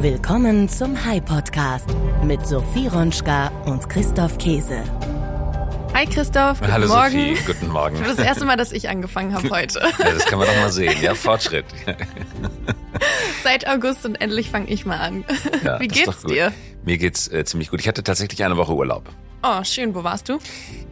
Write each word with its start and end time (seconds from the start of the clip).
Willkommen 0.00 0.68
zum 0.68 1.04
High 1.04 1.24
Podcast 1.24 1.88
mit 2.22 2.46
Sophie 2.46 2.86
Ronschka 2.86 3.48
und 3.64 3.88
Christoph 3.88 4.38
Käse. 4.38 4.84
Hi 5.92 6.06
Christoph, 6.06 6.60
guten 6.60 6.72
Hallo 6.72 6.86
Morgen. 6.86 7.34
Sophie, 7.34 7.44
guten 7.44 7.68
Morgen. 7.68 7.96
Das 8.00 8.10
ist 8.10 8.18
das 8.20 8.26
erste 8.26 8.44
Mal, 8.44 8.56
dass 8.56 8.70
ich 8.70 8.88
angefangen 8.88 9.34
habe 9.34 9.50
heute. 9.50 9.80
Ja, 9.98 10.12
das 10.12 10.24
kann 10.26 10.38
man 10.38 10.46
doch 10.46 10.54
mal 10.54 10.70
sehen. 10.70 10.94
Ja, 11.02 11.14
Fortschritt. 11.16 11.64
Seit 13.42 13.66
August 13.68 14.04
und 14.06 14.14
endlich 14.20 14.50
fange 14.50 14.68
ich 14.68 14.86
mal 14.86 14.98
an. 14.98 15.24
Ja, 15.64 15.80
Wie 15.80 15.88
geht's 15.88 16.22
dir? 16.22 16.52
Mir 16.84 16.96
geht's 16.96 17.26
äh, 17.26 17.44
ziemlich 17.44 17.68
gut. 17.70 17.80
Ich 17.80 17.88
hatte 17.88 18.04
tatsächlich 18.04 18.44
eine 18.44 18.56
Woche 18.56 18.74
Urlaub. 18.74 19.08
Oh, 19.42 19.62
schön. 19.62 19.94
Wo 19.94 20.02
warst 20.02 20.28
du? 20.28 20.38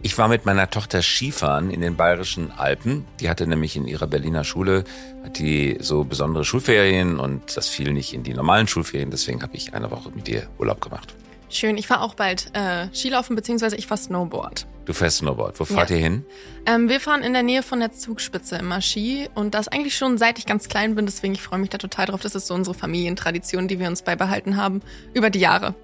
Ich 0.03 0.17
war 0.19 0.29
mit 0.29 0.47
meiner 0.47 0.71
Tochter 0.71 1.03
Skifahren 1.03 1.71
in 1.71 1.81
den 1.81 1.97
bayerischen 1.97 2.53
Alpen. 2.53 3.05
Die 3.21 3.29
hatte 3.29 3.47
nämlich 3.47 3.75
in 3.75 3.87
ihrer 3.89 4.07
Berliner 4.07 4.45
Schule 4.45 4.85
hat 5.25 5.39
die 5.39 5.79
so 5.81 6.05
besondere 6.05 6.45
Schulferien 6.45 7.19
und 7.19 7.57
das 7.57 7.69
fiel 7.69 7.93
nicht 7.93 8.13
in 8.15 8.23
die 8.23 8.33
normalen 8.35 8.69
Schulferien. 8.69 9.11
Deswegen 9.11 9.43
habe 9.43 9.57
ich 9.57 9.75
eine 9.75 9.91
Woche 9.91 10.11
mit 10.15 10.29
ihr 10.29 10.47
Urlaub 10.59 10.81
gemacht. 10.81 11.15
Schön. 11.49 11.77
Ich 11.77 11.89
fahre 11.89 12.03
auch 12.03 12.15
bald 12.15 12.51
äh, 12.55 12.87
Skilaufen 12.95 13.35
beziehungsweise 13.35 13.75
ich 13.77 13.89
fahre 13.89 14.01
Snowboard. 14.01 14.67
Du 14.85 14.93
fährst 14.93 15.19
Snowboard. 15.19 15.59
Wo 15.59 15.65
fahrt 15.65 15.91
Ja. 15.91 15.97
ihr 15.97 16.03
hin? 16.03 16.25
Ähm, 16.67 16.89
wir 16.89 17.01
fahren 17.01 17.23
in 17.25 17.33
der 17.33 17.43
Nähe 17.43 17.65
von 17.65 17.81
der 17.81 17.91
Zugspitze 17.93 18.57
immer 18.57 18.81
Ski 18.81 19.29
und 19.35 19.55
das 19.55 19.67
eigentlich 19.67 19.97
schon 19.97 20.19
seit 20.19 20.39
ich 20.39 20.47
ganz 20.47 20.69
klein 20.69 20.95
bin. 20.95 21.07
Deswegen 21.07 21.35
ich 21.35 21.43
freue 21.43 21.59
mich 21.59 21.71
da 21.71 21.79
total 21.79 22.07
drauf. 22.07 22.21
Das 22.21 22.37
ist 22.37 22.47
so 22.47 22.55
unsere 22.55 22.75
Familientradition, 22.75 23.67
die 23.67 23.81
wir 23.81 23.89
uns 23.89 24.03
beibehalten 24.03 24.57
haben 24.57 24.83
über 25.15 25.31
die 25.31 25.41
Jahre. 25.41 25.75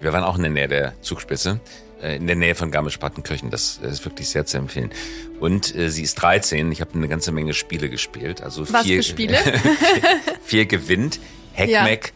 Wir 0.00 0.12
waren 0.14 0.24
auch 0.24 0.36
in 0.36 0.42
der 0.42 0.50
Nähe 0.50 0.68
der 0.68 0.94
Zugspitze, 1.02 1.60
in 2.16 2.26
der 2.26 2.36
Nähe 2.36 2.54
von 2.54 2.70
Garmisch-Partenkirchen. 2.70 3.50
Das 3.50 3.78
ist 3.78 4.04
wirklich 4.04 4.28
sehr 4.28 4.46
zu 4.46 4.58
empfehlen. 4.58 4.90
Und 5.38 5.74
äh, 5.74 5.90
sie 5.90 6.02
ist 6.02 6.14
13. 6.16 6.70
Ich 6.72 6.80
habe 6.80 6.94
eine 6.94 7.08
ganze 7.08 7.32
Menge 7.32 7.54
Spiele 7.54 7.90
gespielt. 7.90 8.42
Also 8.42 8.70
Was 8.72 8.84
vier, 8.84 9.02
Spiele? 9.02 9.38
vier 10.42 10.66
gewinnt, 10.66 11.20
Hackmack 11.54 12.12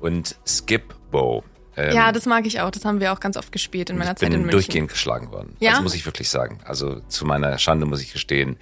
und 0.00 0.36
Skip-Bow. 0.46 1.42
Ähm, 1.76 1.94
ja, 1.94 2.12
das 2.12 2.26
mag 2.26 2.46
ich 2.46 2.60
auch. 2.60 2.70
Das 2.70 2.84
haben 2.84 3.00
wir 3.00 3.12
auch 3.12 3.20
ganz 3.20 3.36
oft 3.36 3.50
gespielt 3.50 3.90
in 3.90 3.98
meiner 3.98 4.12
ich 4.12 4.18
Zeit 4.18 4.28
in 4.28 4.32
bin 4.32 4.40
München. 4.42 4.52
durchgehend 4.52 4.90
geschlagen 4.90 5.32
worden. 5.32 5.56
Ja? 5.58 5.72
Das 5.72 5.82
muss 5.82 5.94
ich 5.94 6.06
wirklich 6.06 6.28
sagen. 6.28 6.58
Also 6.64 7.00
zu 7.08 7.24
meiner 7.24 7.58
Schande 7.58 7.86
muss 7.86 8.00
ich 8.00 8.12
gestehen, 8.12 8.56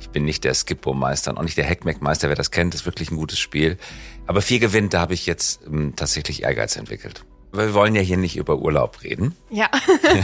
ich 0.00 0.10
bin 0.10 0.24
nicht 0.24 0.44
der 0.44 0.54
Skippo-Meister 0.54 1.30
und 1.30 1.38
auch 1.38 1.42
nicht 1.42 1.56
der 1.56 1.68
Hackmack-Meister. 1.68 2.28
Wer 2.28 2.36
das 2.36 2.50
kennt, 2.50 2.74
ist 2.74 2.86
wirklich 2.86 3.10
ein 3.10 3.16
gutes 3.16 3.38
Spiel. 3.38 3.78
Aber 4.26 4.42
vier 4.42 4.60
gewinnt, 4.60 4.94
da 4.94 5.00
habe 5.00 5.14
ich 5.14 5.26
jetzt 5.26 5.60
ähm, 5.66 5.94
tatsächlich 5.96 6.42
Ehrgeiz 6.42 6.76
entwickelt. 6.76 7.24
Wir 7.54 7.74
wollen 7.74 7.94
ja 7.94 8.00
hier 8.00 8.16
nicht 8.16 8.36
über 8.36 8.58
Urlaub 8.58 9.02
reden. 9.02 9.36
Ja, 9.50 9.68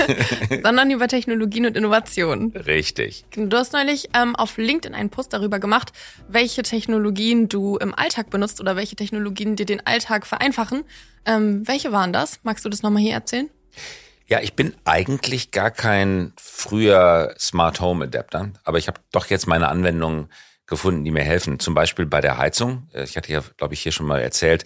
sondern 0.62 0.90
über 0.90 1.08
Technologien 1.08 1.66
und 1.66 1.76
Innovationen. 1.76 2.52
Richtig. 2.56 3.24
Du 3.36 3.54
hast 3.56 3.74
neulich 3.74 4.08
ähm, 4.14 4.34
auf 4.34 4.56
LinkedIn 4.56 4.94
einen 4.94 5.10
Post 5.10 5.34
darüber 5.34 5.58
gemacht, 5.58 5.92
welche 6.26 6.62
Technologien 6.62 7.48
du 7.48 7.76
im 7.76 7.94
Alltag 7.94 8.30
benutzt 8.30 8.60
oder 8.60 8.76
welche 8.76 8.96
Technologien 8.96 9.56
dir 9.56 9.66
den 9.66 9.86
Alltag 9.86 10.26
vereinfachen. 10.26 10.84
Ähm, 11.26 11.68
welche 11.68 11.92
waren 11.92 12.14
das? 12.14 12.40
Magst 12.44 12.64
du 12.64 12.70
das 12.70 12.82
nochmal 12.82 13.02
hier 13.02 13.12
erzählen? 13.12 13.50
Ja, 14.26 14.40
ich 14.40 14.54
bin 14.54 14.74
eigentlich 14.84 15.50
gar 15.50 15.70
kein 15.70 16.32
früher 16.40 17.34
Smart 17.38 17.80
Home 17.80 18.04
Adapter, 18.04 18.52
aber 18.64 18.78
ich 18.78 18.88
habe 18.88 19.00
doch 19.12 19.26
jetzt 19.26 19.46
meine 19.46 19.68
Anwendungen 19.68 20.28
gefunden, 20.66 21.04
die 21.04 21.10
mir 21.10 21.22
helfen. 21.24 21.58
Zum 21.58 21.74
Beispiel 21.74 22.06
bei 22.06 22.20
der 22.20 22.38
Heizung. 22.38 22.88
Äh, 22.92 23.04
Ich 23.04 23.16
hatte 23.18 23.30
ja, 23.32 23.42
glaube 23.58 23.74
ich, 23.74 23.80
hier 23.82 23.92
schon 23.92 24.06
mal 24.06 24.20
erzählt, 24.20 24.64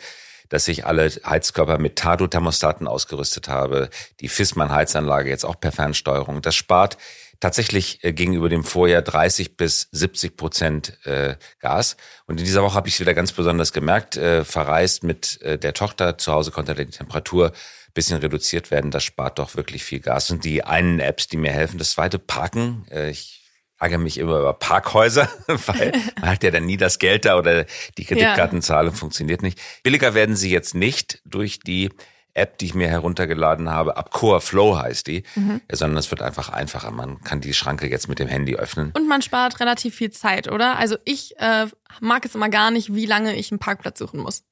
dass 0.52 0.68
ich 0.68 0.84
alle 0.84 1.10
Heizkörper 1.24 1.78
mit 1.78 1.96
Tado-Thermostaten 1.96 2.86
ausgerüstet 2.86 3.48
habe. 3.48 3.88
Die 4.20 4.28
Fissmann-Heizanlage 4.28 5.30
jetzt 5.30 5.44
auch 5.44 5.58
per 5.58 5.72
Fernsteuerung. 5.72 6.42
Das 6.42 6.54
spart 6.54 6.98
tatsächlich 7.40 8.04
äh, 8.04 8.12
gegenüber 8.12 8.50
dem 8.50 8.62
Vorjahr 8.62 9.00
30 9.00 9.56
bis 9.56 9.88
70 9.92 10.36
Prozent 10.36 10.98
äh, 11.06 11.36
Gas. 11.60 11.96
Und 12.26 12.38
in 12.38 12.44
dieser 12.44 12.62
Woche 12.62 12.74
habe 12.74 12.86
ich 12.86 12.94
es 12.94 13.00
wieder 13.00 13.14
ganz 13.14 13.32
besonders 13.32 13.72
gemerkt. 13.72 14.18
Äh, 14.18 14.44
verreist 14.44 15.04
mit 15.04 15.40
äh, 15.40 15.58
der 15.58 15.72
Tochter. 15.72 16.18
Zu 16.18 16.32
Hause 16.32 16.50
konnte 16.50 16.74
die 16.74 16.84
Temperatur 16.84 17.52
bisschen 17.94 18.18
reduziert 18.18 18.70
werden. 18.70 18.90
Das 18.90 19.04
spart 19.04 19.38
doch 19.38 19.56
wirklich 19.56 19.82
viel 19.84 20.00
Gas. 20.00 20.30
Und 20.30 20.44
die 20.44 20.64
einen 20.64 21.00
Apps, 21.00 21.28
die 21.28 21.38
mir 21.38 21.52
helfen. 21.52 21.78
Das 21.78 21.92
zweite, 21.92 22.18
Parken. 22.18 22.84
Äh, 22.90 23.08
ich 23.08 23.41
ärgere 23.82 23.98
mich 23.98 24.18
immer 24.18 24.38
über 24.38 24.52
Parkhäuser, 24.54 25.28
weil 25.46 25.92
man 26.20 26.30
hat 26.30 26.44
ja 26.44 26.50
dann 26.50 26.64
nie 26.64 26.76
das 26.76 26.98
Geld 26.98 27.24
da 27.24 27.36
oder 27.36 27.66
die 27.98 28.04
Kreditkartenzahlung 28.04 28.94
funktioniert 28.94 29.42
nicht. 29.42 29.60
Billiger 29.82 30.14
werden 30.14 30.36
sie 30.36 30.50
jetzt 30.50 30.74
nicht 30.74 31.20
durch 31.24 31.58
die 31.58 31.90
App, 32.34 32.58
die 32.58 32.66
ich 32.66 32.74
mir 32.74 32.88
heruntergeladen 32.88 33.70
habe. 33.70 33.96
Abcore 33.96 34.40
Flow 34.40 34.78
heißt 34.78 35.06
die, 35.06 35.24
äh, 35.36 35.76
sondern 35.76 35.98
es 35.98 36.10
wird 36.10 36.22
einfach 36.22 36.48
einfacher. 36.48 36.90
Man 36.90 37.20
kann 37.22 37.40
die 37.40 37.54
Schranke 37.54 37.88
jetzt 37.88 38.08
mit 38.08 38.18
dem 38.18 38.28
Handy 38.28 38.56
öffnen. 38.56 38.92
Und 38.96 39.08
man 39.08 39.22
spart 39.22 39.60
relativ 39.60 39.94
viel 39.94 40.10
Zeit, 40.10 40.50
oder? 40.50 40.78
Also 40.78 40.96
ich 41.04 41.38
äh, 41.38 41.66
mag 42.00 42.24
es 42.24 42.34
immer 42.34 42.48
gar 42.48 42.70
nicht, 42.70 42.94
wie 42.94 43.06
lange 43.06 43.36
ich 43.36 43.50
einen 43.50 43.58
Parkplatz 43.58 43.98
suchen 43.98 44.20
muss. 44.20 44.44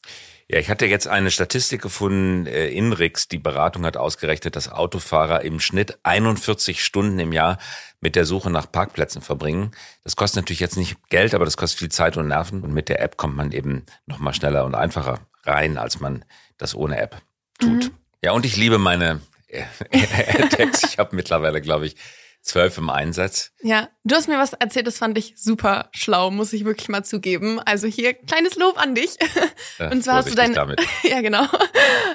Ja, 0.49 0.59
ich 0.59 0.69
hatte 0.69 0.85
jetzt 0.87 1.07
eine 1.07 1.31
Statistik 1.31 1.81
gefunden, 1.81 2.47
äh, 2.47 2.69
Inrix, 2.71 3.29
die 3.29 3.39
Beratung 3.39 3.87
hat 3.87 3.97
ausgerechnet, 3.97 4.57
dass 4.57 4.71
Autofahrer 4.71 5.43
im 5.43 5.61
Schnitt 5.61 5.99
41 6.03 6.85
Stunden 6.85 7.21
im 7.21 7.33
Jahr 7.33 7.59
mit 8.01 8.17
der 8.17 8.27
Suche 8.27 8.51
nach 8.51 8.71
Parkplätzen 8.71 9.23
verbringen. 9.23 9.71
Das 10.03 10.17
kostet 10.17 10.43
natürlich 10.43 10.61
jetzt 10.61 10.77
nicht 10.77 10.97
Geld, 11.09 11.35
aber 11.35 11.45
das 11.45 11.57
kostet 11.57 11.79
viel 11.79 11.91
Zeit 11.91 12.17
und 12.17 12.29
Nerven. 12.29 12.63
Und 12.63 12.75
mit 12.75 12.89
der 12.89 13.01
App 13.01 13.17
kommt 13.17 13.37
man 13.37 13.53
eben 13.53 13.87
noch 14.07 14.19
mal 14.19 14.35
schneller 14.35 14.65
und 14.65 14.75
einfacher 14.75 15.21
rein, 15.45 15.79
als 15.79 16.01
man 16.01 16.25
das 16.59 16.75
ohne 16.75 16.99
App 16.99 17.23
tut. 17.61 17.91
Ja, 18.23 18.33
und 18.33 18.45
ich 18.45 18.57
liebe 18.57 18.79
meine 18.79 19.21
äh, 19.49 19.63
AirTags. 19.91 20.85
Ich 20.85 20.99
habe 20.99 21.15
mittlerweile, 21.17 21.61
glaube 21.61 21.87
ich, 21.87 21.97
zwölf 22.43 22.79
im 22.79 22.89
Einsatz. 22.89 23.53
Ja, 23.63 23.89
du 24.05 24.15
hast 24.15 24.27
mir 24.29 24.39
was 24.39 24.55
erzählt, 24.55 24.87
das 24.87 24.97
fand 24.99 25.19
ich 25.19 25.35
super 25.37 25.91
schlau, 25.93 26.31
muss 26.31 26.53
ich 26.55 26.65
wirklich 26.65 26.89
mal 26.89 27.05
zugeben. 27.05 27.61
Also 27.61 27.87
hier 27.87 28.15
kleines 28.15 28.57
Lob 28.57 28.79
an 28.81 28.95
dich. 28.95 29.11
Und 29.79 30.03
zwar 30.03 30.17
hast 30.17 30.31
du 30.31 30.35
deine, 30.35 30.55
damit. 30.55 30.81
ja 31.03 31.21
genau, 31.21 31.47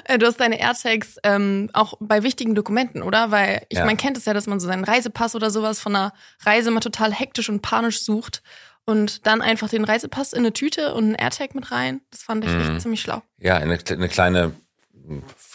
Äh, 0.04 0.18
du 0.18 0.26
hast 0.26 0.38
deine 0.40 0.58
AirTags 0.60 1.16
ähm, 1.22 1.70
auch 1.72 1.94
bei 2.00 2.22
wichtigen 2.24 2.54
Dokumenten, 2.56 3.02
oder? 3.02 3.30
Weil 3.30 3.66
ich 3.68 3.78
Ja. 3.78 3.84
man 3.84 3.96
kennt 3.96 4.16
es 4.16 4.24
ja, 4.24 4.34
dass 4.34 4.46
man 4.48 4.58
so 4.58 4.66
seinen 4.66 4.82
Reisepass 4.84 5.36
oder 5.36 5.50
sowas 5.50 5.78
von 5.80 5.94
einer 5.94 6.12
Reise 6.44 6.70
mal 6.72 6.80
total 6.80 7.12
hektisch 7.12 7.48
und 7.48 7.62
panisch 7.62 8.02
sucht 8.02 8.42
und 8.84 9.26
dann 9.28 9.42
einfach 9.42 9.68
den 9.68 9.84
Reisepass 9.84 10.32
in 10.32 10.40
eine 10.40 10.52
Tüte 10.52 10.94
und 10.94 11.04
einen 11.04 11.14
AirTag 11.14 11.54
mit 11.54 11.70
rein. 11.70 12.00
Das 12.10 12.22
fand 12.24 12.44
ich 12.44 12.50
Mhm. 12.50 12.60
echt 12.72 12.80
ziemlich 12.82 13.00
schlau. 13.00 13.22
Ja, 13.38 13.56
eine, 13.58 13.78
eine 13.88 14.08
kleine 14.08 14.54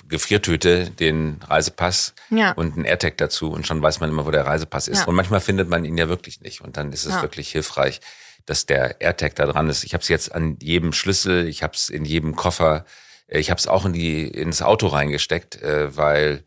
Gefriertüte, 0.07 0.89
den 0.89 1.39
Reisepass 1.47 2.13
Ja. 2.29 2.51
und 2.53 2.77
ein 2.77 2.85
AirTag 2.85 3.17
dazu 3.17 3.51
und 3.51 3.67
schon 3.67 3.81
weiß 3.81 3.99
man 3.99 4.09
immer, 4.09 4.25
wo 4.25 4.31
der 4.31 4.45
Reisepass 4.45 4.87
ist. 4.87 4.99
Ja. 4.99 5.05
Und 5.05 5.15
manchmal 5.15 5.41
findet 5.41 5.69
man 5.69 5.85
ihn 5.85 5.97
ja 5.97 6.09
wirklich 6.09 6.41
nicht. 6.41 6.61
Und 6.61 6.77
dann 6.77 6.91
ist 6.91 7.05
es 7.05 7.13
Ja. 7.15 7.21
wirklich 7.21 7.49
hilfreich, 7.51 8.01
dass 8.45 8.65
der 8.65 8.99
AirTag 9.01 9.35
da 9.35 9.45
dran 9.45 9.69
ist. 9.69 9.83
Ich 9.83 9.93
habe 9.93 10.01
es 10.01 10.07
jetzt 10.07 10.33
an 10.33 10.57
jedem 10.61 10.93
Schlüssel, 10.93 11.47
ich 11.47 11.63
habe 11.63 11.73
es 11.75 11.89
in 11.89 12.05
jedem 12.05 12.35
Koffer, 12.35 12.85
äh, 13.27 13.39
ich 13.39 13.49
habe 13.49 13.59
es 13.59 13.67
auch 13.67 13.85
in 13.85 13.93
die 13.93 14.27
ins 14.27 14.61
Auto 14.61 14.87
reingesteckt, 14.87 15.61
äh, 15.61 15.95
weil 15.95 16.43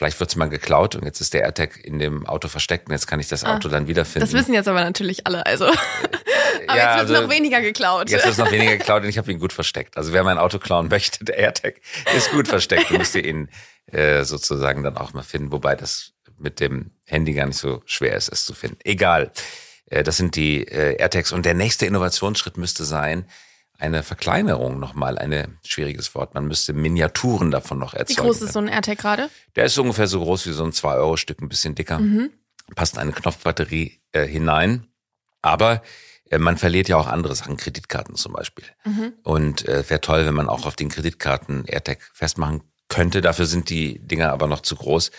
vielleicht 0.00 0.18
wird's 0.18 0.34
mal 0.34 0.48
geklaut 0.48 0.94
und 0.96 1.04
jetzt 1.04 1.20
ist 1.20 1.34
der 1.34 1.42
AirTag 1.42 1.76
in 1.84 1.98
dem 1.98 2.24
Auto 2.26 2.48
versteckt 2.48 2.88
und 2.88 2.92
jetzt 2.92 3.06
kann 3.06 3.20
ich 3.20 3.28
das 3.28 3.44
Ah, 3.44 3.54
Auto 3.56 3.68
dann 3.68 3.86
wiederfinden. 3.86 4.20
Das 4.20 4.32
wissen 4.32 4.54
jetzt 4.54 4.66
aber 4.66 4.82
natürlich 4.82 5.26
alle, 5.26 5.44
also. 5.44 5.66
aber 6.66 6.78
Ja, 6.78 6.96
jetzt 6.96 7.08
wird 7.08 7.18
also- 7.18 7.22
noch 7.26 7.30
weniger 7.30 7.60
geklaut. 7.60 8.08
Jetzt 8.08 8.24
ist 8.24 8.38
noch 8.38 8.50
weniger 8.50 8.78
geklaut 8.78 9.02
und 9.02 9.10
ich 9.10 9.18
habe 9.18 9.30
ihn 9.30 9.38
gut 9.38 9.52
versteckt. 9.52 9.98
Also 9.98 10.14
wer 10.14 10.24
mein 10.24 10.38
Auto 10.38 10.58
klauen 10.58 10.88
möchte, 10.88 11.22
der 11.26 11.36
AirTag 11.36 11.74
ist 12.16 12.30
gut 12.30 12.48
versteckt. 12.48 12.88
Du 12.88 12.96
müsst 12.96 13.14
ihr 13.14 13.26
ihn 13.26 13.50
äh, 13.92 14.24
sozusagen 14.24 14.82
dann 14.82 14.96
auch 14.96 15.12
mal 15.12 15.22
finden, 15.22 15.52
wobei 15.52 15.76
das 15.76 16.12
mit 16.38 16.60
dem 16.60 16.92
Handy 17.04 17.34
gar 17.34 17.44
nicht 17.44 17.58
so 17.58 17.82
schwer 17.84 18.14
ist, 18.16 18.32
es 18.32 18.46
zu 18.46 18.54
finden. 18.54 18.78
Egal. 18.84 19.32
Äh, 19.84 20.02
das 20.02 20.16
sind 20.16 20.34
die 20.34 20.62
äh, 20.66 20.96
AirTags. 20.96 21.30
Und 21.32 21.44
der 21.44 21.52
nächste 21.52 21.84
Innovationsschritt 21.84 22.56
müsste 22.56 22.86
sein, 22.86 23.26
eine 23.80 24.02
Verkleinerung 24.02 24.78
nochmal, 24.78 25.18
ein 25.18 25.58
schwieriges 25.64 26.14
Wort. 26.14 26.34
Man 26.34 26.46
müsste 26.46 26.72
Miniaturen 26.72 27.50
davon 27.50 27.78
noch 27.78 27.94
Wie 27.94 27.98
erzeugen. 27.98 28.22
groß 28.22 28.42
ist 28.42 28.52
so 28.52 28.58
ein 28.58 28.68
AirTag 28.68 28.98
gerade? 28.98 29.30
Der 29.56 29.64
ist 29.64 29.78
ungefähr 29.78 30.06
so 30.06 30.20
groß 30.20 30.46
wie 30.46 30.52
so 30.52 30.64
ein 30.64 30.72
2-Euro-Stück, 30.72 31.40
ein 31.40 31.48
bisschen 31.48 31.74
dicker. 31.74 31.98
Mhm. 31.98 32.30
Passt 32.74 32.98
eine 32.98 33.12
Knopfbatterie 33.12 34.00
äh, 34.12 34.26
hinein. 34.26 34.86
Aber 35.42 35.82
äh, 36.30 36.38
man 36.38 36.56
verliert 36.56 36.88
ja 36.88 36.96
auch 36.96 37.06
andere 37.06 37.34
Sachen, 37.34 37.56
Kreditkarten 37.56 38.14
zum 38.14 38.32
Beispiel. 38.32 38.64
Mhm. 38.84 39.12
Und 39.22 39.68
äh, 39.68 39.88
wäre 39.88 40.00
toll, 40.00 40.26
wenn 40.26 40.34
man 40.34 40.48
auch 40.48 40.66
auf 40.66 40.76
den 40.76 40.88
Kreditkarten 40.88 41.64
AirTag 41.66 41.98
festmachen 42.12 42.62
könnte. 42.88 43.20
Dafür 43.20 43.46
sind 43.46 43.70
die 43.70 43.98
Dinger 43.98 44.32
aber 44.32 44.46
noch 44.46 44.60
zu 44.60 44.76
groß. 44.76 45.10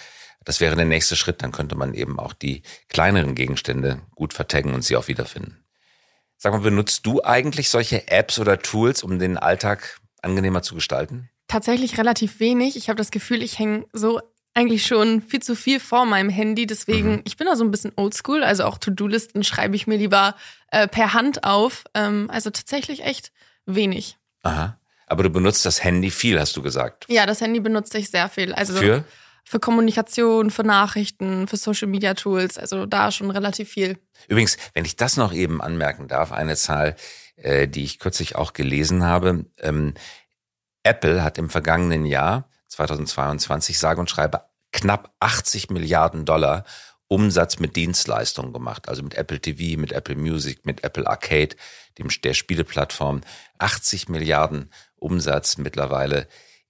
Das 0.43 0.59
wäre 0.59 0.75
der 0.75 0.85
nächste 0.85 1.15
Schritt. 1.15 1.43
Dann 1.43 1.51
könnte 1.51 1.75
man 1.75 1.93
eben 1.93 2.19
auch 2.19 2.33
die 2.33 2.63
kleineren 2.89 3.35
Gegenstände 3.35 4.01
gut 4.15 4.33
vertaggen 4.33 4.73
und 4.73 4.83
sie 4.83 4.95
auch 4.95 5.07
wiederfinden. 5.07 5.60
Sag 6.43 6.53
mal, 6.53 6.61
benutzt 6.61 7.05
du 7.05 7.23
eigentlich 7.23 7.69
solche 7.69 8.07
Apps 8.07 8.39
oder 8.39 8.57
Tools, 8.57 9.03
um 9.03 9.19
den 9.19 9.37
Alltag 9.37 9.99
angenehmer 10.23 10.63
zu 10.63 10.73
gestalten? 10.73 11.29
Tatsächlich 11.47 11.99
relativ 11.99 12.39
wenig. 12.39 12.75
Ich 12.77 12.89
habe 12.89 12.97
das 12.97 13.11
Gefühl, 13.11 13.43
ich 13.43 13.59
hänge 13.59 13.85
so 13.93 14.19
eigentlich 14.55 14.87
schon 14.87 15.21
viel 15.21 15.43
zu 15.43 15.55
viel 15.55 15.79
vor 15.79 16.07
meinem 16.07 16.31
Handy. 16.31 16.65
Deswegen, 16.65 17.11
Mhm. 17.17 17.21
ich 17.25 17.37
bin 17.37 17.45
da 17.45 17.55
so 17.55 17.63
ein 17.63 17.69
bisschen 17.69 17.91
oldschool. 17.95 18.43
Also 18.43 18.63
auch 18.63 18.79
To-Do-Listen 18.79 19.43
schreibe 19.43 19.75
ich 19.75 19.85
mir 19.85 19.97
lieber 19.97 20.35
äh, 20.71 20.87
per 20.87 21.13
Hand 21.13 21.43
auf. 21.43 21.83
Ähm, 21.93 22.27
also 22.31 22.49
tatsächlich 22.49 23.03
echt 23.05 23.31
wenig. 23.67 24.17
Aha. 24.41 24.79
Aber 25.05 25.21
du 25.21 25.29
benutzt 25.29 25.63
das 25.67 25.83
Handy 25.83 26.09
viel, 26.09 26.39
hast 26.39 26.57
du 26.57 26.63
gesagt. 26.63 27.05
Ja, 27.07 27.27
das 27.27 27.39
Handy 27.41 27.59
benutze 27.59 27.99
ich 27.99 28.09
sehr 28.09 28.29
viel. 28.29 28.51
Also 28.53 28.73
Für? 28.73 29.03
Für 29.43 29.59
Kommunikation, 29.59 30.51
für 30.51 30.63
Nachrichten, 30.63 31.47
für 31.47 31.57
Social 31.57 31.87
Media 31.87 32.13
Tools. 32.13 32.57
Also 32.57 32.85
da 32.85 33.11
schon 33.11 33.31
relativ 33.31 33.69
viel. 33.69 33.97
Übrigens, 34.27 34.57
wenn 34.73 34.85
ich 34.85 34.95
das 34.95 35.17
noch 35.17 35.33
eben 35.33 35.61
anmerken 35.61 36.07
darf, 36.07 36.31
eine 36.31 36.55
Zahl, 36.55 36.95
äh, 37.35 37.67
die 37.67 37.83
ich 37.83 37.99
kürzlich 37.99 38.35
auch 38.35 38.53
gelesen 38.53 39.03
habe. 39.03 39.45
Ähm, 39.59 39.93
Apple 40.83 41.23
hat 41.23 41.37
im 41.37 41.49
vergangenen 41.49 42.05
Jahr 42.05 42.49
2022 42.67 43.77
sage 43.77 43.99
und 43.99 44.09
schreibe 44.09 44.45
knapp 44.71 45.13
80 45.19 45.69
Milliarden 45.69 46.25
Dollar 46.25 46.65
Umsatz 47.07 47.59
mit 47.59 47.75
Dienstleistungen 47.75 48.53
gemacht, 48.53 48.87
also 48.87 49.03
mit 49.03 49.15
Apple 49.15 49.41
TV, 49.41 49.79
mit 49.79 49.91
Apple 49.91 50.15
Music, 50.15 50.65
mit 50.65 50.83
Apple 50.85 51.05
Arcade, 51.07 51.57
dem, 51.97 52.07
der 52.23 52.33
Spieleplattform. 52.33 53.21
80 53.59 54.07
Milliarden 54.07 54.71
Umsatz 54.95 55.57
mittlerweile 55.57 56.27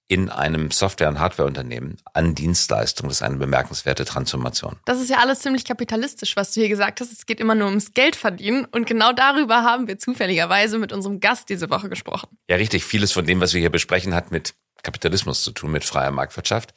in 0.08 0.28
einem 0.28 0.70
Software- 0.70 1.08
und 1.08 1.18
Hardwareunternehmen 1.18 1.96
an 2.12 2.34
Dienstleistungen. 2.34 3.08
Das 3.08 3.18
ist 3.18 3.22
eine 3.22 3.36
bemerkenswerte 3.36 4.04
Transformation. 4.04 4.76
Das 4.84 5.00
ist 5.00 5.08
ja 5.08 5.18
alles 5.18 5.40
ziemlich 5.40 5.64
kapitalistisch, 5.64 6.36
was 6.36 6.52
du 6.52 6.60
hier 6.60 6.68
gesagt 6.68 7.00
hast. 7.00 7.12
Es 7.12 7.24
geht 7.24 7.40
immer 7.40 7.54
nur 7.54 7.68
ums 7.68 7.94
Geld 7.94 8.16
verdienen. 8.16 8.66
Und 8.66 8.86
genau 8.86 9.12
darüber 9.12 9.62
haben 9.62 9.88
wir 9.88 9.98
zufälligerweise 9.98 10.78
mit 10.78 10.92
unserem 10.92 11.20
Gast 11.20 11.48
diese 11.48 11.70
Woche 11.70 11.88
gesprochen. 11.88 12.28
Ja, 12.48 12.56
richtig. 12.56 12.84
Vieles 12.84 13.12
von 13.12 13.24
dem, 13.24 13.40
was 13.40 13.54
wir 13.54 13.60
hier 13.60 13.70
besprechen, 13.70 14.14
hat 14.14 14.30
mit 14.30 14.54
Kapitalismus 14.82 15.42
zu 15.42 15.52
tun, 15.52 15.70
mit 15.70 15.84
freier 15.84 16.10
Marktwirtschaft. 16.10 16.74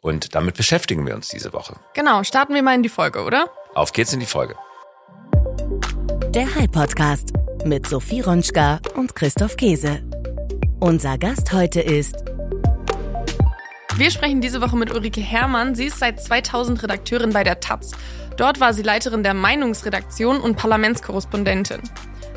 Und 0.00 0.34
damit 0.34 0.56
beschäftigen 0.56 1.06
wir 1.06 1.14
uns 1.14 1.28
diese 1.28 1.52
Woche. 1.52 1.76
Genau, 1.94 2.22
starten 2.22 2.54
wir 2.54 2.62
mal 2.62 2.74
in 2.74 2.82
die 2.82 2.88
Folge, 2.88 3.22
oder? 3.22 3.50
Auf 3.74 3.92
geht's 3.92 4.12
in 4.12 4.20
die 4.20 4.26
Folge. 4.26 4.56
Der 6.28 6.54
High 6.54 6.70
Podcast 6.70 7.32
mit 7.64 7.86
Sophie 7.86 8.20
Ronschka 8.20 8.80
und 8.94 9.14
Christoph 9.14 9.56
Käse. 9.56 10.02
Unser 10.80 11.18
Gast 11.18 11.52
heute 11.52 11.80
ist 11.80 12.16
wir 13.96 14.10
sprechen 14.10 14.40
diese 14.40 14.60
Woche 14.60 14.76
mit 14.76 14.94
Ulrike 14.94 15.20
Herrmann. 15.20 15.74
Sie 15.74 15.86
ist 15.86 15.98
seit 15.98 16.22
2000 16.22 16.82
Redakteurin 16.82 17.32
bei 17.32 17.44
der 17.44 17.60
Taz. 17.60 17.92
Dort 18.40 18.58
war 18.58 18.72
sie 18.72 18.80
Leiterin 18.80 19.22
der 19.22 19.34
Meinungsredaktion 19.34 20.40
und 20.40 20.56
Parlamentskorrespondentin. 20.56 21.82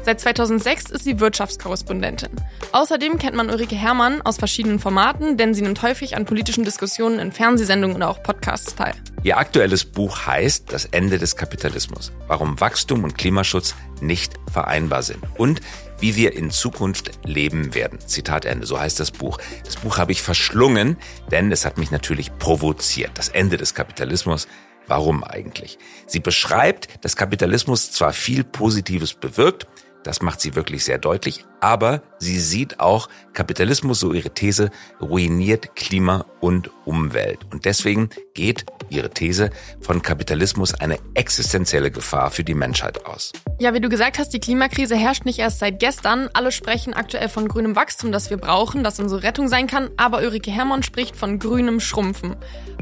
Seit 0.02 0.20
2006 0.20 0.92
ist 0.92 1.06
sie 1.06 1.22
Wirtschaftskorrespondentin. 1.22 2.32
Außerdem 2.74 3.18
kennt 3.20 3.38
man 3.38 3.50
Ulrike 3.50 3.76
Herrmann 3.76 4.22
aus 4.22 4.36
verschiedenen 4.36 4.80
Formaten, 4.80 5.38
denn 5.38 5.54
sie 5.54 5.62
nimmt 5.62 5.82
häufig 5.82 6.18
an 6.18 6.26
politischen 6.26 6.66
Diskussionen 6.66 7.20
in 7.20 7.32
Fernsehsendungen 7.32 7.96
oder 7.96 8.10
auch 8.10 8.22
Podcasts 8.22 8.76
teil. 8.76 8.96
Ihr 9.24 9.38
aktuelles 9.38 9.86
Buch 9.86 10.28
heißt 10.28 10.74
Das 10.74 10.84
Ende 10.84 11.20
des 11.20 11.38
Kapitalismus. 11.38 12.12
Warum 12.28 12.60
Wachstum 12.60 13.06
und 13.06 13.18
Klimaschutz 13.18 13.74
nicht 14.02 14.34
vereinbar 14.52 15.04
sind. 15.04 15.24
Und 15.38 15.62
wie 16.00 16.18
wir 16.18 16.34
in 16.34 16.52
Zukunft 16.52 17.12
leben 17.26 17.76
werden. 17.76 17.98
Zitat 18.06 18.44
Ende, 18.44 18.66
so 18.66 18.78
heißt 18.78 19.00
das 19.00 19.12
Buch. 19.12 19.38
Das 19.64 19.78
Buch 19.78 19.98
habe 19.98 20.12
ich 20.12 20.22
verschlungen, 20.22 20.98
denn 21.32 21.50
es 21.50 21.66
hat 21.66 21.78
mich 21.78 21.92
natürlich 21.92 22.38
provoziert. 22.40 23.12
Das 23.14 23.30
Ende 23.30 23.56
des 23.56 23.74
Kapitalismus 23.74 24.50
Warum 24.88 25.24
eigentlich? 25.24 25.78
Sie 26.08 26.20
beschreibt, 26.20 27.04
dass 27.04 27.16
Kapitalismus 27.16 27.92
zwar 27.92 28.14
viel 28.14 28.44
Positives 28.44 29.14
bewirkt, 29.14 29.68
das 30.04 30.22
macht 30.22 30.42
sie 30.42 30.56
wirklich 30.56 30.84
sehr 30.84 30.98
deutlich. 30.98 31.46
Aber 31.60 32.02
sie 32.20 32.40
sieht 32.40 32.80
auch, 32.80 33.08
Kapitalismus, 33.32 34.00
so 34.00 34.14
ihre 34.14 34.32
These, 34.32 34.70
ruiniert 35.02 35.76
Klima 35.76 36.26
und 36.42 36.70
Umwelt. 36.86 37.40
Und 37.52 37.66
deswegen 37.66 38.10
geht 38.34 38.66
ihre 38.90 39.10
These 39.10 39.50
von 39.80 40.02
Kapitalismus 40.02 40.74
eine 40.74 40.98
existenzielle 41.14 41.90
Gefahr 41.90 42.32
für 42.32 42.44
die 42.44 42.54
Menschheit 42.54 43.06
aus. 43.06 43.32
Ja, 43.60 43.74
wie 43.74 43.80
du 43.80 43.90
gesagt 43.90 44.20
hast, 44.20 44.30
die 44.34 44.40
Klimakrise 44.40 44.96
herrscht 44.96 45.26
nicht 45.26 45.40
erst 45.40 45.60
seit 45.60 45.80
gestern. 45.80 46.30
Alle 46.34 46.52
sprechen 46.52 46.94
aktuell 46.94 47.30
von 47.30 47.48
grünem 47.48 47.76
Wachstum, 47.76 48.12
das 48.12 48.30
wir 48.30 48.38
brauchen, 48.38 48.84
das 48.84 49.00
unsere 49.00 49.24
Rettung 49.24 49.48
sein 49.48 49.68
kann. 49.68 49.90
Aber 49.96 50.18
Ulrike 50.20 50.52
Herrmann 50.52 50.84
spricht 50.84 51.16
von 51.16 51.40
grünem 51.40 51.80
Schrumpfen. 51.80 52.36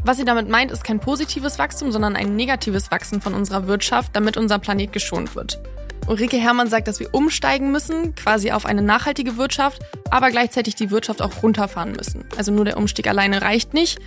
Was 0.03 0.17
sie 0.17 0.25
damit 0.25 0.50
meint, 0.50 0.71
ist 0.71 0.83
kein 0.83 1.00
positives 1.00 1.59
Wachstum, 1.59 1.91
sondern 1.91 2.15
ein 2.15 2.35
negatives 2.35 2.89
Wachsen 2.89 3.21
von 3.21 3.35
unserer 3.35 3.67
Wirtschaft, 3.67 4.15
damit 4.15 4.35
unser 4.35 4.57
Planet 4.57 4.91
geschont 4.91 5.35
wird. 5.35 5.62
Ulrike 6.07 6.38
Herrmann 6.38 6.69
sagt, 6.69 6.88
dass 6.88 7.00
wir 7.00 7.13
umsteigen 7.13 7.71
müssen, 7.71 8.15
quasi 8.15 8.51
auf 8.51 8.65
eine 8.65 8.81
nachhaltige 8.81 9.38
Wirtschaft, 9.38 9.81
aber 10.09 10.30
gleichzeitig 10.31 10.75
die 10.75 10.92
Wirtschaft 10.92 11.21
auch 11.21 11.44
runterfahren 11.44 11.94
müssen. 11.94 12.25
Also 12.38 12.51
nur 12.51 12.65
der 12.65 12.77
Umstieg 12.77 13.07
alleine 13.07 13.42
reicht 13.42 13.74
nicht, 13.74 14.00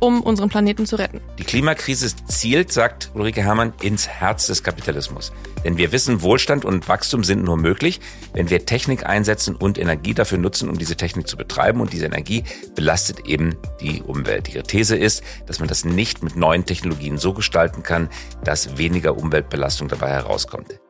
um 0.00 0.22
unseren 0.22 0.48
Planeten 0.48 0.86
zu 0.86 0.96
retten. 0.96 1.20
Die 1.38 1.44
Klimakrise 1.44 2.14
zielt, 2.26 2.72
sagt 2.72 3.10
Ulrike 3.14 3.42
Herrmann, 3.42 3.72
ins 3.80 4.08
Herz 4.08 4.46
des 4.46 4.62
Kapitalismus. 4.62 5.32
Denn 5.64 5.78
wir 5.78 5.92
wissen, 5.92 6.22
Wohlstand 6.22 6.64
und 6.64 6.88
Wachstum 6.88 7.24
sind 7.24 7.42
nur 7.42 7.56
möglich, 7.56 8.00
wenn 8.34 8.50
wir 8.50 8.66
Technik 8.66 9.06
einsetzen 9.06 9.54
und 9.54 9.78
Energie 9.78 10.12
dafür 10.12 10.38
nutzen, 10.38 10.68
um 10.68 10.78
diese 10.78 10.96
Technik 10.96 11.26
zu 11.26 11.36
betreiben. 11.36 11.80
Und 11.80 11.92
diese 11.92 12.06
Energie 12.06 12.44
belastet 12.74 13.26
eben 13.26 13.56
die 13.80 14.02
Umwelt. 14.02 14.52
Ihre 14.52 14.64
These 14.64 14.96
ist, 14.96 15.22
dass 15.46 15.60
man 15.60 15.68
das 15.68 15.84
nicht 15.84 16.22
mit 16.22 16.36
neuen 16.36 16.66
Technologien 16.66 17.16
so 17.16 17.32
gestalten 17.32 17.82
kann, 17.82 18.10
dass 18.42 18.76
weniger 18.76 19.16
Umweltbelastung 19.16 19.88
dabei 19.88 20.10
herauskommt. 20.10 20.80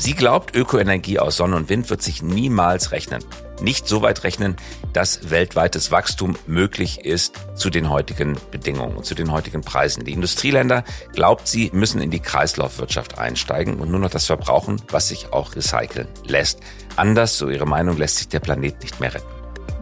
Sie 0.00 0.14
glaubt, 0.14 0.54
Ökoenergie 0.54 1.18
aus 1.18 1.36
Sonne 1.36 1.56
und 1.56 1.68
Wind 1.68 1.90
wird 1.90 2.02
sich 2.02 2.22
niemals 2.22 2.92
rechnen. 2.92 3.24
Nicht 3.60 3.88
so 3.88 4.00
weit 4.00 4.22
rechnen, 4.22 4.54
dass 4.92 5.30
weltweites 5.30 5.90
Wachstum 5.90 6.36
möglich 6.46 7.04
ist 7.04 7.34
zu 7.56 7.68
den 7.68 7.90
heutigen 7.90 8.36
Bedingungen 8.52 8.96
und 8.96 9.04
zu 9.04 9.16
den 9.16 9.32
heutigen 9.32 9.62
Preisen. 9.62 10.04
Die 10.04 10.12
Industrieländer, 10.12 10.84
glaubt 11.12 11.48
sie, 11.48 11.70
müssen 11.74 12.00
in 12.00 12.12
die 12.12 12.20
Kreislaufwirtschaft 12.20 13.18
einsteigen 13.18 13.80
und 13.80 13.90
nur 13.90 13.98
noch 13.98 14.10
das 14.10 14.26
verbrauchen, 14.26 14.80
was 14.88 15.08
sich 15.08 15.32
auch 15.32 15.56
recyceln 15.56 16.06
lässt. 16.24 16.60
Anders, 16.94 17.36
so 17.36 17.50
ihre 17.50 17.66
Meinung, 17.66 17.96
lässt 17.96 18.18
sich 18.18 18.28
der 18.28 18.40
Planet 18.40 18.80
nicht 18.80 19.00
mehr 19.00 19.14
retten. 19.14 19.37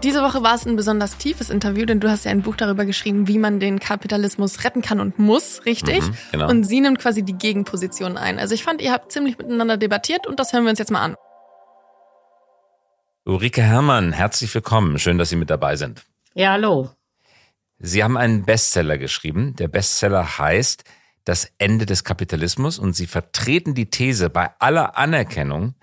Diese 0.06 0.22
Woche 0.22 0.44
war 0.44 0.54
es 0.54 0.64
ein 0.64 0.76
besonders 0.76 1.16
tiefes 1.16 1.50
Interview, 1.50 1.84
denn 1.84 1.98
du 1.98 2.08
hast 2.08 2.26
ja 2.26 2.30
ein 2.30 2.42
Buch 2.42 2.54
darüber 2.54 2.84
geschrieben, 2.84 3.26
wie 3.26 3.38
man 3.38 3.58
den 3.58 3.80
Kapitalismus 3.80 4.62
retten 4.62 4.80
kann 4.80 5.00
und 5.00 5.18
muss, 5.18 5.66
richtig? 5.66 6.00
Mhm, 6.00 6.16
genau. 6.30 6.48
Und 6.48 6.62
sie 6.62 6.80
nimmt 6.80 7.00
quasi 7.00 7.24
die 7.24 7.32
Gegenposition 7.32 8.16
ein. 8.16 8.38
Also 8.38 8.54
ich 8.54 8.62
fand, 8.62 8.80
ihr 8.80 8.92
habt 8.92 9.10
ziemlich 9.10 9.36
miteinander 9.36 9.76
debattiert 9.76 10.28
und 10.28 10.38
das 10.38 10.52
hören 10.52 10.62
wir 10.62 10.70
uns 10.70 10.78
jetzt 10.78 10.92
mal 10.92 11.02
an. 11.02 11.16
Ulrike 13.24 13.62
Herrmann, 13.62 14.12
herzlich 14.12 14.54
willkommen. 14.54 15.00
Schön, 15.00 15.18
dass 15.18 15.30
Sie 15.30 15.34
mit 15.34 15.50
dabei 15.50 15.74
sind. 15.74 16.04
Ja, 16.34 16.52
hallo. 16.52 16.88
Sie 17.80 18.04
haben 18.04 18.16
einen 18.16 18.44
Bestseller 18.44 18.98
geschrieben. 18.98 19.56
Der 19.56 19.66
Bestseller 19.66 20.38
heißt 20.38 20.84
Das 21.24 21.50
Ende 21.58 21.84
des 21.84 22.04
Kapitalismus 22.04 22.78
und 22.78 22.92
Sie 22.92 23.08
vertreten 23.08 23.74
die 23.74 23.90
These 23.90 24.30
bei 24.30 24.50
aller 24.60 24.96
Anerkennung, 24.96 25.74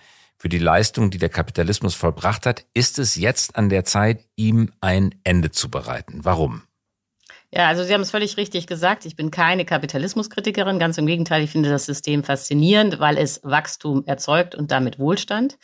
für 0.44 0.50
die 0.50 0.60
Leistung, 0.60 1.10
die 1.10 1.20
der 1.20 1.30
Kapitalismus 1.30 1.96
vollbracht 1.96 2.46
hat, 2.46 2.66
ist 2.74 3.00
es 3.00 3.16
jetzt 3.16 3.56
an 3.56 3.70
der 3.70 3.86
Zeit, 3.86 4.26
ihm 4.36 4.74
ein 4.82 5.16
Ende 5.24 5.52
zu 5.52 5.72
bereiten. 5.72 6.26
Warum? 6.26 6.64
Ja, 7.50 7.70
also 7.70 7.86
Sie 7.86 7.94
haben 7.94 8.02
es 8.02 8.12
völlig 8.12 8.36
richtig 8.36 8.68
gesagt. 8.68 9.06
Ich 9.06 9.16
bin 9.16 9.32
keine 9.32 9.64
Kapitalismuskritikerin. 9.64 10.80
Ganz 10.80 10.98
im 10.98 11.06
Gegenteil, 11.06 11.44
ich 11.44 11.52
finde 11.52 11.70
das 11.70 11.86
System 11.86 12.26
faszinierend, 12.26 13.00
weil 13.00 13.18
es 13.18 13.40
Wachstum 13.44 14.04
erzeugt 14.06 14.54
und 14.54 14.72
damit 14.72 15.00
Wohlstand. 15.00 15.58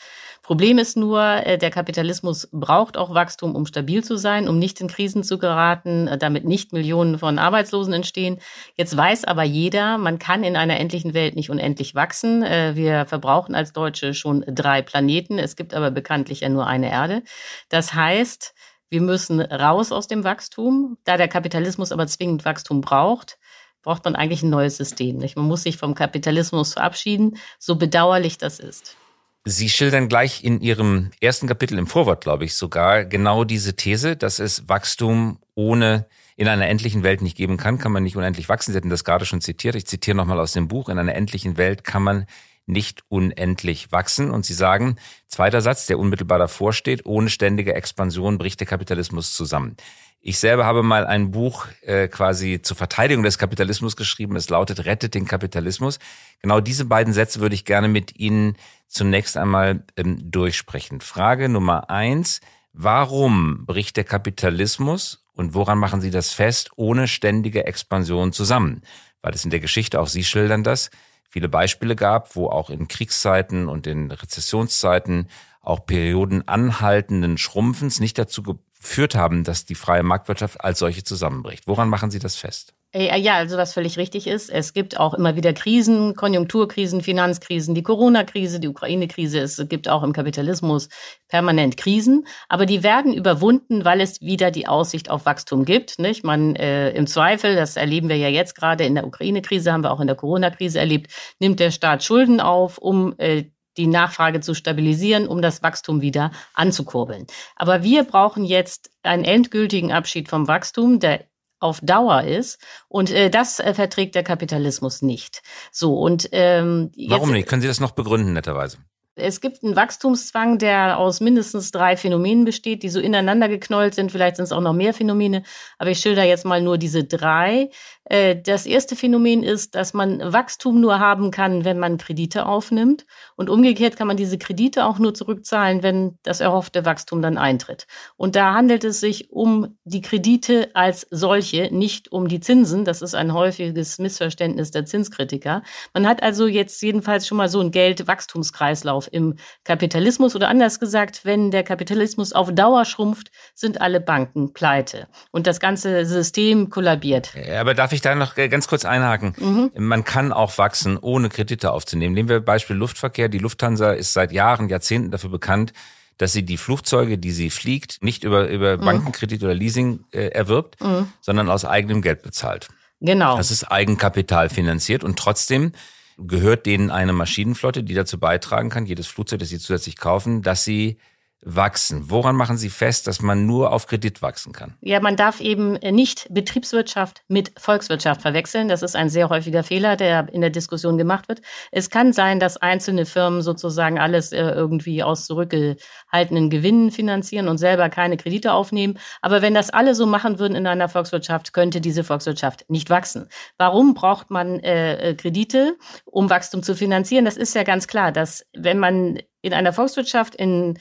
Problem 0.50 0.80
ist 0.80 0.98
nur, 0.98 1.22
äh, 1.22 1.60
der 1.60 1.70
Kapitalismus 1.70 2.50
braucht 2.52 2.98
auch 2.98 3.14
Wachstum, 3.14 3.56
um 3.56 3.68
stabil 3.68 4.04
zu 4.04 4.18
sein, 4.18 4.50
um 4.50 4.58
nicht 4.58 4.82
in 4.82 4.88
Krisen 4.88 5.24
zu 5.24 5.38
geraten, 5.38 6.08
äh, 6.08 6.18
damit 6.18 6.44
nicht 6.44 6.74
Millionen 6.74 7.20
von 7.20 7.38
Arbeitslosen 7.38 7.94
entstehen. 7.94 8.40
Jetzt 8.74 8.98
weiß 8.98 9.26
aber 9.26 9.44
jeder, 9.44 10.00
man 10.00 10.18
kann 10.18 10.44
in 10.44 10.56
einer 10.56 10.80
endlichen 10.80 11.14
Welt 11.14 11.36
nicht 11.36 11.52
unendlich 11.52 11.94
wachsen. 11.94 12.42
Äh, 12.42 12.76
wir 12.76 13.06
verbrauchen 13.06 13.54
als 13.54 13.74
Deutsche 13.74 14.16
schon 14.16 14.44
drei 14.48 14.82
Planeten. 14.82 15.38
Es 15.38 15.56
gibt 15.56 15.76
aber 15.76 15.92
bekanntlich 15.92 16.40
ja 16.40 16.50
nur 16.50 16.66
eine 16.66 16.90
Erde. 16.90 17.22
Das 17.70 17.94
heißt, 17.94 18.56
wir 18.90 19.02
müssen 19.02 19.42
raus 19.42 19.92
aus 19.92 20.08
dem 20.08 20.24
Wachstum. 20.24 20.98
Da 21.04 21.18
der 21.18 21.28
Kapitalismus 21.28 21.92
aber 21.92 22.08
zwingend 22.08 22.44
Wachstum 22.44 22.82
braucht, 22.82 23.38
braucht 23.84 24.04
man 24.04 24.16
eigentlich 24.16 24.42
ein 24.42 24.50
neues 24.50 24.78
System. 24.78 25.18
Nicht? 25.18 25.36
Man 25.36 25.46
muss 25.46 25.62
sich 25.62 25.78
vom 25.78 25.94
Kapitalismus 25.94 26.74
verabschieden, 26.74 27.38
so 27.60 27.76
bedauerlich 27.76 28.40
das 28.40 28.58
ist. 28.58 28.98
Sie 29.46 29.70
schildern 29.70 30.10
gleich 30.10 30.44
in 30.44 30.62
Ihrem 30.62 31.12
ersten 31.22 31.48
Kapitel 31.48 31.78
im 31.78 31.88
Vorwort, 31.88 32.22
glaube 32.22 32.46
ich, 32.46 32.56
sogar 32.56 33.06
genau 33.06 33.44
diese 33.44 33.76
These, 33.76 34.16
dass 34.16 34.40
es 34.40 34.68
Wachstum 34.68 35.40
ohne 35.56 36.08
in 36.36 36.48
einer 36.48 36.68
endlichen 36.68 37.04
Welt 37.04 37.22
nicht 37.22 37.36
geben 37.36 37.58
kann, 37.58 37.80
kann 37.80 37.92
man 37.92 38.04
nicht 38.04 38.16
unendlich 38.16 38.48
wachsen. 38.48 38.72
Sie 38.72 38.78
hatten 38.78 38.90
das 38.90 39.04
gerade 39.04 39.26
schon 39.26 39.42
zitiert. 39.42 39.76
Ich 39.76 39.86
zitiere 39.88 40.16
nochmal 40.16 40.40
aus 40.40 40.54
dem 40.54 40.68
Buch. 40.68 40.88
In 40.88 40.98
einer 40.98 41.16
endlichen 41.16 41.58
Welt 41.58 41.84
kann 41.84 42.04
man 42.04 42.26
nicht 42.66 43.04
unendlich 43.10 43.92
wachsen. 43.92 44.32
Und 44.32 44.46
Sie 44.46 44.54
sagen, 44.54 44.96
zweiter 45.28 45.62
Satz, 45.62 45.88
der 45.88 46.00
unmittelbar 46.00 46.40
davor 46.40 46.72
steht, 46.72 47.06
ohne 47.06 47.30
ständige 47.30 47.74
Expansion 47.74 48.38
bricht 48.38 48.60
der 48.60 48.68
Kapitalismus 48.68 49.34
zusammen. 49.34 49.76
Ich 50.22 50.38
selber 50.38 50.66
habe 50.66 50.84
mal 50.84 51.08
ein 51.08 51.32
Buch 51.32 51.68
äh, 51.82 52.08
quasi 52.08 52.62
zur 52.62 52.76
Verteidigung 52.78 53.24
des 53.24 53.38
Kapitalismus 53.38 53.96
geschrieben. 53.96 54.36
Es 54.36 54.50
lautet 54.50 54.86
Rettet 54.86 55.16
den 55.16 55.26
Kapitalismus. 55.26 55.98
Genau 56.42 56.60
diese 56.60 56.86
beiden 56.86 57.14
Sätze 57.14 57.40
würde 57.40 57.56
ich 57.56 57.64
gerne 57.64 57.88
mit 57.88 58.20
Ihnen 58.20 58.56
zunächst 58.90 59.38
einmal 59.38 59.84
ähm, 59.96 60.30
durchsprechen. 60.30 61.00
Frage 61.00 61.48
Nummer 61.48 61.90
eins. 61.90 62.42
Warum 62.74 63.66
bricht 63.66 63.98
der 63.98 64.04
Kapitalismus 64.04 65.26
und 65.34 65.54
woran 65.54 65.78
machen 65.78 66.02
Sie 66.02 66.12
das 66.12 66.34
fest 66.34 66.72
ohne 66.76 67.08
ständige 67.08 67.66
Expansion 67.66 68.34
zusammen? 68.34 68.82
Weil 69.22 69.34
es 69.34 69.44
in 69.44 69.52
der 69.52 69.60
Geschichte, 69.60 70.00
auch 70.00 70.08
Sie 70.08 70.24
schildern 70.24 70.64
das, 70.64 70.92
viele 71.30 71.50
Beispiele 71.50 71.96
gab, 71.96 72.36
wo 72.36 72.48
auch 72.48 72.70
in 72.70 72.88
Kriegszeiten 72.88 73.68
und 73.68 73.88
in 73.88 74.12
Rezessionszeiten 74.12 75.30
auch 75.62 75.86
Perioden 75.86 76.48
anhaltenden 76.48 77.38
Schrumpfens 77.38 78.00
nicht 78.00 78.18
dazu 78.18 78.44
geführt 78.80 79.16
haben, 79.16 79.44
dass 79.44 79.66
die 79.66 79.76
freie 79.76 80.04
Marktwirtschaft 80.04 80.62
als 80.62 80.80
solche 80.80 81.04
zusammenbricht. 81.04 81.68
Woran 81.68 81.90
machen 81.90 82.12
Sie 82.12 82.20
das 82.20 82.36
fest? 82.36 82.74
Äh, 82.92 83.20
ja, 83.20 83.36
also 83.36 83.56
was 83.56 83.74
völlig 83.74 83.98
richtig 83.98 84.26
ist. 84.26 84.50
Es 84.50 84.74
gibt 84.74 85.00
auch 85.00 85.14
immer 85.14 85.36
wieder 85.36 85.54
Krisen, 85.54 86.16
Konjunkturkrisen, 86.16 87.02
Finanzkrisen, 87.02 87.76
die 87.76 87.84
Corona-Krise, 87.84 88.60
die 88.60 88.68
Ukraine-Krise. 88.68 89.40
Es 89.40 89.64
gibt 89.70 89.88
auch 89.88 90.02
im 90.02 90.12
Kapitalismus 90.12 90.90
permanent 91.28 91.78
Krisen, 91.78 92.26
aber 92.48 92.66
die 92.66 92.82
werden 92.82 93.14
überwunden, 93.14 93.86
weil 93.86 94.02
es 94.02 94.22
wieder 94.22 94.50
die 94.50 94.68
Aussicht 94.68 95.12
auf 95.12 95.28
Wachstum 95.28 95.66
gibt. 95.66 96.00
Nicht? 96.00 96.24
Man 96.24 96.56
äh, 96.56 96.90
im 96.92 97.06
Zweifel, 97.06 97.56
das 97.56 97.76
erleben 97.76 98.10
wir 98.10 98.18
ja 98.18 98.30
jetzt 98.30 98.56
gerade 98.56 98.86
in 98.86 98.96
der 98.96 99.06
Ukraine-Krise, 99.06 99.72
haben 99.72 99.84
wir 99.84 99.92
auch 99.92 100.02
in 100.02 100.08
der 100.08 100.16
Corona-Krise 100.16 100.80
erlebt, 100.80 101.12
nimmt 101.38 101.60
der 101.60 101.70
Staat 101.70 102.04
Schulden 102.04 102.42
auf, 102.42 102.80
um 102.80 103.14
äh, 103.20 103.44
die 103.80 103.88
Nachfrage 103.88 104.42
zu 104.42 104.54
stabilisieren, 104.54 105.28
um 105.28 105.42
das 105.42 105.64
Wachstum 105.64 106.02
wieder 106.02 106.32
anzukurbeln. 106.54 107.26
Aber 107.56 107.82
wir 107.82 108.04
brauchen 108.04 108.44
jetzt 108.44 108.92
einen 109.02 109.24
endgültigen 109.24 109.92
Abschied 109.92 110.30
vom 110.30 110.48
Wachstum. 110.48 111.00
Der 111.00 111.26
auf 111.62 111.82
Dauer 111.82 112.24
ist. 112.24 112.58
Und 112.88 113.12
äh, 113.12 113.30
das 113.30 113.60
äh, 113.60 113.74
verträgt 113.74 114.16
der 114.16 114.24
Kapitalismus 114.24 115.02
nicht. 115.02 115.42
So 115.72 116.00
und 116.00 116.30
ähm, 116.32 116.92
jetzt, 116.96 117.12
warum 117.12 117.32
nicht? 117.32 117.50
Können 117.50 117.62
Sie 117.62 117.68
das 117.68 117.82
noch 117.82 117.92
begründen, 117.92 118.34
netterweise? 118.34 118.78
Es 119.16 119.42
gibt 119.42 119.64
einen 119.64 119.76
Wachstumszwang, 119.76 120.60
der 120.60 120.98
aus 120.98 121.20
mindestens 121.20 121.72
drei 121.72 121.98
Phänomenen 121.98 122.46
besteht, 122.46 122.84
die 122.84 122.90
so 122.90 123.02
ineinander 123.02 123.50
geknollt 123.50 123.94
sind. 123.94 124.12
Vielleicht 124.12 124.38
sind 124.38 124.46
es 124.46 124.52
auch 124.54 124.62
noch 124.62 124.74
mehr 124.74 124.94
Phänomene, 124.94 125.44
aber 125.78 125.90
ich 125.90 126.00
schilder 126.00 126.24
jetzt 126.24 126.46
mal 126.46 126.62
nur 126.62 126.78
diese 126.78 127.04
drei. 127.04 127.70
Äh, 128.10 128.36
das 128.42 128.66
erste 128.66 128.96
Phänomen 128.96 129.44
ist, 129.44 129.76
dass 129.76 129.94
man 129.94 130.20
Wachstum 130.34 130.82
nur 130.82 131.00
haben 131.00 131.32
kann, 131.32 131.64
wenn 131.64 131.80
man 131.80 131.98
Kredite 131.98 132.46
aufnimmt. 132.46 133.06
Und 133.36 133.50
umgekehrt 133.50 133.96
kann 133.96 134.08
man 134.08 134.18
diese 134.18 134.38
Kredite 134.38 134.86
auch 134.86 135.00
nur 135.00 135.14
zurückzahlen, 135.14 135.84
wenn 135.84 136.18
das 136.24 136.42
erhoffte 136.42 136.86
Wachstum 136.86 137.22
dann 137.22 137.38
eintritt. 137.38 137.88
Und 138.18 138.36
da 138.36 138.54
handelt 138.54 138.84
es 138.84 139.00
sich 139.00 139.32
um 139.32 139.78
die 139.84 140.02
Kredite 140.02 140.72
als 140.74 141.08
solche, 141.12 141.70
nicht 141.74 142.12
um 142.12 142.28
die 142.28 142.40
Zinsen. 142.40 142.84
Das 142.84 143.02
ist 143.02 143.14
ein 143.14 143.34
häufiges 143.34 144.00
Missverständnis 144.00 144.72
der 144.72 144.86
Zinskritiker. 144.86 145.62
Man 145.94 146.08
hat 146.08 146.24
also 146.24 146.48
jetzt 146.48 146.82
jedenfalls 146.82 147.28
schon 147.28 147.38
mal 147.38 147.50
so 147.50 147.60
einen 147.60 147.72
Geldwachstumskreislauf 147.72 149.08
im 149.12 149.36
Kapitalismus 149.64 150.36
oder 150.36 150.50
anders 150.50 150.80
gesagt, 150.80 151.26
wenn 151.26 151.52
der 151.52 151.64
Kapitalismus 151.64 152.34
auf 152.34 152.52
Dauer 152.52 152.86
schrumpft, 152.86 153.30
sind 153.54 153.80
alle 153.82 154.02
Banken 154.02 154.54
pleite. 154.54 155.08
Und 155.32 155.46
das 155.46 155.60
ganze 155.60 156.06
System 156.06 156.72
kollabiert. 156.72 157.34
Aber 157.60 157.76
darf 157.76 157.92
ich 157.92 157.99
ich 158.00 158.02
da 158.02 158.16
noch 158.16 158.36
ganz 158.36 158.68
kurz 158.68 158.86
einhaken? 158.86 159.34
Mhm. 159.38 159.72
Man 159.76 160.04
kann 160.04 160.34
auch 160.34 160.58
wachsen, 160.58 160.98
ohne 160.98 161.30
Kredite 161.30 161.72
aufzunehmen. 161.72 162.14
Nehmen 162.14 162.30
wir 162.30 162.40
Beispiel 162.40 162.76
Luftverkehr. 162.76 163.30
Die 163.30 163.38
Lufthansa 163.38 163.92
ist 163.92 164.14
seit 164.14 164.32
Jahren, 164.32 164.70
Jahrzehnten 164.70 165.12
dafür 165.12 165.30
bekannt, 165.30 165.74
dass 166.18 166.34
sie 166.34 166.44
die 166.44 166.58
Flugzeuge, 166.58 167.18
die 167.18 167.32
sie 167.32 167.50
fliegt, 167.50 168.04
nicht 168.04 168.24
über, 168.24 168.50
über 168.50 168.78
mhm. 168.78 168.82
Bankenkredit 168.82 169.44
oder 169.44 169.54
Leasing 169.54 170.06
äh, 170.12 170.28
erwirbt, 170.28 170.82
mhm. 170.82 171.12
sondern 171.22 171.50
aus 171.50 171.66
eigenem 171.66 172.02
Geld 172.02 172.22
bezahlt. 172.22 172.70
Genau. 173.02 173.38
Das 173.38 173.52
ist 173.52 173.64
Eigenkapital 173.66 174.50
finanziert 174.50 175.04
und 175.04 175.18
trotzdem 175.18 175.72
gehört 176.18 176.66
denen 176.66 176.92
eine 176.92 177.14
Maschinenflotte, 177.14 177.84
die 177.84 177.94
dazu 177.94 178.20
beitragen 178.20 178.70
kann, 178.70 178.86
jedes 178.86 179.08
Flugzeug, 179.08 179.40
das 179.40 179.50
sie 179.50 179.60
zusätzlich 179.60 179.96
kaufen, 179.96 180.42
dass 180.42 180.66
sie 180.66 180.98
wachsen? 181.42 182.10
Woran 182.10 182.36
machen 182.36 182.58
Sie 182.58 182.70
fest, 182.70 183.08
dass 183.08 183.22
man 183.22 183.46
nur 183.46 183.72
auf 183.72 183.88
Kredit 183.88 184.22
wachsen 184.22 184.52
kann? 184.52 184.76
Ja, 184.82 185.00
man 185.00 185.16
darf 185.16 185.40
eben 185.40 185.74
nicht 185.74 186.28
Betriebswirtschaft 186.30 187.24
mit 187.28 187.54
Volkswirtschaft 187.58 188.22
verwechseln. 188.22 188.68
Das 188.68 188.84
ist 188.84 188.96
ein 188.96 189.10
sehr 189.10 189.30
häufiger 189.30 189.64
Fehler, 189.64 189.96
der 189.96 190.28
in 190.34 190.42
der 190.42 190.50
Diskussion 190.50 190.98
gemacht 190.98 191.30
wird. 191.30 191.42
Es 191.72 191.90
kann 191.90 192.12
sein, 192.12 192.40
dass 192.40 192.58
einzelne 192.58 193.06
Firmen 193.06 193.42
sozusagen 193.42 194.00
alles 194.00 194.32
äh, 194.32 194.42
irgendwie 194.42 195.02
aus 195.02 195.26
zurückgehaltenen 195.26 196.50
Gewinnen 196.50 196.92
finanzieren 196.92 197.48
und 197.48 197.58
selber 197.58 197.90
keine 197.90 198.18
Kredite 198.18 198.52
aufnehmen. 198.52 199.00
Aber 199.22 199.42
wenn 199.42 199.54
das 199.54 199.70
alle 199.70 199.96
so 199.96 200.06
machen 200.06 200.40
würden 200.40 200.56
in 200.56 200.68
einer 200.68 200.90
Volkswirtschaft, 200.90 201.54
könnte 201.54 201.80
diese 201.80 202.04
Volkswirtschaft 202.04 202.66
nicht 202.70 202.90
wachsen. 202.90 203.30
Warum 203.58 203.94
braucht 203.94 204.30
man 204.30 204.60
äh, 204.60 205.12
äh 205.12 205.16
Kredite, 205.16 205.78
um 206.06 206.30
Wachstum 206.30 206.64
zu 206.64 206.76
finanzieren? 206.76 207.26
Das 207.26 207.38
ist 207.38 207.56
ja 207.56 207.64
ganz 207.64 207.88
klar, 207.88 208.12
dass 208.12 208.46
wenn 208.54 208.80
man 208.80 209.20
in 209.42 209.54
einer 209.54 209.74
Volkswirtschaft 209.74 210.36
in 210.36 210.78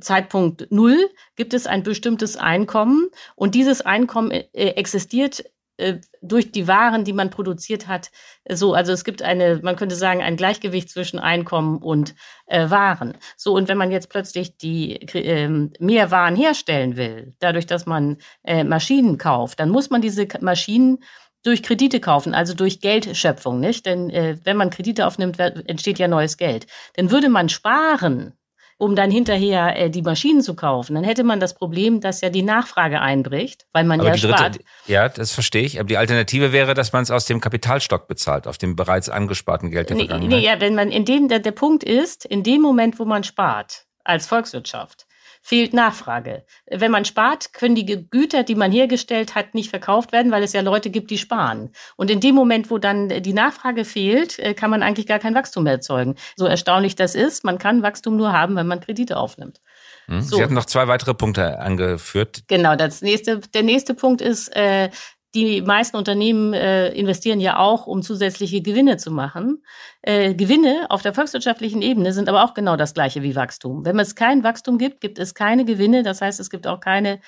Zeitpunkt 0.00 0.66
Null 0.70 1.10
gibt 1.36 1.54
es 1.54 1.66
ein 1.66 1.82
bestimmtes 1.82 2.36
Einkommen 2.36 3.08
und 3.36 3.54
dieses 3.54 3.80
Einkommen 3.82 4.30
äh, 4.30 4.46
existiert 4.52 5.44
äh, 5.76 5.98
durch 6.22 6.52
die 6.52 6.68
Waren, 6.68 7.04
die 7.04 7.12
man 7.12 7.30
produziert 7.30 7.88
hat, 7.88 8.12
so, 8.48 8.74
also 8.74 8.92
es 8.92 9.02
gibt 9.02 9.22
eine, 9.22 9.58
man 9.62 9.74
könnte 9.74 9.96
sagen, 9.96 10.22
ein 10.22 10.36
Gleichgewicht 10.36 10.88
zwischen 10.88 11.18
Einkommen 11.18 11.78
und 11.78 12.14
äh, 12.46 12.70
Waren. 12.70 13.14
So, 13.36 13.54
und 13.54 13.68
wenn 13.68 13.76
man 13.76 13.90
jetzt 13.90 14.08
plötzlich 14.08 14.56
die 14.56 15.02
äh, 15.14 15.48
mehr 15.80 16.10
Waren 16.12 16.36
herstellen 16.36 16.96
will, 16.96 17.34
dadurch, 17.40 17.66
dass 17.66 17.86
man 17.86 18.18
äh, 18.44 18.62
Maschinen 18.62 19.18
kauft, 19.18 19.58
dann 19.58 19.70
muss 19.70 19.90
man 19.90 20.00
diese 20.00 20.28
Maschinen 20.40 21.02
durch 21.42 21.62
Kredite 21.62 21.98
kaufen, 22.00 22.34
also 22.34 22.54
durch 22.54 22.80
Geldschöpfung, 22.80 23.58
nicht? 23.58 23.84
Denn 23.84 24.10
äh, 24.10 24.38
wenn 24.44 24.56
man 24.56 24.70
Kredite 24.70 25.06
aufnimmt, 25.06 25.40
entsteht 25.40 25.98
ja 25.98 26.06
neues 26.06 26.36
Geld. 26.36 26.66
Dann 26.94 27.10
würde 27.10 27.28
man 27.28 27.48
sparen, 27.48 28.32
um 28.84 28.94
dann 28.94 29.10
hinterher 29.10 29.76
äh, 29.76 29.90
die 29.90 30.02
Maschinen 30.02 30.42
zu 30.42 30.54
kaufen, 30.54 30.94
dann 30.94 31.04
hätte 31.04 31.24
man 31.24 31.40
das 31.40 31.54
Problem, 31.54 32.00
dass 32.00 32.20
ja 32.20 32.28
die 32.28 32.42
Nachfrage 32.42 33.00
einbricht, 33.00 33.66
weil 33.72 33.84
man 33.84 33.98
aber 33.98 34.10
ja 34.10 34.16
dritte, 34.16 34.28
spart. 34.28 34.58
Ja, 34.86 35.08
das 35.08 35.32
verstehe 35.32 35.62
ich. 35.62 35.80
Aber 35.80 35.88
die 35.88 35.96
Alternative 35.96 36.52
wäre, 36.52 36.74
dass 36.74 36.92
man 36.92 37.02
es 37.02 37.10
aus 37.10 37.24
dem 37.24 37.40
Kapitalstock 37.40 38.06
bezahlt, 38.06 38.46
auf 38.46 38.58
dem 38.58 38.76
bereits 38.76 39.08
angesparten 39.08 39.70
Geld 39.70 39.88
der 39.88 39.96
nee, 39.96 40.02
Vergangenheit. 40.02 40.38
Nee, 40.38 40.46
ja, 40.46 40.60
wenn 40.60 40.74
man 40.74 40.90
in 40.90 41.06
dem, 41.06 41.28
der, 41.28 41.38
der 41.38 41.52
Punkt 41.52 41.82
ist, 41.82 42.26
in 42.26 42.42
dem 42.42 42.60
Moment, 42.60 42.98
wo 42.98 43.06
man 43.06 43.24
spart, 43.24 43.86
als 44.04 44.26
Volkswirtschaft, 44.26 45.03
fehlt 45.44 45.74
Nachfrage. 45.74 46.46
Wenn 46.70 46.90
man 46.90 47.04
spart, 47.04 47.52
können 47.52 47.74
die 47.74 47.84
Güter, 47.84 48.44
die 48.44 48.54
man 48.54 48.72
hergestellt 48.72 49.34
hat, 49.34 49.52
nicht 49.52 49.68
verkauft 49.68 50.10
werden, 50.10 50.32
weil 50.32 50.42
es 50.42 50.54
ja 50.54 50.62
Leute 50.62 50.88
gibt, 50.88 51.10
die 51.10 51.18
sparen. 51.18 51.70
Und 51.96 52.10
in 52.10 52.20
dem 52.20 52.34
Moment, 52.34 52.70
wo 52.70 52.78
dann 52.78 53.10
die 53.10 53.34
Nachfrage 53.34 53.84
fehlt, 53.84 54.38
äh, 54.38 54.54
kann 54.54 54.70
man 54.70 54.82
eigentlich 54.82 55.06
gar 55.06 55.18
kein 55.18 55.34
Wachstum 55.34 55.64
mehr 55.64 55.74
erzeugen. 55.74 56.14
So 56.34 56.46
erstaunlich 56.46 56.96
das 56.96 57.14
ist, 57.14 57.44
man 57.44 57.58
kann 57.58 57.82
Wachstum 57.82 58.16
nur 58.16 58.32
haben, 58.32 58.56
wenn 58.56 58.66
man 58.66 58.80
Kredite 58.80 59.18
aufnimmt. 59.18 59.60
Hm. 60.06 60.22
So. 60.22 60.36
Sie 60.36 60.42
hatten 60.42 60.54
noch 60.54 60.64
zwei 60.64 60.88
weitere 60.88 61.12
Punkte 61.12 61.58
angeführt. 61.58 62.44
Genau, 62.48 62.74
das 62.74 63.02
nächste, 63.02 63.40
der 63.40 63.64
nächste 63.64 63.92
Punkt 63.92 64.22
ist, 64.22 64.48
äh, 64.56 64.88
die 65.34 65.62
meisten 65.62 65.96
Unternehmen 65.96 66.52
äh, 66.52 66.88
investieren 66.90 67.40
ja 67.40 67.58
auch, 67.58 67.86
um 67.86 68.02
zusätzliche 68.02 68.62
Gewinne 68.62 68.96
zu 68.96 69.10
machen. 69.10 69.64
Äh, 70.02 70.34
Gewinne 70.34 70.86
auf 70.90 71.02
der 71.02 71.12
volkswirtschaftlichen 71.12 71.82
Ebene 71.82 72.12
sind 72.12 72.28
aber 72.28 72.44
auch 72.44 72.54
genau 72.54 72.76
das 72.76 72.94
gleiche 72.94 73.22
wie 73.22 73.34
Wachstum. 73.34 73.84
Wenn 73.84 73.98
es 73.98 74.14
kein 74.14 74.44
Wachstum 74.44 74.78
gibt, 74.78 75.00
gibt 75.00 75.18
es 75.18 75.34
keine 75.34 75.64
Gewinne. 75.64 76.02
Das 76.04 76.20
heißt, 76.20 76.38
es 76.38 76.50
gibt 76.50 76.66
auch 76.66 76.80
keine 76.80 77.20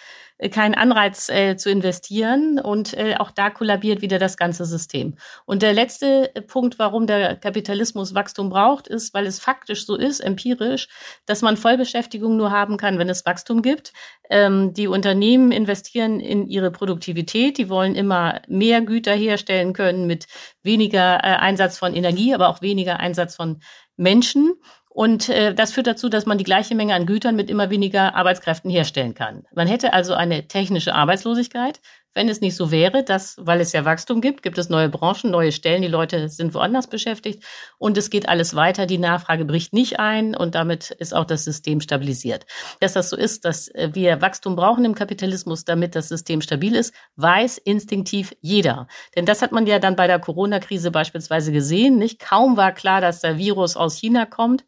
keinen 0.50 0.74
Anreiz 0.74 1.30
äh, 1.30 1.56
zu 1.56 1.70
investieren 1.70 2.58
und 2.58 2.92
äh, 2.92 3.16
auch 3.16 3.30
da 3.30 3.48
kollabiert 3.48 4.02
wieder 4.02 4.18
das 4.18 4.36
ganze 4.36 4.66
System. 4.66 5.16
Und 5.46 5.62
der 5.62 5.72
letzte 5.72 6.34
äh, 6.34 6.42
Punkt, 6.42 6.78
warum 6.78 7.06
der 7.06 7.36
Kapitalismus 7.36 8.14
Wachstum 8.14 8.50
braucht, 8.50 8.86
ist, 8.86 9.14
weil 9.14 9.26
es 9.26 9.40
faktisch 9.40 9.86
so 9.86 9.96
ist, 9.96 10.20
empirisch, 10.20 10.88
dass 11.24 11.40
man 11.40 11.56
Vollbeschäftigung 11.56 12.36
nur 12.36 12.50
haben 12.50 12.76
kann, 12.76 12.98
wenn 12.98 13.08
es 13.08 13.24
Wachstum 13.24 13.62
gibt. 13.62 13.94
Ähm, 14.28 14.74
die 14.74 14.88
Unternehmen 14.88 15.52
investieren 15.52 16.20
in 16.20 16.46
ihre 16.48 16.70
Produktivität, 16.70 17.56
die 17.56 17.70
wollen 17.70 17.94
immer 17.94 18.42
mehr 18.46 18.82
Güter 18.82 19.14
herstellen 19.14 19.72
können 19.72 20.06
mit 20.06 20.26
weniger 20.62 21.16
äh, 21.24 21.36
Einsatz 21.36 21.78
von 21.78 21.94
Energie, 21.94 22.34
aber 22.34 22.48
auch 22.48 22.60
weniger 22.60 23.00
Einsatz 23.00 23.36
von 23.36 23.60
Menschen. 23.96 24.52
Und 24.96 25.28
äh, 25.28 25.54
das 25.54 25.72
führt 25.72 25.88
dazu, 25.88 26.08
dass 26.08 26.24
man 26.24 26.38
die 26.38 26.44
gleiche 26.44 26.74
Menge 26.74 26.94
an 26.94 27.04
Gütern 27.04 27.36
mit 27.36 27.50
immer 27.50 27.68
weniger 27.68 28.14
Arbeitskräften 28.14 28.70
herstellen 28.70 29.12
kann. 29.12 29.44
Man 29.54 29.66
hätte 29.66 29.92
also 29.92 30.14
eine 30.14 30.48
technische 30.48 30.94
Arbeitslosigkeit, 30.94 31.82
wenn 32.16 32.30
es 32.30 32.40
nicht 32.40 32.56
so 32.56 32.70
wäre, 32.70 33.04
dass, 33.04 33.36
weil 33.38 33.60
es 33.60 33.72
ja 33.72 33.84
Wachstum 33.84 34.22
gibt, 34.22 34.42
gibt 34.42 34.56
es 34.56 34.70
neue 34.70 34.88
Branchen, 34.88 35.30
neue 35.30 35.52
Stellen, 35.52 35.82
die 35.82 35.88
Leute 35.88 36.30
sind 36.30 36.54
woanders 36.54 36.86
beschäftigt 36.86 37.44
und 37.76 37.98
es 37.98 38.08
geht 38.08 38.26
alles 38.26 38.54
weiter, 38.54 38.86
die 38.86 38.96
Nachfrage 38.96 39.44
bricht 39.44 39.74
nicht 39.74 40.00
ein 40.00 40.34
und 40.34 40.54
damit 40.54 40.90
ist 40.92 41.14
auch 41.14 41.26
das 41.26 41.44
System 41.44 41.82
stabilisiert. 41.82 42.46
Dass 42.80 42.94
das 42.94 43.10
so 43.10 43.16
ist, 43.16 43.44
dass 43.44 43.68
äh, 43.68 43.90
wir 43.92 44.22
Wachstum 44.22 44.56
brauchen 44.56 44.86
im 44.86 44.94
Kapitalismus, 44.94 45.66
damit 45.66 45.94
das 45.94 46.08
System 46.08 46.40
stabil 46.40 46.74
ist, 46.74 46.94
weiß 47.16 47.58
instinktiv 47.58 48.34
jeder. 48.40 48.88
Denn 49.14 49.26
das 49.26 49.42
hat 49.42 49.52
man 49.52 49.66
ja 49.66 49.78
dann 49.78 49.94
bei 49.94 50.06
der 50.06 50.18
Corona-Krise 50.18 50.90
beispielsweise 50.90 51.52
gesehen, 51.52 51.98
nicht? 51.98 52.18
Kaum 52.18 52.56
war 52.56 52.72
klar, 52.72 53.02
dass 53.02 53.20
der 53.20 53.36
Virus 53.36 53.76
aus 53.76 53.94
China 53.94 54.24
kommt. 54.24 54.64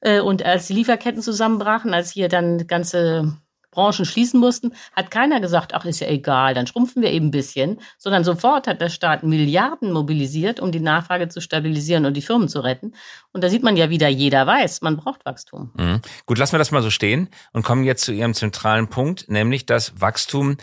Äh, 0.00 0.20
und 0.20 0.42
als 0.42 0.66
die 0.66 0.72
Lieferketten 0.72 1.20
zusammenbrachen, 1.20 1.92
als 1.92 2.10
hier 2.10 2.28
dann 2.28 2.66
ganze 2.66 3.36
Branchen 3.70 4.04
schließen 4.04 4.40
mussten, 4.40 4.72
hat 4.94 5.10
keiner 5.10 5.40
gesagt, 5.40 5.74
ach, 5.74 5.84
ist 5.84 6.00
ja 6.00 6.08
egal, 6.08 6.54
dann 6.54 6.66
schrumpfen 6.66 7.02
wir 7.02 7.10
eben 7.10 7.26
ein 7.26 7.30
bisschen, 7.30 7.80
sondern 7.98 8.24
sofort 8.24 8.66
hat 8.66 8.80
der 8.80 8.88
Staat 8.88 9.22
Milliarden 9.22 9.92
mobilisiert, 9.92 10.60
um 10.60 10.72
die 10.72 10.80
Nachfrage 10.80 11.28
zu 11.28 11.40
stabilisieren 11.40 12.06
und 12.06 12.14
die 12.14 12.22
Firmen 12.22 12.48
zu 12.48 12.60
retten. 12.60 12.94
Und 13.32 13.44
da 13.44 13.50
sieht 13.50 13.62
man 13.62 13.76
ja 13.76 13.90
wieder, 13.90 14.08
jeder 14.08 14.46
weiß, 14.46 14.80
man 14.82 14.96
braucht 14.96 15.26
Wachstum. 15.26 15.72
Mhm. 15.76 16.00
Gut, 16.24 16.38
lassen 16.38 16.54
wir 16.54 16.58
das 16.58 16.70
mal 16.70 16.82
so 16.82 16.90
stehen 16.90 17.28
und 17.52 17.64
kommen 17.64 17.84
jetzt 17.84 18.04
zu 18.04 18.12
Ihrem 18.12 18.34
zentralen 18.34 18.88
Punkt, 18.88 19.28
nämlich 19.28 19.66
dass 19.66 20.00
Wachstum 20.00 20.56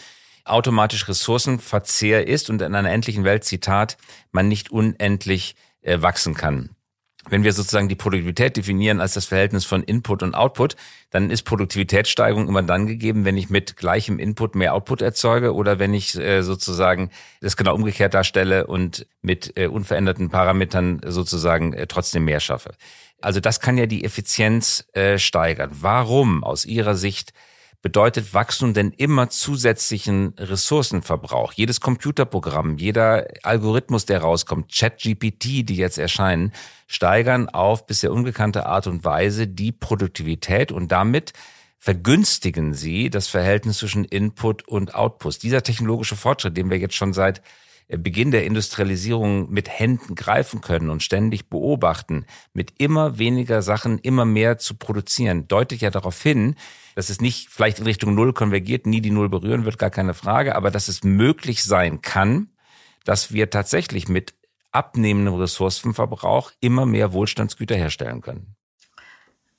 automatisch 0.45 1.07
Ressourcenverzehr 1.07 2.27
ist 2.27 2.50
und 2.50 2.62
in 2.62 2.75
einer 2.75 2.91
endlichen 2.91 3.24
Welt, 3.24 3.43
Zitat, 3.43 3.98
man 4.31 4.48
nicht 4.48 4.72
unendlich 4.72 5.55
äh, 5.81 6.01
wachsen 6.01 6.33
kann. 6.33 6.75
Wenn 7.29 7.43
wir 7.43 7.53
sozusagen 7.53 7.87
die 7.87 7.95
Produktivität 7.95 8.57
definieren 8.57 8.99
als 8.99 9.13
das 9.13 9.25
Verhältnis 9.25 9.65
von 9.65 9.83
Input 9.83 10.23
und 10.23 10.35
Output, 10.35 10.75
dann 11.09 11.29
ist 11.29 11.43
Produktivitätssteigerung 11.43 12.47
immer 12.47 12.63
dann 12.63 12.87
gegeben, 12.87 13.25
wenn 13.25 13.37
ich 13.37 13.49
mit 13.49 13.77
gleichem 13.77 14.19
Input 14.19 14.55
mehr 14.55 14.73
Output 14.73 15.01
erzeuge 15.01 15.53
oder 15.53 15.79
wenn 15.79 15.93
ich 15.93 16.17
äh, 16.17 16.41
sozusagen 16.41 17.11
das 17.41 17.55
genau 17.55 17.75
umgekehrt 17.75 18.13
darstelle 18.13 18.67
und 18.67 19.07
mit 19.21 19.53
äh, 19.57 19.67
unveränderten 19.67 20.29
Parametern 20.29 21.01
sozusagen 21.05 21.73
äh, 21.73 21.87
trotzdem 21.87 22.25
mehr 22.25 22.39
schaffe. 22.39 22.73
Also 23.21 23.39
das 23.39 23.61
kann 23.61 23.77
ja 23.77 23.85
die 23.85 24.03
Effizienz 24.03 24.85
steigern. 25.15 25.69
Warum 25.79 26.43
aus 26.43 26.65
Ihrer 26.65 26.95
Sicht 26.95 27.31
bedeutet 27.83 28.33
Wachstum 28.33 28.73
denn 28.73 28.91
immer 28.91 29.29
zusätzlichen 29.29 30.33
Ressourcenverbrauch? 30.39 31.51
Jedes 31.53 31.81
Computerprogramm, 31.81 32.77
jeder 32.77 33.27
Algorithmus, 33.43 34.05
der 34.05 34.21
rauskommt, 34.21 34.71
ChatGPT, 34.73 35.69
die 35.69 35.75
jetzt 35.75 35.99
erscheinen, 35.99 36.53
steigern 36.87 37.49
auf 37.49 37.85
bisher 37.85 38.13
ungekannte 38.13 38.65
Art 38.65 38.87
und 38.87 39.03
Weise 39.03 39.47
die 39.47 39.73
Produktivität 39.73 40.71
und 40.71 40.91
damit 40.91 41.33
vergünstigen 41.77 42.73
sie 42.73 43.09
das 43.09 43.27
Verhältnis 43.27 43.79
zwischen 43.79 44.05
Input 44.05 44.65
und 44.65 44.95
Output. 44.95 45.43
Dieser 45.43 45.61
technologische 45.61 46.15
Fortschritt, 46.15 46.55
den 46.55 46.69
wir 46.69 46.77
jetzt 46.77 46.95
schon 46.95 47.11
seit 47.11 47.41
Beginn 47.89 48.31
der 48.31 48.45
Industrialisierung 48.45 49.51
mit 49.51 49.69
Händen 49.69 50.15
greifen 50.15 50.61
können 50.61 50.89
und 50.89 51.03
ständig 51.03 51.49
beobachten, 51.49 52.25
mit 52.53 52.73
immer 52.77 53.17
weniger 53.17 53.61
Sachen 53.61 53.99
immer 53.99 54.25
mehr 54.25 54.57
zu 54.57 54.75
produzieren, 54.75 55.47
deutet 55.47 55.81
ja 55.81 55.89
darauf 55.89 56.21
hin, 56.21 56.55
dass 56.95 57.09
es 57.09 57.21
nicht 57.21 57.49
vielleicht 57.49 57.79
in 57.79 57.85
Richtung 57.85 58.15
Null 58.15 58.33
konvergiert, 58.33 58.85
nie 58.85 59.01
die 59.01 59.11
Null 59.11 59.29
berühren 59.29 59.65
wird, 59.65 59.79
gar 59.79 59.89
keine 59.89 60.13
Frage, 60.13 60.55
aber 60.55 60.71
dass 60.71 60.87
es 60.87 61.03
möglich 61.03 61.63
sein 61.63 62.01
kann, 62.01 62.49
dass 63.03 63.33
wir 63.33 63.49
tatsächlich 63.49 64.07
mit 64.07 64.33
abnehmendem 64.71 65.35
Ressourcenverbrauch 65.35 66.51
immer 66.59 66.85
mehr 66.85 67.13
Wohlstandsgüter 67.13 67.75
herstellen 67.75 68.21
können. 68.21 68.55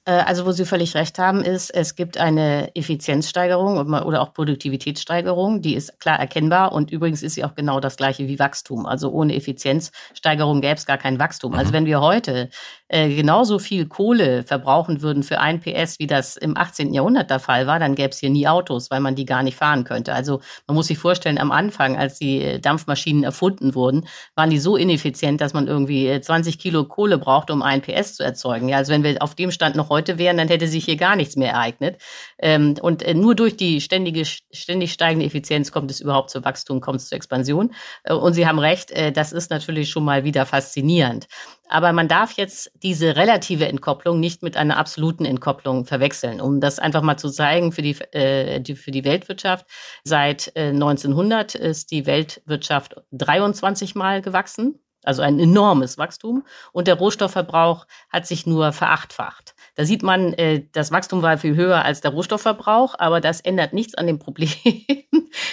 Äh, 0.07 0.13
also 0.13 0.47
wo 0.47 0.53
Sie 0.53 0.65
völlig 0.65 0.95
recht 0.95 1.19
haben, 1.19 1.43
ist, 1.43 1.71
es 1.71 1.95
gibt 1.95 2.19
eine 2.19 2.75
Effizienzsteigerung 2.75 3.79
oder 3.79 4.23
auch 4.23 4.33
Produktivitätssteigerung, 4.35 5.63
die 5.63 5.75
ist 5.75 5.99
klar 5.99 6.19
erkennbar 6.19 6.73
und 6.73 6.91
übrigens 6.91 7.23
ist 7.23 7.35
sie 7.35 7.45
auch 7.45 7.55
genau 7.55 7.81
das 7.81 7.97
gleiche 7.97 8.29
wie 8.29 8.39
Wachstum. 8.39 8.87
Also 8.87 9.11
ohne 9.11 9.35
Effizienzsteigerung 9.35 10.61
gäbe 10.61 10.75
es 10.75 10.87
gar 10.87 10.99
kein 10.99 11.19
Wachstum. 11.19 11.53
Also 11.53 11.59
mhm. 11.59 11.65
Also 11.65 11.73
wenn 11.73 11.87
wir 11.87 12.03
heute 12.03 12.51
äh, 12.89 13.09
genauso 13.09 13.59
viel 13.59 13.87
Kohle 13.87 14.43
verbrauchen 14.43 15.01
würden 15.01 15.23
für 15.23 15.41
ein 15.41 15.61
PS, 15.61 15.99
wie 15.99 16.07
das 16.07 16.37
im 16.37 16.59
18. 16.59 16.93
Jahrhundert 16.93 17.31
der 17.31 17.41
Fall 17.41 17.67
war, 17.67 17.79
dann 17.79 17.95
gäbe 17.95 18.11
es 18.11 18.19
hier 18.19 18.29
nie 18.29 18.47
Autos, 18.47 18.91
weil 18.91 19.01
man 19.01 19.15
die 19.15 19.25
gar 19.25 19.43
nicht 19.43 19.57
fahren 19.57 19.85
könnte. 19.85 20.13
Also 20.13 20.41
man 20.67 20.75
muss 20.75 20.89
sich 20.89 20.99
vorstellen, 20.99 21.39
am 21.39 21.51
Anfang, 21.51 21.97
als 21.97 22.19
die 22.19 22.43
äh, 22.43 22.59
Dampfmaschinen 22.61 23.25
erfunden 23.25 23.75
wurden, 23.75 24.07
waren 24.35 24.51
die 24.51 24.59
so 24.59 24.77
ineffizient, 24.77 25.41
dass 25.41 25.55
man 25.55 25.67
irgendwie 25.67 26.21
20 26.21 26.59
Kilo 26.59 26.85
Kohle 26.85 27.17
braucht, 27.17 27.51
um 27.51 27.63
ein 27.63 27.81
PS 27.81 28.17
zu 28.17 28.23
erzeugen. 28.23 28.69
Ja, 28.69 28.77
also 28.77 28.93
wenn 28.93 29.03
wir 29.03 29.23
auf 29.23 29.35
dem 29.35 29.51
Stand 29.51 29.77
noch 29.77 29.89
heute 29.95 30.19
wären, 30.19 30.37
dann 30.37 30.49
hätte 30.49 30.69
sich 30.69 30.85
hier 30.85 30.97
gar 30.97 31.17
nichts 31.17 31.37
mehr 31.37 31.53
ereignet. 31.53 32.01
Ähm, 32.39 32.75
und 32.81 33.03
äh, 33.03 33.15
nur 33.15 33.35
durch 33.35 33.57
die 33.57 33.81
ständige, 33.81 34.25
ständig 34.25 34.93
steigende 34.93 35.27
Effizienz 35.27 35.73
kommt 35.73 35.91
es 35.91 36.01
überhaupt 36.01 36.31
zu 36.31 36.45
Wachstum, 36.45 36.81
kommt 36.81 37.01
es 37.01 37.09
zur 37.09 37.17
Expansion. 37.17 37.75
Äh, 38.05 38.15
und 38.15 38.35
Sie 38.35 38.47
haben 38.47 38.59
recht, 38.59 38.91
äh, 38.91 39.13
das 39.13 39.33
ist 39.33 39.51
natürlich 39.51 39.91
schon 39.91 40.05
mal 40.05 40.25
wieder 40.25 40.47
faszinierend. 40.47 41.27
Aber 41.69 41.93
man 41.93 42.09
darf 42.09 42.33
jetzt 42.33 42.71
diese 42.83 43.17
relative 43.17 43.67
Entkopplung 43.67 44.21
nicht 44.21 44.43
mit 44.43 44.57
einer 44.57 44.77
absoluten 44.77 45.25
Entkopplung 45.25 45.87
verwechseln. 45.87 46.41
Um 46.41 46.61
das 46.61 46.79
einfach 46.79 47.03
mal 47.03 47.17
zu 47.17 47.31
zeigen 47.31 47.73
für 47.73 47.83
die, 47.83 47.97
äh, 48.13 48.61
die 48.61 48.77
für 48.77 48.91
die 48.91 49.05
Weltwirtschaft. 49.05 49.67
Seit 50.05 50.53
äh, 50.57 50.69
1900 50.69 51.55
ist 51.55 51.91
die 51.91 52.07
Weltwirtschaft 52.07 52.97
23 53.13 53.95
Mal 53.95 54.21
gewachsen. 54.21 54.84
Also 55.05 55.23
ein 55.23 55.39
enormes 55.39 55.97
Wachstum. 55.99 56.43
Und 56.73 56.89
der 56.89 56.97
Rohstoffverbrauch 56.97 57.87
hat 58.11 58.27
sich 58.27 58.47
nur 58.47 58.73
verachtfacht. 58.73 59.55
Da 59.77 59.85
sieht 59.85 60.05
man, 60.05 60.33
äh, 60.35 60.63
das 60.73 60.93
Wachstum 60.93 61.23
war 61.23 61.37
viel 61.37 61.57
höher 61.57 61.85
als 61.85 62.01
der 62.01 62.13
Rohstoffverbrauch, 62.13 62.95
aber 62.99 63.21
das 63.21 63.41
ändert 63.41 63.73
nichts 63.73 63.97
an 63.97 64.07
dem 64.07 64.21
Problem, 64.21 64.53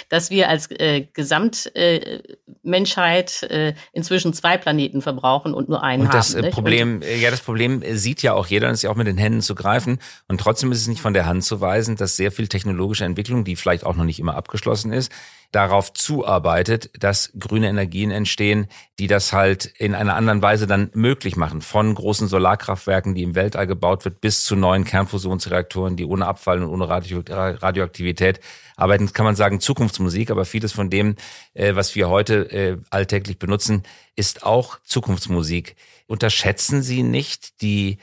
dass 0.08 0.30
wir 0.30 0.48
als 0.48 0.70
äh, 0.70 1.08
Gesamtmenschheit 1.12 3.42
äh, 3.44 3.74
inzwischen 3.92 4.32
zwei 4.32 4.58
Planeten 4.58 5.02
verbrauchen 5.02 5.54
und 5.54 5.68
nur 5.68 5.82
einen 5.82 6.04
und 6.04 6.14
das 6.14 6.36
haben. 6.36 6.50
Problem, 6.50 6.94
und, 6.96 7.04
ja, 7.20 7.32
das 7.32 7.40
Problem 7.40 7.82
sieht 7.96 8.22
ja 8.22 8.34
auch 8.34 8.46
jeder, 8.46 8.68
und 8.68 8.74
ist 8.74 8.82
ja 8.82 8.90
auch 8.90 8.96
mit 8.96 9.08
den 9.08 9.18
Händen 9.18 9.40
zu 9.40 9.56
greifen. 9.56 9.98
Und 10.28 10.40
trotzdem 10.40 10.70
ist 10.70 10.82
es 10.82 10.86
nicht 10.86 11.00
von 11.00 11.14
der 11.14 11.26
Hand 11.26 11.42
zu 11.44 11.60
weisen, 11.60 11.96
dass 11.96 12.16
sehr 12.16 12.30
viel 12.30 12.46
technologische 12.46 13.04
Entwicklung, 13.04 13.42
die 13.44 13.56
vielleicht 13.56 13.84
auch 13.84 13.96
noch 13.96 14.04
nicht 14.04 14.20
immer 14.20 14.36
abgeschlossen 14.36 14.92
ist, 14.92 15.10
darauf 15.52 15.92
zuarbeitet, 15.92 16.90
dass 16.98 17.30
grüne 17.38 17.68
Energien 17.68 18.10
entstehen, 18.10 18.68
die 18.98 19.06
das 19.06 19.32
halt 19.32 19.66
in 19.66 19.94
einer 19.94 20.16
anderen 20.16 20.40
Weise 20.40 20.66
dann 20.66 20.90
möglich 20.94 21.36
machen. 21.36 21.60
Von 21.60 21.94
großen 21.94 22.26
Solarkraftwerken, 22.26 23.14
die 23.14 23.22
im 23.22 23.34
Weltall 23.34 23.66
gebaut 23.66 24.04
wird, 24.04 24.22
bis 24.22 24.44
zu 24.44 24.56
neuen 24.56 24.84
Kernfusionsreaktoren, 24.84 25.96
die 25.96 26.06
ohne 26.06 26.26
Abfall 26.26 26.62
und 26.62 26.70
ohne 26.70 26.88
Radioaktivität 26.88 28.40
arbeiten. 28.76 29.12
kann 29.12 29.26
man 29.26 29.36
sagen 29.36 29.60
Zukunftsmusik, 29.60 30.30
aber 30.30 30.46
vieles 30.46 30.72
von 30.72 30.88
dem, 30.88 31.16
äh, 31.52 31.74
was 31.74 31.94
wir 31.94 32.08
heute 32.08 32.50
äh, 32.50 32.78
alltäglich 32.88 33.38
benutzen, 33.38 33.82
ist 34.16 34.44
auch 34.44 34.78
Zukunftsmusik. 34.84 35.76
Unterschätzen 36.06 36.82
Sie 36.82 37.02
nicht 37.02 37.60
die 37.60 37.98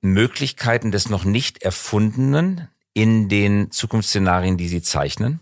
Möglichkeiten 0.00 0.92
des 0.92 1.10
noch 1.10 1.24
nicht 1.24 1.62
Erfundenen 1.62 2.68
in 2.94 3.28
den 3.28 3.70
Zukunftsszenarien, 3.70 4.56
die 4.56 4.68
Sie 4.68 4.80
zeichnen? 4.80 5.40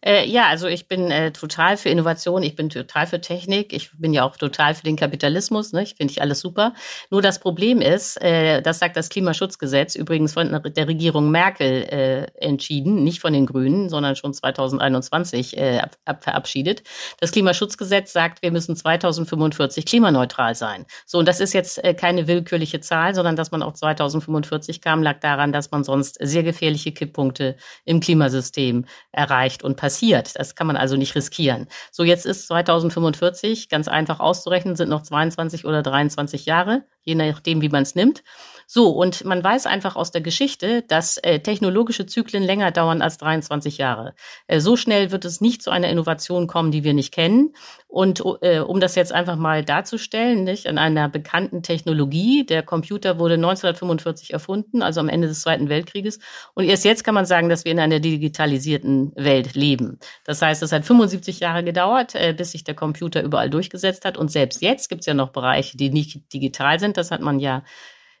Äh, 0.00 0.28
ja, 0.28 0.46
also 0.46 0.68
ich 0.68 0.86
bin 0.86 1.10
äh, 1.10 1.32
total 1.32 1.76
für 1.76 1.88
Innovation, 1.88 2.44
ich 2.44 2.54
bin 2.54 2.70
total 2.70 3.08
für 3.08 3.20
Technik, 3.20 3.72
ich 3.72 3.90
bin 3.98 4.12
ja 4.12 4.24
auch 4.24 4.36
total 4.36 4.74
für 4.76 4.84
den 4.84 4.94
Kapitalismus, 4.94 5.72
ne? 5.72 5.82
ich 5.82 5.96
finde 5.96 6.12
ich 6.12 6.22
alles 6.22 6.38
super. 6.38 6.72
Nur 7.10 7.20
das 7.20 7.40
Problem 7.40 7.80
ist, 7.80 8.16
äh, 8.22 8.62
das 8.62 8.78
sagt 8.78 8.96
das 8.96 9.08
Klimaschutzgesetz, 9.08 9.96
übrigens 9.96 10.34
von 10.34 10.62
der 10.64 10.86
Regierung 10.86 11.32
Merkel 11.32 11.82
äh, 11.90 12.26
entschieden, 12.40 13.02
nicht 13.02 13.20
von 13.20 13.32
den 13.32 13.44
Grünen, 13.46 13.88
sondern 13.88 14.14
schon 14.14 14.32
2021 14.32 15.56
äh, 15.56 15.80
ab, 15.80 15.96
ab 16.04 16.22
verabschiedet. 16.22 16.84
Das 17.18 17.32
Klimaschutzgesetz 17.32 18.12
sagt, 18.12 18.42
wir 18.42 18.52
müssen 18.52 18.76
2045 18.76 19.84
klimaneutral 19.84 20.54
sein. 20.54 20.86
So, 21.06 21.18
und 21.18 21.26
das 21.26 21.40
ist 21.40 21.54
jetzt 21.54 21.82
äh, 21.82 21.94
keine 21.94 22.28
willkürliche 22.28 22.78
Zahl, 22.78 23.16
sondern 23.16 23.34
dass 23.34 23.50
man 23.50 23.64
auf 23.64 23.74
2045 23.74 24.80
kam, 24.80 25.02
lag 25.02 25.18
daran, 25.18 25.50
dass 25.52 25.72
man 25.72 25.82
sonst 25.82 26.18
sehr 26.20 26.44
gefährliche 26.44 26.92
Kipppunkte 26.92 27.56
im 27.84 27.98
Klimasystem 27.98 28.84
erreicht 29.10 29.64
und 29.64 29.74
passiert 29.76 29.87
passiert. 29.88 30.38
Das 30.38 30.54
kann 30.54 30.66
man 30.66 30.76
also 30.76 30.96
nicht 30.96 31.14
riskieren. 31.14 31.66
So, 31.90 32.04
jetzt 32.04 32.26
ist 32.26 32.46
2045 32.46 33.70
ganz 33.70 33.88
einfach 33.88 34.20
auszurechnen, 34.20 34.76
sind 34.76 34.90
noch 34.90 35.02
22 35.02 35.64
oder 35.64 35.82
23 35.82 36.44
Jahre, 36.44 36.84
je 37.04 37.14
nachdem, 37.14 37.62
wie 37.62 37.70
man 37.70 37.84
es 37.84 37.94
nimmt. 37.94 38.22
So, 38.70 38.90
und 38.90 39.24
man 39.24 39.42
weiß 39.42 39.64
einfach 39.64 39.96
aus 39.96 40.10
der 40.10 40.20
Geschichte, 40.20 40.82
dass 40.82 41.16
äh, 41.16 41.40
technologische 41.40 42.04
Zyklen 42.04 42.42
länger 42.42 42.70
dauern 42.70 43.00
als 43.00 43.16
23 43.16 43.78
Jahre. 43.78 44.14
Äh, 44.46 44.60
so 44.60 44.76
schnell 44.76 45.10
wird 45.10 45.24
es 45.24 45.40
nicht 45.40 45.62
zu 45.62 45.70
einer 45.70 45.88
Innovation 45.88 46.46
kommen, 46.46 46.70
die 46.70 46.84
wir 46.84 46.92
nicht 46.92 47.10
kennen. 47.14 47.54
Und 47.86 48.22
äh, 48.42 48.58
um 48.58 48.78
das 48.78 48.94
jetzt 48.94 49.10
einfach 49.10 49.36
mal 49.36 49.64
darzustellen, 49.64 50.44
nicht, 50.44 50.66
an 50.66 50.76
einer 50.76 51.08
bekannten 51.08 51.62
Technologie, 51.62 52.44
der 52.44 52.62
Computer 52.62 53.18
wurde 53.18 53.36
1945 53.36 54.34
erfunden, 54.34 54.82
also 54.82 55.00
am 55.00 55.08
Ende 55.08 55.28
des 55.28 55.40
Zweiten 55.40 55.70
Weltkrieges. 55.70 56.18
Und 56.52 56.66
erst 56.66 56.84
jetzt 56.84 57.04
kann 57.04 57.14
man 57.14 57.24
sagen, 57.24 57.48
dass 57.48 57.64
wir 57.64 57.72
in 57.72 57.80
einer 57.80 58.00
digitalisierten 58.00 59.12
Welt 59.16 59.54
leben. 59.54 59.98
Das 60.24 60.42
heißt, 60.42 60.62
es 60.62 60.72
hat 60.72 60.84
75 60.84 61.40
Jahre 61.40 61.64
gedauert, 61.64 62.14
äh, 62.14 62.34
bis 62.36 62.52
sich 62.52 62.64
der 62.64 62.74
Computer 62.74 63.22
überall 63.22 63.48
durchgesetzt 63.48 64.04
hat. 64.04 64.18
Und 64.18 64.30
selbst 64.30 64.60
jetzt 64.60 64.90
gibt 64.90 65.00
es 65.00 65.06
ja 65.06 65.14
noch 65.14 65.30
Bereiche, 65.30 65.78
die 65.78 65.88
nicht 65.88 66.34
digital 66.34 66.78
sind. 66.78 66.98
Das 66.98 67.10
hat 67.10 67.22
man 67.22 67.40
ja 67.40 67.62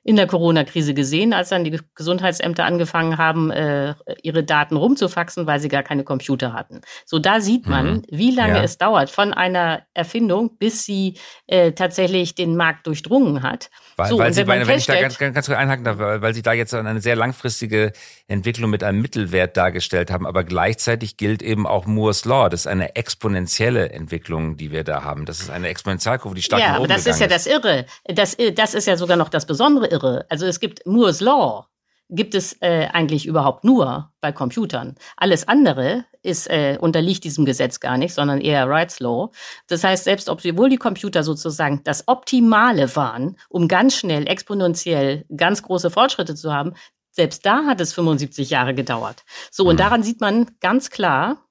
in 0.04 0.16
der 0.16 0.26
Corona-Krise 0.26 0.94
gesehen, 0.94 1.32
als 1.32 1.50
dann 1.50 1.64
die 1.64 1.78
Gesundheitsämter 1.94 2.64
angefangen 2.64 3.18
haben, 3.18 3.50
äh, 3.50 3.94
ihre 4.22 4.44
Daten 4.44 4.76
rumzufaxen, 4.76 5.46
weil 5.46 5.60
sie 5.60 5.68
gar 5.68 5.82
keine 5.82 6.04
Computer 6.04 6.52
hatten. 6.52 6.80
So, 7.04 7.18
da 7.18 7.40
sieht 7.40 7.66
man, 7.66 7.86
mhm. 7.86 8.02
wie 8.10 8.30
lange 8.30 8.56
ja. 8.56 8.62
es 8.62 8.78
dauert 8.78 9.10
von 9.10 9.34
einer 9.34 9.82
Erfindung, 9.94 10.56
bis 10.58 10.84
sie 10.84 11.18
äh, 11.46 11.72
tatsächlich 11.72 12.34
den 12.34 12.56
Markt 12.56 12.86
durchdrungen 12.86 13.42
hat. 13.42 13.70
Weil, 13.96 14.08
so, 14.08 14.18
weil 14.18 14.32
sie, 14.32 14.46
wenn, 14.46 14.66
wenn 14.66 14.78
ich 14.78 14.86
da 14.86 15.00
ganz, 15.00 15.18
ganz, 15.18 15.34
ganz 15.34 15.46
kurz 15.46 15.58
einhaken 15.58 15.84
darf, 15.84 15.98
weil 15.98 16.32
sie 16.32 16.42
da 16.42 16.52
jetzt 16.52 16.72
eine 16.72 17.00
sehr 17.00 17.16
langfristige 17.16 17.92
Entwicklung 18.28 18.70
mit 18.70 18.84
einem 18.84 19.02
Mittelwert 19.02 19.56
dargestellt 19.56 20.10
haben, 20.10 20.26
aber 20.26 20.44
gleichzeitig 20.44 21.16
gilt 21.16 21.42
eben 21.42 21.66
auch 21.66 21.86
Moore's 21.86 22.24
Law. 22.24 22.48
Das 22.48 22.60
ist 22.60 22.66
eine 22.66 22.96
exponentielle 22.96 23.90
Entwicklung, 23.90 24.56
die 24.56 24.70
wir 24.70 24.84
da 24.84 25.02
haben. 25.02 25.26
Das 25.26 25.40
ist 25.40 25.50
eine 25.50 25.68
Exponentialkurve, 25.68 26.36
die 26.36 26.42
stark 26.42 26.62
Ja, 26.62 26.76
aber 26.76 26.86
das 26.86 27.06
ist 27.06 27.20
ja 27.20 27.26
das 27.26 27.46
Irre. 27.46 27.86
Das, 28.04 28.36
das 28.54 28.74
ist 28.74 28.86
ja 28.86 28.96
sogar 28.96 29.16
noch 29.16 29.28
das 29.28 29.44
Besondere 29.44 29.87
irre. 29.90 30.26
Also 30.28 30.46
es 30.46 30.60
gibt 30.60 30.86
Moore's 30.86 31.20
Law, 31.20 31.66
gibt 32.10 32.34
es 32.34 32.54
äh, 32.60 32.88
eigentlich 32.92 33.26
überhaupt 33.26 33.64
nur 33.64 34.12
bei 34.20 34.32
Computern. 34.32 34.96
Alles 35.16 35.46
andere 35.46 36.04
ist 36.22 36.48
äh, 36.48 36.78
unterliegt 36.80 37.24
diesem 37.24 37.44
Gesetz 37.44 37.80
gar 37.80 37.98
nicht, 37.98 38.14
sondern 38.14 38.40
eher 38.40 38.68
Rights 38.68 39.00
Law. 39.00 39.30
Das 39.66 39.84
heißt, 39.84 40.04
selbst 40.04 40.28
obwohl 40.28 40.70
die 40.70 40.76
Computer 40.76 41.22
sozusagen 41.22 41.82
das 41.84 42.08
Optimale 42.08 42.94
waren, 42.96 43.36
um 43.48 43.68
ganz 43.68 43.96
schnell 43.96 44.26
exponentiell 44.26 45.26
ganz 45.36 45.62
große 45.62 45.90
Fortschritte 45.90 46.34
zu 46.34 46.52
haben, 46.52 46.74
selbst 47.10 47.44
da 47.44 47.64
hat 47.64 47.80
es 47.80 47.92
75 47.92 48.50
Jahre 48.50 48.74
gedauert. 48.74 49.24
So 49.50 49.64
und 49.64 49.74
mhm. 49.74 49.78
daran 49.78 50.02
sieht 50.02 50.20
man 50.20 50.46
ganz 50.60 50.90
klar, 50.90 51.44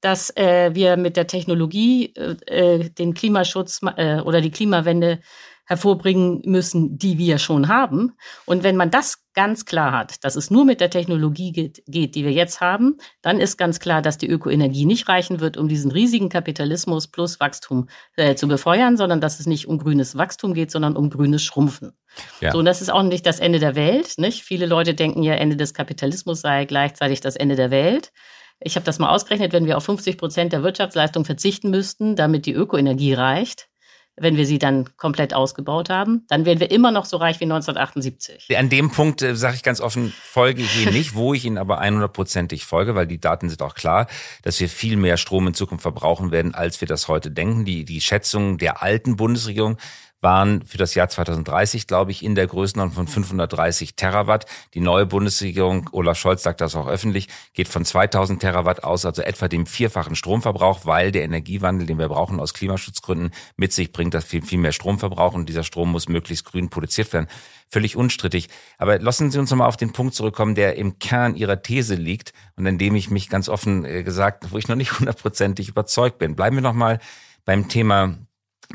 dass 0.00 0.36
äh, 0.36 0.74
wir 0.74 0.96
mit 0.96 1.16
der 1.16 1.26
Technologie 1.26 2.14
äh, 2.14 2.36
äh 2.46 2.90
den 2.90 3.14
Klimaschutz 3.14 3.80
äh, 3.96 4.20
oder 4.20 4.42
die 4.42 4.50
Klimawende 4.50 5.20
hervorbringen 5.66 6.42
müssen, 6.44 6.98
die 6.98 7.18
wir 7.18 7.38
schon 7.38 7.68
haben. 7.68 8.12
Und 8.44 8.62
wenn 8.62 8.76
man 8.76 8.90
das 8.90 9.24
ganz 9.34 9.64
klar 9.64 9.92
hat, 9.92 10.24
dass 10.24 10.36
es 10.36 10.50
nur 10.50 10.64
mit 10.64 10.80
der 10.80 10.90
Technologie 10.90 11.52
geht, 11.52 11.82
geht, 11.86 12.14
die 12.14 12.24
wir 12.24 12.32
jetzt 12.32 12.60
haben, 12.60 12.98
dann 13.22 13.40
ist 13.40 13.56
ganz 13.56 13.80
klar, 13.80 14.02
dass 14.02 14.18
die 14.18 14.28
Ökoenergie 14.28 14.84
nicht 14.84 15.08
reichen 15.08 15.40
wird, 15.40 15.56
um 15.56 15.68
diesen 15.68 15.90
riesigen 15.90 16.28
Kapitalismus 16.28 17.08
plus 17.08 17.40
Wachstum 17.40 17.88
äh, 18.16 18.34
zu 18.34 18.46
befeuern, 18.46 18.96
sondern 18.96 19.20
dass 19.20 19.40
es 19.40 19.46
nicht 19.46 19.66
um 19.66 19.78
grünes 19.78 20.16
Wachstum 20.16 20.54
geht, 20.54 20.70
sondern 20.70 20.96
um 20.96 21.10
grünes 21.10 21.42
Schrumpfen. 21.42 21.92
Ja. 22.40 22.52
So, 22.52 22.58
und 22.58 22.64
das 22.64 22.80
ist 22.80 22.90
auch 22.90 23.02
nicht 23.02 23.26
das 23.26 23.40
Ende 23.40 23.58
der 23.58 23.74
Welt. 23.74 24.14
Nicht? 24.18 24.44
Viele 24.44 24.66
Leute 24.66 24.94
denken 24.94 25.22
ja, 25.22 25.34
Ende 25.34 25.56
des 25.56 25.74
Kapitalismus 25.74 26.40
sei 26.40 26.64
gleichzeitig 26.64 27.20
das 27.20 27.36
Ende 27.36 27.56
der 27.56 27.70
Welt. 27.70 28.12
Ich 28.60 28.76
habe 28.76 28.86
das 28.86 28.98
mal 28.98 29.10
ausgerechnet, 29.10 29.52
wenn 29.52 29.66
wir 29.66 29.76
auf 29.76 29.84
50 29.84 30.16
Prozent 30.16 30.52
der 30.52 30.62
Wirtschaftsleistung 30.62 31.24
verzichten 31.24 31.70
müssten, 31.70 32.16
damit 32.16 32.46
die 32.46 32.52
Ökoenergie 32.52 33.14
reicht, 33.14 33.68
wenn 34.16 34.36
wir 34.36 34.46
sie 34.46 34.58
dann 34.58 34.96
komplett 34.96 35.34
ausgebaut 35.34 35.90
haben, 35.90 36.24
dann 36.28 36.44
wären 36.44 36.60
wir 36.60 36.70
immer 36.70 36.90
noch 36.90 37.04
so 37.04 37.16
reich 37.16 37.40
wie 37.40 37.44
1978. 37.44 38.56
An 38.56 38.68
dem 38.68 38.90
Punkt 38.90 39.22
äh, 39.22 39.34
sage 39.34 39.56
ich 39.56 39.62
ganz 39.62 39.80
offen, 39.80 40.12
folge 40.22 40.62
ich 40.62 40.82
Ihnen 40.82 40.92
nicht, 40.94 41.14
wo 41.14 41.34
ich 41.34 41.44
Ihnen 41.44 41.58
aber 41.58 41.82
100%ig 41.82 42.64
folge, 42.64 42.94
weil 42.94 43.06
die 43.06 43.20
Daten 43.20 43.48
sind 43.48 43.60
auch 43.62 43.74
klar, 43.74 44.06
dass 44.42 44.60
wir 44.60 44.68
viel 44.68 44.96
mehr 44.96 45.16
Strom 45.16 45.48
in 45.48 45.54
Zukunft 45.54 45.82
verbrauchen 45.82 46.30
werden, 46.30 46.54
als 46.54 46.80
wir 46.80 46.88
das 46.88 47.08
heute 47.08 47.30
denken. 47.30 47.64
Die, 47.64 47.84
die 47.84 48.00
Schätzung 48.00 48.58
der 48.58 48.82
alten 48.82 49.16
Bundesregierung 49.16 49.78
waren 50.24 50.62
für 50.62 50.78
das 50.78 50.96
Jahr 50.96 51.08
2030, 51.08 51.86
glaube 51.86 52.10
ich, 52.10 52.24
in 52.24 52.34
der 52.34 52.48
Größenordnung 52.48 53.06
von 53.06 53.06
530 53.06 53.94
Terawatt. 53.94 54.46
Die 54.72 54.80
neue 54.80 55.06
Bundesregierung, 55.06 55.90
Olaf 55.92 56.18
Scholz 56.18 56.42
sagt 56.42 56.60
das 56.60 56.74
auch 56.74 56.88
öffentlich, 56.88 57.28
geht 57.52 57.68
von 57.68 57.84
2000 57.84 58.40
Terawatt 58.40 58.82
aus, 58.82 59.04
also 59.04 59.22
etwa 59.22 59.46
dem 59.46 59.66
vierfachen 59.66 60.16
Stromverbrauch, 60.16 60.86
weil 60.86 61.12
der 61.12 61.22
Energiewandel, 61.22 61.86
den 61.86 61.98
wir 61.98 62.08
brauchen 62.08 62.40
aus 62.40 62.54
Klimaschutzgründen, 62.54 63.30
mit 63.56 63.72
sich 63.72 63.92
bringt, 63.92 64.14
dass 64.14 64.32
wir 64.32 64.42
viel 64.42 64.58
mehr 64.58 64.72
Strom 64.72 64.98
verbrauchen 64.98 65.40
und 65.42 65.48
dieser 65.48 65.62
Strom 65.62 65.92
muss 65.92 66.08
möglichst 66.08 66.46
grün 66.46 66.70
produziert 66.70 67.12
werden. 67.12 67.28
Völlig 67.70 67.94
unstrittig. 67.94 68.48
Aber 68.78 68.98
lassen 68.98 69.30
Sie 69.30 69.38
uns 69.38 69.50
nochmal 69.50 69.68
auf 69.68 69.76
den 69.76 69.92
Punkt 69.92 70.14
zurückkommen, 70.14 70.54
der 70.54 70.76
im 70.76 70.98
Kern 70.98 71.36
Ihrer 71.36 71.60
These 71.62 71.96
liegt 71.96 72.32
und 72.56 72.66
an 72.66 72.78
dem 72.78 72.94
ich 72.96 73.10
mich 73.10 73.28
ganz 73.28 73.48
offen 73.50 73.84
äh, 73.84 74.02
gesagt, 74.02 74.50
wo 74.50 74.58
ich 74.58 74.68
noch 74.68 74.76
nicht 74.76 74.98
hundertprozentig 74.98 75.68
überzeugt 75.68 76.18
bin. 76.18 76.34
Bleiben 76.34 76.56
wir 76.56 76.62
nochmal 76.62 76.98
beim 77.44 77.68
Thema 77.68 78.16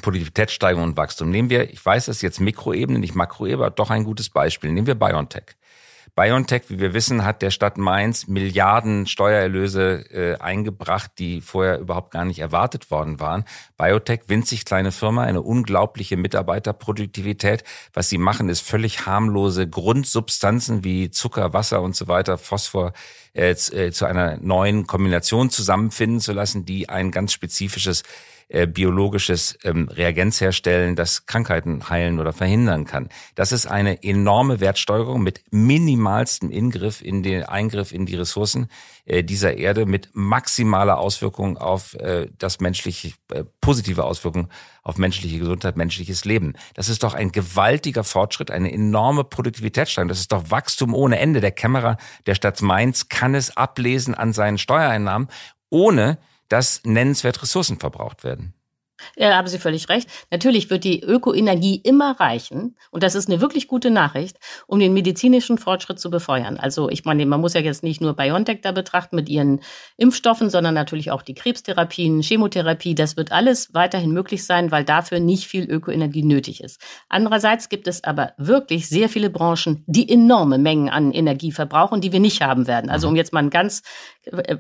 Produktivitätssteigerung 0.02 0.84
und 0.84 0.98
Wachstum. 0.98 1.30
Nehmen 1.30 1.50
wir, 1.50 1.70
ich 1.72 1.86
weiß, 1.86 2.08
ist 2.08 2.22
jetzt 2.22 2.40
Mikroebene, 2.40 3.00
nicht 3.00 3.16
Makroebene, 3.16 3.66
aber 3.66 3.72
doch 3.72 3.90
ein 3.90 4.04
gutes 4.04 4.30
Beispiel. 4.30 4.72
Nehmen 4.72 4.88
wir 4.88 4.96
BioNTech. 4.96 5.56
BioNTech, 6.16 6.64
wie 6.68 6.80
wir 6.80 6.94
wissen, 6.94 7.24
hat 7.24 7.42
der 7.42 7.52
Stadt 7.52 7.78
Mainz 7.78 8.28
Milliarden 8.28 9.08
Steuererlöse 9.08 10.04
äh, 10.12 10.38
eingebracht, 10.38 11.12
die 11.18 11.40
vorher 11.42 11.80
überhaupt 11.80 12.12
gar 12.12 12.26
nicht 12.26 12.40
erwartet 12.40 12.92
worden 12.92 13.20
waren. 13.20 13.46
BioTech, 13.78 14.22
winzig 14.28 14.66
kleine 14.66 14.92
Firma, 14.92 15.24
eine 15.24 15.42
unglaubliche 15.42 16.18
Mitarbeiterproduktivität. 16.18 17.64
Was 17.94 18.10
sie 18.10 18.18
machen, 18.18 18.50
ist 18.50 18.62
völlig 18.62 19.06
harmlose 19.06 19.68
Grundsubstanzen 19.70 20.84
wie 20.84 21.10
Zucker, 21.10 21.54
Wasser 21.54 21.82
und 21.82 21.96
so 21.96 22.08
weiter, 22.08 22.38
Phosphor 22.38 22.94
äh, 23.34 23.52
äh 23.52 23.92
zu 23.92 24.06
einer 24.06 24.38
neuen 24.38 24.88
Kombination 24.88 25.50
zusammenfinden 25.50 26.20
zu 26.20 26.34
lassen, 26.34 26.66
die 26.66 26.90
ein 26.90 27.12
ganz 27.12 27.34
spezifisches 27.34 28.04
äh, 28.50 28.66
biologisches 28.66 29.58
ähm, 29.64 29.88
Reagenz 29.90 30.42
herstellen, 30.42 30.96
das 30.96 31.28
Krankheiten 31.28 31.88
heilen 31.90 32.20
oder 32.20 32.34
verhindern 32.34 32.86
kann. 32.86 33.10
Das 33.36 33.52
ist 33.52 33.68
eine 33.68 34.02
enorme 34.04 34.60
Wertsteuerung 34.60 35.22
mit 35.22 35.42
minimalstem 35.52 36.50
Ingriff 36.50 37.02
in 37.02 37.22
den 37.22 37.44
Eingriff 37.44 37.92
in 37.92 38.08
die 38.08 38.16
Ressourcen 38.16 38.68
äh, 39.06 39.24
dieser 39.24 39.58
Erde 39.58 39.86
mit 39.86 40.10
maximaler 40.14 40.98
Auswirkung 40.98 41.58
auf 41.58 41.94
äh, 41.96 42.28
das 42.40 42.60
menschliche 42.60 43.14
äh, 43.32 43.44
positive 43.62 44.04
Auswirkung 44.04 44.50
auf 44.82 44.98
menschliche 44.98 45.38
Gesundheit, 45.38 45.78
menschliches 45.78 46.26
Leben. 46.26 46.54
Das 46.74 46.90
ist 46.90 47.04
doch 47.04 47.14
ein 47.14 47.32
gewaltiger 47.32 48.04
Fortschritt, 48.04 48.50
eine 48.50 48.74
enorme 48.74 49.26
Produktivitätssteigerung. 49.26 50.10
Das 50.10 50.20
ist 50.20 50.32
doch 50.32 50.50
Wachstum 50.50 50.96
ohne 50.96 51.20
Ende. 51.20 51.40
Der 51.40 51.52
Kämmerer 51.52 51.98
der 52.26 52.34
Stadt 52.34 52.62
Mainz 52.64 53.10
kann 53.10 53.36
es 53.36 53.56
ablesen 53.56 54.16
an 54.16 54.34
seinen 54.34 54.58
Steuereinnahmen, 54.58 55.28
ohne 55.70 56.18
dass 56.50 56.82
nennenswert 56.84 57.42
Ressourcen 57.42 57.80
verbraucht 57.80 58.24
werden. 58.24 58.54
Ja, 59.16 59.36
haben 59.36 59.48
Sie 59.48 59.60
völlig 59.60 59.90
recht. 59.90 60.10
Natürlich 60.32 60.70
wird 60.70 60.84
die 60.84 61.02
Ökoenergie 61.02 61.76
immer 61.76 62.20
reichen, 62.20 62.76
und 62.92 63.04
das 63.04 63.16
ist 63.16 63.30
eine 63.30 63.42
wirklich 63.42 63.68
gute 63.68 63.92
Nachricht, 63.92 64.38
um 64.68 64.80
den 64.80 64.94
medizinischen 64.94 65.58
Fortschritt 65.58 66.00
zu 66.00 66.10
befeuern. 66.10 66.58
Also 66.58 66.90
ich 66.90 67.06
meine, 67.06 67.26
man 67.26 67.42
muss 67.42 67.54
ja 67.54 67.62
jetzt 67.62 67.84
nicht 67.84 68.02
nur 68.02 68.16
BioNTech 68.16 68.62
da 68.62 68.72
betrachten 68.72 69.16
mit 69.16 69.30
ihren 69.30 69.62
Impfstoffen, 69.98 70.50
sondern 70.50 70.74
natürlich 70.74 71.12
auch 71.12 71.22
die 71.22 71.34
Krebstherapien, 71.34 72.22
Chemotherapie. 72.22 72.96
Das 72.96 73.18
wird 73.18 73.32
alles 73.32 73.74
weiterhin 73.74 74.12
möglich 74.12 74.46
sein, 74.46 74.72
weil 74.72 74.84
dafür 74.84 75.20
nicht 75.20 75.48
viel 75.48 75.70
Ökoenergie 75.70 76.24
nötig 76.24 76.62
ist. 76.64 76.82
Andererseits 77.08 77.70
gibt 77.70 77.88
es 77.88 78.04
aber 78.04 78.34
wirklich 78.38 78.88
sehr 78.90 79.10
viele 79.10 79.30
Branchen, 79.30 79.84
die 79.88 80.10
enorme 80.10 80.58
Mengen 80.58 80.90
an 80.90 81.12
Energie 81.12 81.52
verbrauchen, 81.52 82.02
die 82.02 82.12
wir 82.12 82.20
nicht 82.20 82.42
haben 82.42 82.68
werden. 82.68 82.90
Also 82.90 83.08
um 83.08 83.16
jetzt 83.16 83.34
mal 83.34 83.44
ein 83.44 83.50
ganz 83.50 83.82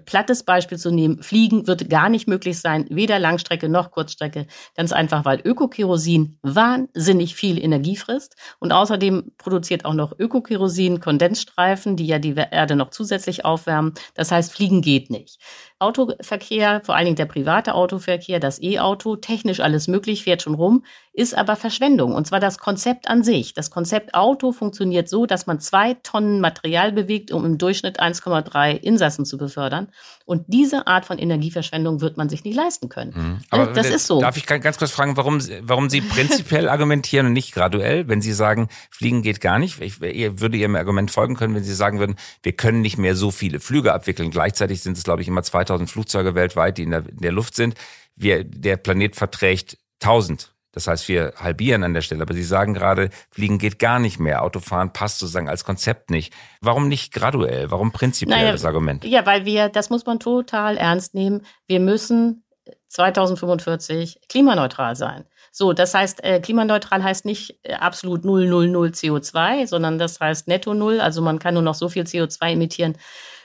plattes 0.06 0.44
Beispiel 0.44 0.78
zu 0.78 0.92
nehmen, 0.92 1.22
Fliegen 1.22 1.68
wird 1.68 1.90
gar 1.90 2.10
nicht 2.10 2.28
möglich 2.28 2.60
sein, 2.60 2.86
weder 2.90 3.20
Langstrecke 3.20 3.70
noch 3.70 3.92
Kurzstrecke. 3.92 4.48
Ganz 4.76 4.92
einfach, 4.92 5.26
weil 5.26 5.42
Ökokerosin 5.44 6.40
wahnsinnig 6.42 7.36
viel 7.36 7.62
Energie 7.64 7.96
frisst 7.96 8.36
und 8.60 8.72
außerdem 8.72 9.32
produziert 9.38 9.86
auch 9.86 9.94
noch 9.94 10.18
Ökokerosin 10.18 11.00
Kondensstreifen, 11.00 11.96
die 11.96 12.08
ja 12.08 12.20
die 12.20 12.36
Erde 12.36 12.76
noch 12.76 12.90
zusätzlich 12.92 13.46
aufwärmen. 13.46 13.94
Das 14.14 14.32
heißt, 14.32 14.52
Fliegen 14.54 14.82
geht 14.82 15.10
nicht. 15.10 15.40
Autoverkehr, 15.80 16.82
vor 16.84 16.96
allen 16.96 17.06
Dingen 17.06 17.16
der 17.16 17.26
private 17.26 17.74
Autoverkehr, 17.74 18.42
das 18.42 18.62
E-Auto, 18.62 19.16
technisch 19.16 19.62
alles 19.62 19.88
möglich, 19.88 20.24
fährt 20.24 20.42
schon 20.42 20.56
rum, 20.56 20.84
ist 21.14 21.38
aber 21.38 21.56
Verschwendung. 21.56 22.14
Und 22.14 22.28
zwar 22.28 22.42
das 22.42 22.58
Konzept 22.58 23.08
an 23.08 23.24
sich. 23.24 23.54
Das 23.54 23.72
Konzept 23.72 24.14
Auto 24.14 24.52
funktioniert 24.52 25.08
so, 25.08 25.26
dass 25.26 25.48
man 25.48 25.60
zwei 25.60 25.94
Tonnen 25.96 26.42
Material 26.42 26.92
bewegt, 26.92 27.32
um 27.32 27.46
im 27.46 27.58
Durchschnitt 27.58 28.02
1,3 28.02 28.76
Insassen 28.76 29.26
zu 29.26 29.38
befördern. 29.38 29.88
Und 30.30 30.44
diese 30.46 30.86
Art 30.86 31.08
von 31.08 31.18
Energieverschwendung 31.18 32.02
wird 32.02 32.16
man 32.16 32.30
sich 32.30 32.44
nicht 32.44 32.56
leisten 32.56 32.88
können. 32.88 33.14
Mhm. 33.16 33.38
Aber 33.50 33.66
das 33.74 33.90
ist 33.90 34.06
so. 34.06 34.22
Darf 34.22 34.38
ich 34.38 34.46
ganz 34.46 34.78
kurz 34.78 34.92
fragen, 34.92 35.18
warum, 35.18 35.40
warum 35.62 35.90
Sie 35.90 36.02
prinzipiell 36.02 36.70
argumentieren 36.70 37.26
und 37.26 37.34
nicht 37.34 37.52
graduell, 37.52 38.08
wenn 38.08 38.22
Sie 38.22 38.34
sagen, 38.34 38.68
Fliegen 38.92 39.24
geht 39.24 39.42
gar 39.42 39.58
nicht? 39.58 39.82
Ich 39.82 40.00
würde 40.02 40.56
Ihrem 40.56 40.76
Argument 40.76 41.10
folgen 41.10 41.36
können, 41.36 41.56
wenn 41.56 41.64
Sie 41.64 41.74
sagen 41.74 41.98
würden, 41.98 42.16
wir 42.44 42.52
können 42.52 42.82
nicht 42.82 43.00
mehr 43.00 43.16
so 43.16 43.32
viele 43.32 43.60
Flüge 43.60 43.92
abwickeln. 43.92 44.30
Gleichzeitig 44.30 44.82
sind 44.82 44.96
es, 45.00 45.04
glaube 45.04 45.24
ich, 45.24 45.28
immer 45.28 45.42
2000 45.42 45.90
Flugzeuge 45.90 46.36
weltweit, 46.36 46.78
die 46.78 46.84
in 46.84 46.92
der, 46.92 47.10
in 47.10 47.22
der 47.22 47.32
Luft 47.32 47.56
sind. 47.56 47.74
Wir, 48.16 48.44
der 48.44 48.78
Planet 48.78 49.16
verträgt 49.16 49.80
1000 50.04 50.54
das 50.80 50.88
heißt, 50.88 51.10
wir 51.10 51.34
halbieren 51.36 51.84
an 51.84 51.94
der 51.94 52.02
Stelle. 52.02 52.22
Aber 52.22 52.34
Sie 52.34 52.44
sagen 52.44 52.74
gerade, 52.74 53.10
Fliegen 53.32 53.58
geht 53.58 53.80
gar 53.80 54.00
nicht 54.00 54.18
mehr. 54.18 54.44
Autofahren 54.44 54.94
passt 54.94 55.20
sozusagen 55.20 55.50
als 55.50 55.66
Konzept 55.66 56.10
nicht. 56.10 56.34
Warum 56.62 56.88
nicht 56.88 57.14
graduell? 57.14 57.70
Warum 57.70 57.92
prinzipiell 57.92 58.40
naja, 58.40 58.52
das 58.54 58.64
Argument? 58.64 59.04
Ja, 59.04 59.26
weil 59.26 59.44
wir, 59.44 59.68
das 59.68 59.90
muss 59.90 60.06
man 60.06 60.22
total 60.22 60.78
ernst 60.78 61.16
nehmen. 61.16 61.42
Wir 61.68 61.82
müssen 61.82 62.44
2045 62.88 64.22
klimaneutral 64.30 64.96
sein. 64.96 65.26
So, 65.52 65.74
das 65.74 65.94
heißt, 65.94 66.24
äh, 66.24 66.40
klimaneutral 66.40 67.04
heißt 67.04 67.26
nicht 67.26 67.60
äh, 67.64 67.74
absolut 67.74 68.24
null 68.24 68.48
null 68.48 68.70
null 68.70 68.90
CO2, 68.90 69.68
sondern 69.68 70.00
das 70.00 70.20
heißt 70.22 70.48
netto 70.48 70.74
null. 70.74 71.02
Also 71.02 71.22
man 71.22 71.40
kann 71.40 71.56
nur 71.56 71.64
noch 71.64 71.76
so 71.76 71.90
viel 71.90 72.04
CO2 72.04 72.54
emittieren, 72.54 72.96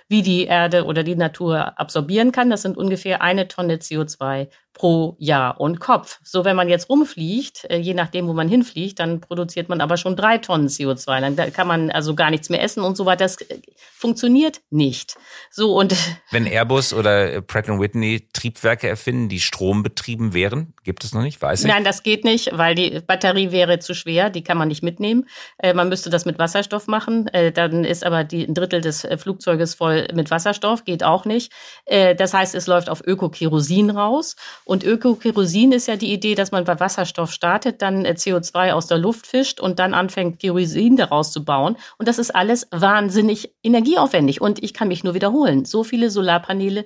wie 0.08 0.22
die 0.22 0.44
Erde 0.44 0.84
oder 0.84 1.02
die 1.02 1.16
Natur 1.16 1.80
absorbieren 1.80 2.30
kann. 2.30 2.50
Das 2.50 2.62
sind 2.62 2.76
ungefähr 2.76 3.22
eine 3.22 3.48
Tonne 3.48 3.76
CO2 3.76 4.48
pro 4.74 5.16
Jahr 5.18 5.60
und 5.60 5.80
Kopf. 5.80 6.18
So, 6.22 6.44
wenn 6.44 6.56
man 6.56 6.68
jetzt 6.68 6.90
rumfliegt, 6.90 7.64
äh, 7.70 7.78
je 7.78 7.94
nachdem, 7.94 8.26
wo 8.26 8.32
man 8.32 8.48
hinfliegt, 8.48 8.98
dann 8.98 9.20
produziert 9.20 9.68
man 9.68 9.80
aber 9.80 9.96
schon 9.96 10.16
drei 10.16 10.38
Tonnen 10.38 10.68
CO2. 10.68 11.34
Dann 11.34 11.52
kann 11.52 11.68
man 11.68 11.90
also 11.90 12.14
gar 12.14 12.30
nichts 12.30 12.50
mehr 12.50 12.62
essen 12.62 12.82
und 12.82 12.96
so 12.96 13.06
weiter. 13.06 13.24
Das 13.24 13.40
äh, 13.40 13.60
funktioniert 13.96 14.60
nicht. 14.70 15.14
So 15.50 15.78
und 15.78 15.94
wenn 16.32 16.46
Airbus 16.46 16.92
oder 16.92 17.40
Pratt 17.40 17.68
Whitney 17.68 18.28
Triebwerke 18.32 18.88
erfinden, 18.88 19.28
die 19.28 19.40
strombetrieben 19.40 20.34
wären, 20.34 20.74
gibt 20.82 21.04
es 21.04 21.14
noch 21.14 21.22
nicht, 21.22 21.40
weiß 21.40 21.62
ich. 21.62 21.70
Nein, 21.70 21.84
das 21.84 22.02
geht 22.02 22.24
nicht, 22.24 22.50
weil 22.52 22.74
die 22.74 23.00
Batterie 23.00 23.52
wäre 23.52 23.78
zu 23.78 23.94
schwer. 23.94 24.28
Die 24.28 24.42
kann 24.42 24.58
man 24.58 24.68
nicht 24.68 24.82
mitnehmen. 24.82 25.26
Äh, 25.58 25.72
man 25.72 25.88
müsste 25.88 26.10
das 26.10 26.26
mit 26.26 26.38
Wasserstoff 26.38 26.88
machen. 26.88 27.30
Dann 27.54 27.84
ist 27.84 28.04
aber 28.04 28.24
die, 28.24 28.44
ein 28.44 28.54
Drittel 28.54 28.80
des 28.80 29.06
Flugzeuges 29.16 29.74
voll 29.74 30.08
mit 30.14 30.30
Wasserstoff, 30.30 30.84
geht 30.84 31.04
auch 31.04 31.24
nicht. 31.24 31.52
Das 31.86 32.34
heißt, 32.34 32.54
es 32.54 32.66
läuft 32.66 32.90
auf 32.90 33.02
Ökokerosin 33.06 33.90
raus. 33.90 34.36
Und 34.64 34.82
Ökokerosin 34.82 35.72
ist 35.72 35.88
ja 35.88 35.96
die 35.96 36.12
Idee, 36.12 36.34
dass 36.34 36.50
man 36.50 36.64
bei 36.64 36.80
Wasserstoff 36.80 37.30
startet, 37.30 37.82
dann 37.82 38.04
äh, 38.04 38.14
CO2 38.16 38.72
aus 38.72 38.86
der 38.86 38.98
Luft 38.98 39.26
fischt 39.26 39.60
und 39.60 39.78
dann 39.78 39.94
anfängt, 39.94 40.40
Kerosin 40.40 40.96
daraus 40.96 41.32
zu 41.32 41.44
bauen. 41.44 41.76
Und 41.98 42.08
das 42.08 42.18
ist 42.18 42.34
alles 42.34 42.66
wahnsinnig 42.70 43.52
energieaufwendig. 43.62 44.40
Und 44.40 44.62
ich 44.62 44.74
kann 44.74 44.88
mich 44.88 45.04
nur 45.04 45.14
wiederholen. 45.14 45.64
So 45.64 45.84
viele 45.84 46.10
Solarpaneele 46.10 46.84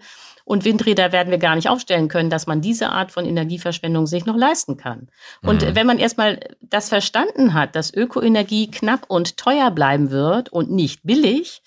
und 0.48 0.64
Windräder 0.64 1.12
werden 1.12 1.30
wir 1.30 1.36
gar 1.36 1.56
nicht 1.56 1.68
aufstellen 1.68 2.08
können, 2.08 2.30
dass 2.30 2.46
man 2.46 2.62
diese 2.62 2.88
Art 2.88 3.12
von 3.12 3.26
Energieverschwendung 3.26 4.06
sich 4.06 4.24
noch 4.24 4.36
leisten 4.36 4.78
kann. 4.78 5.08
Und 5.42 5.62
mhm. 5.62 5.76
wenn 5.76 5.86
man 5.86 5.98
erstmal 5.98 6.40
das 6.62 6.88
verstanden 6.88 7.52
hat, 7.52 7.76
dass 7.76 7.92
Ökoenergie 7.92 8.70
knapp 8.70 9.04
und 9.08 9.36
teuer 9.36 9.70
bleiben 9.70 10.10
wird 10.10 10.48
und 10.48 10.70
nicht 10.70 11.02
billig, 11.04 11.60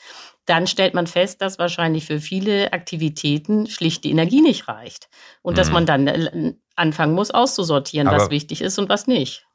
dann 0.52 0.68
stellt 0.68 0.94
man 0.94 1.08
fest, 1.08 1.42
dass 1.42 1.60
wahrscheinlich 1.60 2.06
für 2.06 2.20
viele 2.20 2.74
Aktivitäten 2.74 3.68
schlicht 3.68 4.04
die 4.04 4.12
Energie 4.12 4.42
nicht 4.42 4.68
reicht. 4.68 5.08
Und 5.42 5.54
mhm. 5.54 5.56
dass 5.56 5.72
man 5.72 5.86
dann 5.86 6.08
äh, 6.08 6.54
anfangen 6.76 7.14
muss, 7.14 7.32
auszusortieren, 7.32 8.10
Aber 8.10 8.18
was 8.18 8.30
wichtig 8.32 8.62
ist 8.62 8.78
und 8.78 8.90
was 8.90 9.08
nicht. 9.08 9.46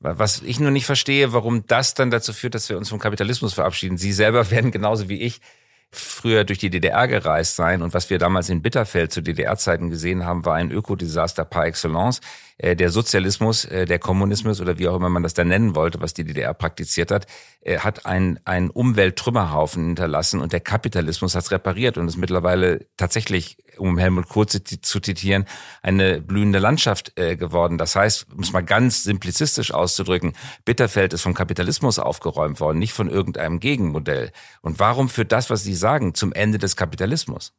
Was 0.00 0.40
ich 0.40 0.58
nur 0.58 0.70
nicht 0.70 0.86
verstehe, 0.86 1.34
warum 1.34 1.66
das 1.66 1.92
dann 1.92 2.10
dazu 2.10 2.32
führt, 2.32 2.54
dass 2.54 2.70
wir 2.70 2.78
uns 2.78 2.88
vom 2.88 2.98
Kapitalismus 2.98 3.52
verabschieden. 3.52 3.98
Sie 3.98 4.14
selber 4.14 4.50
werden 4.50 4.70
genauso 4.70 5.10
wie 5.10 5.20
ich 5.20 5.42
früher 5.92 6.44
durch 6.44 6.58
die 6.58 6.70
DDR 6.70 7.08
gereist 7.08 7.56
sein 7.56 7.82
und 7.82 7.94
was 7.94 8.10
wir 8.10 8.18
damals 8.18 8.48
in 8.48 8.62
Bitterfeld 8.62 9.12
zu 9.12 9.22
DDR-Zeiten 9.22 9.90
gesehen 9.90 10.24
haben, 10.24 10.44
war 10.44 10.54
ein 10.54 10.70
Ökodesaster 10.70 11.44
par 11.44 11.66
excellence. 11.66 12.20
Äh, 12.58 12.74
der 12.74 12.90
Sozialismus, 12.90 13.66
äh, 13.66 13.84
der 13.84 13.98
Kommunismus 13.98 14.62
oder 14.62 14.78
wie 14.78 14.88
auch 14.88 14.96
immer 14.96 15.10
man 15.10 15.22
das 15.22 15.34
da 15.34 15.44
nennen 15.44 15.74
wollte, 15.74 16.00
was 16.00 16.14
die 16.14 16.24
DDR 16.24 16.54
praktiziert 16.54 17.10
hat, 17.10 17.26
äh, 17.60 17.78
hat 17.80 18.06
einen, 18.06 18.40
einen 18.46 18.70
Umwelttrümmerhaufen 18.70 19.84
hinterlassen 19.84 20.40
und 20.40 20.54
der 20.54 20.60
Kapitalismus 20.60 21.34
hat 21.34 21.44
es 21.44 21.50
repariert 21.50 21.98
und 21.98 22.08
ist 22.08 22.16
mittlerweile 22.16 22.86
tatsächlich, 22.96 23.58
um 23.76 23.98
Helmut 23.98 24.30
Kohl 24.30 24.46
zu, 24.46 24.62
zitieren, 24.62 25.44
eine 25.82 26.22
blühende 26.22 26.58
Landschaft 26.58 27.14
geworden. 27.14 27.76
Das 27.76 27.94
heißt, 27.94 28.26
um 28.34 28.40
es 28.40 28.52
mal 28.52 28.64
ganz 28.64 29.02
simplizistisch 29.02 29.70
auszudrücken, 29.70 30.32
Bitterfeld 30.64 31.12
ist 31.12 31.20
vom 31.20 31.34
Kapitalismus 31.34 31.98
aufgeräumt 31.98 32.58
worden, 32.58 32.78
nicht 32.78 32.94
von 32.94 33.10
irgendeinem 33.10 33.60
Gegenmodell. 33.60 34.32
Und 34.62 34.78
warum 34.78 35.10
führt 35.10 35.30
das, 35.30 35.50
was 35.50 35.62
Sagen, 35.76 36.14
zum 36.14 36.32
Ende 36.32 36.58
des 36.58 36.76
Kapitalismus? 36.76 37.52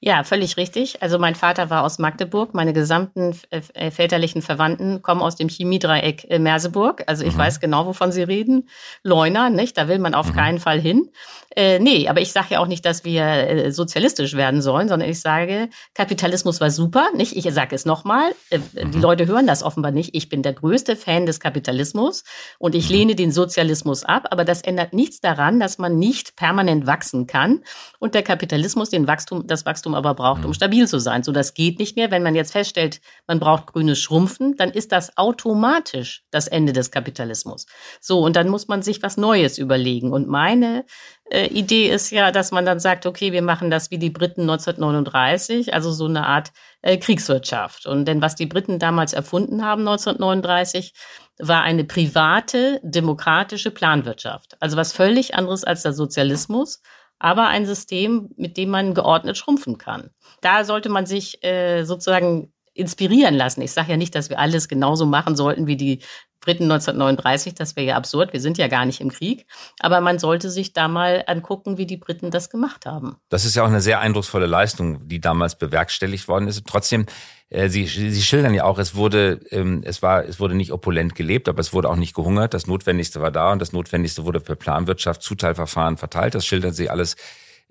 Ja, 0.00 0.22
völlig 0.22 0.56
richtig. 0.56 1.02
Also 1.02 1.18
mein 1.18 1.34
Vater 1.34 1.70
war 1.70 1.82
aus 1.82 1.98
Magdeburg. 1.98 2.52
Meine 2.52 2.72
gesamten 2.72 3.38
äh, 3.50 3.90
väterlichen 3.90 4.42
Verwandten 4.42 5.00
kommen 5.02 5.22
aus 5.22 5.36
dem 5.36 5.48
Chemiedreieck 5.48 6.26
äh, 6.28 6.38
Merseburg. 6.38 7.04
Also 7.06 7.24
ich 7.24 7.34
mhm. 7.34 7.38
weiß 7.38 7.60
genau, 7.60 7.86
wovon 7.86 8.12
Sie 8.12 8.22
reden. 8.22 8.68
Leuna, 9.02 9.48
nicht? 9.50 9.78
Da 9.78 9.88
will 9.88 9.98
man 9.98 10.14
auf 10.14 10.28
mhm. 10.30 10.36
keinen 10.36 10.58
Fall 10.60 10.80
hin. 10.80 11.10
Äh, 11.56 11.78
nee, 11.78 12.08
aber 12.08 12.20
ich 12.20 12.32
sage 12.32 12.48
ja 12.50 12.58
auch 12.58 12.66
nicht, 12.66 12.84
dass 12.84 13.04
wir 13.04 13.24
äh, 13.24 13.72
sozialistisch 13.72 14.34
werden 14.34 14.60
sollen, 14.60 14.88
sondern 14.88 15.08
ich 15.08 15.20
sage, 15.20 15.68
Kapitalismus 15.94 16.60
war 16.60 16.70
super. 16.70 17.06
Nicht, 17.14 17.36
ich 17.36 17.52
sage 17.54 17.74
es 17.74 17.84
nochmal. 17.84 18.32
Äh, 18.50 18.58
mhm. 18.58 18.90
Die 18.90 18.98
Leute 18.98 19.26
hören 19.26 19.46
das 19.46 19.62
offenbar 19.62 19.92
nicht. 19.92 20.14
Ich 20.14 20.28
bin 20.28 20.42
der 20.42 20.52
größte 20.52 20.96
Fan 20.96 21.26
des 21.26 21.40
Kapitalismus 21.40 22.24
und 22.58 22.74
ich 22.74 22.88
mhm. 22.88 22.94
lehne 22.96 23.14
den 23.14 23.30
Sozialismus 23.30 24.04
ab. 24.04 24.26
Aber 24.30 24.44
das 24.44 24.62
ändert 24.62 24.92
nichts 24.92 25.20
daran, 25.20 25.60
dass 25.60 25.78
man 25.78 25.98
nicht 25.98 26.36
permanent 26.36 26.86
wachsen 26.86 27.26
kann 27.26 27.62
und 28.00 28.14
der 28.14 28.22
Kapitalismus 28.22 28.90
den 28.90 29.06
Wachstum, 29.06 29.46
das 29.46 29.64
Wachstum 29.64 29.83
aber 29.92 30.14
braucht, 30.14 30.44
um 30.44 30.50
mhm. 30.50 30.54
stabil 30.54 30.86
zu 30.86 31.00
sein. 31.00 31.24
So, 31.24 31.32
das 31.32 31.52
geht 31.54 31.80
nicht 31.80 31.96
mehr. 31.96 32.12
Wenn 32.12 32.22
man 32.22 32.36
jetzt 32.36 32.52
feststellt, 32.52 33.00
man 33.26 33.40
braucht 33.40 33.66
grünes 33.66 33.98
Schrumpfen, 33.98 34.56
dann 34.56 34.70
ist 34.70 34.92
das 34.92 35.18
automatisch 35.18 36.22
das 36.30 36.46
Ende 36.46 36.72
des 36.72 36.92
Kapitalismus. 36.92 37.66
So, 38.00 38.20
und 38.20 38.36
dann 38.36 38.48
muss 38.48 38.68
man 38.68 38.82
sich 38.82 39.02
was 39.02 39.16
Neues 39.16 39.58
überlegen. 39.58 40.12
Und 40.12 40.28
meine 40.28 40.84
äh, 41.30 41.46
Idee 41.48 41.90
ist 41.90 42.10
ja, 42.10 42.30
dass 42.30 42.52
man 42.52 42.64
dann 42.64 42.78
sagt, 42.78 43.04
okay, 43.04 43.32
wir 43.32 43.42
machen 43.42 43.70
das 43.70 43.90
wie 43.90 43.98
die 43.98 44.10
Briten 44.10 44.42
1939, 44.42 45.74
also 45.74 45.90
so 45.90 46.06
eine 46.06 46.26
Art 46.26 46.52
äh, 46.82 46.96
Kriegswirtschaft. 46.98 47.86
Und 47.86 48.06
denn 48.06 48.22
was 48.22 48.36
die 48.36 48.46
Briten 48.46 48.78
damals 48.78 49.12
erfunden 49.12 49.64
haben 49.64 49.80
1939, 49.80 50.92
war 51.38 51.62
eine 51.62 51.84
private, 51.84 52.80
demokratische 52.82 53.70
Planwirtschaft. 53.70 54.56
Also 54.60 54.76
was 54.76 54.92
völlig 54.92 55.34
anderes 55.34 55.64
als 55.64 55.82
der 55.82 55.92
Sozialismus 55.92 56.80
aber 57.24 57.46
ein 57.46 57.64
System, 57.64 58.28
mit 58.36 58.58
dem 58.58 58.68
man 58.68 58.92
geordnet 58.92 59.38
schrumpfen 59.38 59.78
kann. 59.78 60.10
Da 60.42 60.62
sollte 60.62 60.90
man 60.90 61.06
sich 61.06 61.42
äh, 61.42 61.84
sozusagen 61.84 62.52
inspirieren 62.74 63.34
lassen. 63.34 63.62
Ich 63.62 63.72
sage 63.72 63.92
ja 63.92 63.96
nicht, 63.96 64.14
dass 64.14 64.28
wir 64.28 64.38
alles 64.38 64.68
genauso 64.68 65.06
machen 65.06 65.34
sollten 65.34 65.66
wie 65.66 65.78
die 65.78 66.00
Briten 66.40 66.64
1939, 66.64 67.54
das 67.54 67.76
wäre 67.76 67.86
ja 67.86 67.96
absurd, 67.96 68.34
wir 68.34 68.40
sind 68.42 68.58
ja 68.58 68.68
gar 68.68 68.84
nicht 68.84 69.00
im 69.00 69.10
Krieg. 69.10 69.46
Aber 69.80 70.02
man 70.02 70.18
sollte 70.18 70.50
sich 70.50 70.74
da 70.74 70.86
mal 70.86 71.24
angucken, 71.26 71.78
wie 71.78 71.86
die 71.86 71.96
Briten 71.96 72.30
das 72.30 72.50
gemacht 72.50 72.84
haben. 72.84 73.16
Das 73.30 73.46
ist 73.46 73.54
ja 73.54 73.62
auch 73.62 73.68
eine 73.68 73.80
sehr 73.80 74.00
eindrucksvolle 74.00 74.44
Leistung, 74.44 75.08
die 75.08 75.22
damals 75.22 75.56
bewerkstelligt 75.56 76.28
worden 76.28 76.46
ist. 76.46 76.62
Trotzdem, 76.66 77.06
äh, 77.50 77.68
Sie, 77.68 77.86
Sie 77.86 78.22
schildern 78.22 78.54
ja 78.54 78.64
auch, 78.64 78.78
es 78.78 78.94
wurde, 78.94 79.40
ähm, 79.50 79.82
es 79.84 80.02
war, 80.02 80.24
es 80.24 80.40
wurde 80.40 80.54
nicht 80.54 80.72
opulent 80.72 81.14
gelebt, 81.14 81.48
aber 81.48 81.60
es 81.60 81.72
wurde 81.72 81.88
auch 81.88 81.96
nicht 81.96 82.14
gehungert. 82.14 82.54
Das 82.54 82.66
Notwendigste 82.66 83.20
war 83.20 83.30
da 83.30 83.52
und 83.52 83.60
das 83.60 83.72
Notwendigste 83.72 84.24
wurde 84.24 84.40
per 84.40 84.56
Planwirtschaft, 84.56 85.22
Zuteilverfahren 85.22 85.96
verteilt. 85.96 86.34
Das 86.34 86.46
schildern 86.46 86.72
Sie 86.72 86.90
alles 86.90 87.16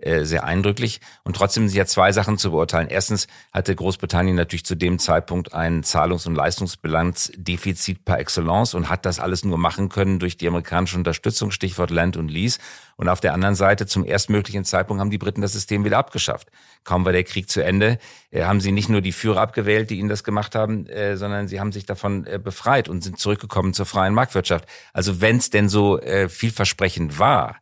äh, 0.06 0.26
sehr 0.26 0.44
eindrücklich. 0.44 1.02
Und 1.24 1.36
trotzdem 1.36 1.68
sind 1.68 1.78
ja 1.78 1.86
zwei 1.86 2.12
Sachen 2.12 2.38
zu 2.38 2.52
beurteilen. 2.52 2.88
Erstens 2.90 3.28
hatte 3.52 3.76
Großbritannien 3.76 4.36
natürlich 4.36 4.66
zu 4.66 4.76
dem 4.76 5.00
Zeitpunkt 5.00 5.54
ein 5.54 5.84
Zahlungs- 5.84 6.28
und 6.28 6.36
Leistungsbilanzdefizit 6.36 8.06
par 8.06 8.20
excellence 8.20 8.74
und 8.74 8.90
hat 8.90 9.06
das 9.06 9.20
alles 9.20 9.46
nur 9.46 9.58
machen 9.58 9.90
können 9.90 10.20
durch 10.20 10.38
die 10.38 10.48
amerikanische 10.48 10.98
Unterstützung, 10.98 11.52
Stichwort 11.52 11.90
Land 11.90 12.18
und 12.18 12.30
Lease. 12.30 12.60
Und 12.96 13.10
auf 13.10 13.22
der 13.22 13.34
anderen 13.34 13.56
Seite, 13.56 13.88
zum 13.88 14.06
erstmöglichen 14.06 14.66
Zeitpunkt, 14.66 15.02
haben 15.02 15.10
die 15.10 15.18
Briten 15.18 15.42
das 15.42 15.54
System 15.54 15.84
wieder 15.84 15.98
abgeschafft. 15.98 16.50
Kaum 16.84 17.06
war 17.06 17.12
der 17.12 17.24
Krieg 17.24 17.50
zu 17.50 17.64
Ende, 17.64 17.98
äh, 18.32 18.44
haben 18.44 18.62
sie 18.62 18.72
nicht 18.72 18.90
nur 18.90 19.02
die 19.02 19.12
Führer 19.12 19.42
abgewählt, 19.42 19.90
die 19.90 20.00
ihnen 20.00 20.10
das 20.10 20.24
gemacht 20.24 20.54
haben, 20.54 20.86
äh, 20.88 21.18
sondern 21.18 21.48
sie 21.48 21.60
haben 21.60 21.72
sich 21.72 21.86
davon 21.86 22.28
äh, 22.28 22.40
befreit 22.44 22.90
und 22.90 23.04
sind 23.04 23.20
zurückgekommen 23.20 23.74
zur 23.74 23.86
freien 23.86 24.14
Marktwirtschaft. 24.14 24.66
Also 24.94 25.22
wenn 25.22 25.38
es 25.38 25.50
denn 25.50 25.70
so 25.70 26.00
vielversprechend 26.28 27.20
war, 27.20 27.56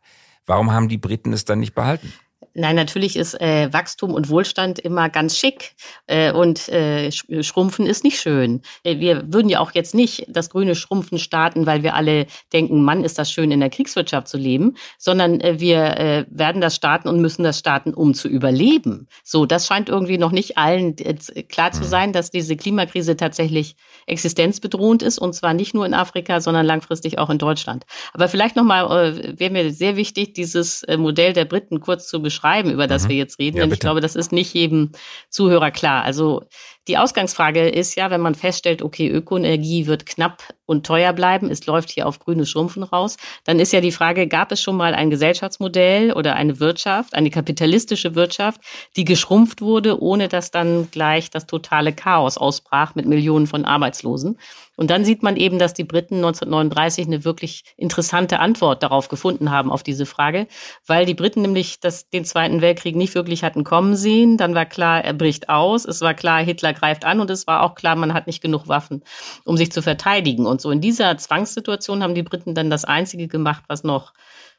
Warum 0.46 0.72
haben 0.72 0.88
die 0.88 0.98
Briten 0.98 1.32
es 1.32 1.44
dann 1.44 1.60
nicht 1.60 1.74
behalten? 1.74 2.12
Nein, 2.54 2.76
natürlich 2.76 3.16
ist 3.16 3.40
äh, 3.40 3.72
Wachstum 3.72 4.12
und 4.12 4.28
Wohlstand 4.28 4.78
immer 4.78 5.08
ganz 5.08 5.38
schick 5.38 5.74
äh, 6.06 6.32
und 6.32 6.68
äh, 6.68 7.10
Schrumpfen 7.10 7.86
ist 7.86 8.04
nicht 8.04 8.20
schön. 8.20 8.60
Äh, 8.84 8.98
wir 8.98 9.32
würden 9.32 9.48
ja 9.48 9.60
auch 9.60 9.70
jetzt 9.72 9.94
nicht 9.94 10.26
das 10.28 10.50
grüne 10.50 10.74
Schrumpfen 10.74 11.18
starten, 11.18 11.64
weil 11.64 11.82
wir 11.82 11.94
alle 11.94 12.26
denken, 12.52 12.82
Mann, 12.84 13.04
ist 13.04 13.18
das 13.18 13.32
schön, 13.32 13.52
in 13.52 13.60
der 13.60 13.70
Kriegswirtschaft 13.70 14.28
zu 14.28 14.36
leben, 14.36 14.74
sondern 14.98 15.40
äh, 15.40 15.60
wir 15.60 15.82
äh, 15.98 16.26
werden 16.28 16.60
das 16.60 16.76
starten 16.76 17.08
und 17.08 17.22
müssen 17.22 17.42
das 17.42 17.58
starten, 17.58 17.94
um 17.94 18.12
zu 18.12 18.28
überleben. 18.28 19.08
So, 19.24 19.46
das 19.46 19.66
scheint 19.66 19.88
irgendwie 19.88 20.18
noch 20.18 20.32
nicht 20.32 20.58
allen 20.58 20.94
klar 21.48 21.72
zu 21.72 21.80
hm. 21.80 21.88
sein, 21.88 22.12
dass 22.12 22.30
diese 22.30 22.56
Klimakrise 22.56 23.16
tatsächlich 23.16 23.76
existenzbedrohend 24.06 25.02
ist 25.02 25.18
und 25.18 25.34
zwar 25.34 25.54
nicht 25.54 25.72
nur 25.72 25.86
in 25.86 25.94
Afrika, 25.94 26.42
sondern 26.42 26.66
langfristig 26.66 27.18
auch 27.18 27.30
in 27.30 27.38
Deutschland. 27.38 27.86
Aber 28.12 28.28
vielleicht 28.28 28.56
nochmal, 28.56 29.16
äh, 29.16 29.40
wäre 29.40 29.50
mir 29.50 29.72
sehr 29.72 29.96
wichtig, 29.96 30.34
dieses 30.34 30.82
äh, 30.82 30.98
Modell 30.98 31.32
der 31.32 31.46
Briten 31.46 31.80
kurz 31.80 32.08
zu 32.08 32.20
beschreiben 32.20 32.41
beschreiben, 32.42 32.70
über 32.70 32.86
das 32.86 33.04
mhm. 33.04 33.08
wir 33.10 33.16
jetzt 33.16 33.38
reden. 33.38 33.56
Ja, 33.56 33.64
denn 33.64 33.72
ich 33.72 33.80
glaube, 33.80 34.00
das 34.00 34.16
ist 34.16 34.32
nicht 34.32 34.52
jedem 34.54 34.90
Zuhörer 35.28 35.70
klar. 35.70 36.04
Also 36.04 36.42
die 36.88 36.98
Ausgangsfrage 36.98 37.68
ist 37.68 37.94
ja, 37.96 38.10
wenn 38.10 38.20
man 38.20 38.34
feststellt, 38.34 38.82
okay, 38.82 39.08
Ökoenergie 39.08 39.86
wird 39.86 40.06
knapp 40.06 40.42
und 40.66 40.86
teuer 40.86 41.12
bleiben, 41.12 41.50
es 41.50 41.66
läuft 41.66 41.90
hier 41.90 42.06
auf 42.06 42.18
grünes 42.18 42.50
Schrumpfen 42.50 42.82
raus, 42.82 43.16
dann 43.44 43.60
ist 43.60 43.72
ja 43.72 43.80
die 43.80 43.92
Frage, 43.92 44.26
gab 44.26 44.52
es 44.52 44.60
schon 44.60 44.76
mal 44.76 44.94
ein 44.94 45.10
Gesellschaftsmodell 45.10 46.12
oder 46.12 46.34
eine 46.34 46.60
Wirtschaft, 46.60 47.14
eine 47.14 47.30
kapitalistische 47.30 48.14
Wirtschaft, 48.14 48.60
die 48.96 49.04
geschrumpft 49.04 49.60
wurde, 49.60 50.00
ohne 50.00 50.28
dass 50.28 50.50
dann 50.50 50.90
gleich 50.90 51.30
das 51.30 51.46
totale 51.46 51.92
Chaos 51.92 52.38
ausbrach 52.38 52.94
mit 52.94 53.06
Millionen 53.06 53.46
von 53.46 53.64
Arbeitslosen? 53.64 54.38
Und 54.76 54.90
dann 54.90 55.04
sieht 55.04 55.22
man 55.22 55.36
eben, 55.36 55.58
dass 55.58 55.74
die 55.74 55.84
Briten 55.84 56.16
1939 56.16 57.06
eine 57.06 57.24
wirklich 57.24 57.62
interessante 57.76 58.40
Antwort 58.40 58.82
darauf 58.82 59.08
gefunden 59.08 59.50
haben, 59.50 59.70
auf 59.70 59.82
diese 59.82 60.06
Frage, 60.06 60.46
weil 60.86 61.04
die 61.04 61.14
Briten 61.14 61.42
nämlich 61.42 61.78
das, 61.80 62.08
den 62.08 62.24
Zweiten 62.24 62.62
Weltkrieg 62.62 62.96
nicht 62.96 63.14
wirklich 63.14 63.44
hatten 63.44 63.64
kommen 63.64 63.96
sehen. 63.96 64.38
Dann 64.38 64.54
war 64.54 64.64
klar, 64.64 65.04
er 65.04 65.12
bricht 65.12 65.50
aus. 65.50 65.84
Es 65.84 66.00
war 66.00 66.14
klar, 66.14 66.42
Hitler 66.42 66.72
greift 66.72 67.04
an 67.04 67.20
und 67.20 67.28
es 67.28 67.46
war 67.46 67.62
auch 67.62 67.74
klar, 67.74 67.96
man 67.96 68.14
hat 68.14 68.26
nicht 68.26 68.40
genug 68.40 68.66
Waffen, 68.66 69.04
um 69.44 69.58
sich 69.58 69.70
zu 69.70 69.82
verteidigen. 69.82 70.46
Und 70.52 70.60
so 70.60 70.70
in 70.70 70.80
dieser 70.80 71.16
Zwangssituation 71.18 72.02
haben 72.02 72.14
die 72.14 72.22
Briten 72.22 72.54
dann 72.54 72.70
das 72.70 72.84
Einzige 72.84 73.26
gemacht, 73.26 73.64
was 73.66 73.82
noch 73.82 74.12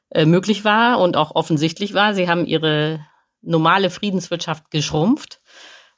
äh, 0.10 0.26
möglich 0.26 0.66
war 0.66 1.00
und 1.00 1.16
auch 1.16 1.34
offensichtlich 1.36 1.94
war. 1.94 2.14
Sie 2.14 2.28
haben 2.28 2.46
ihre 2.46 3.06
normale 3.42 3.90
Friedenswirtschaft 3.90 4.70
geschrumpft, 4.72 5.40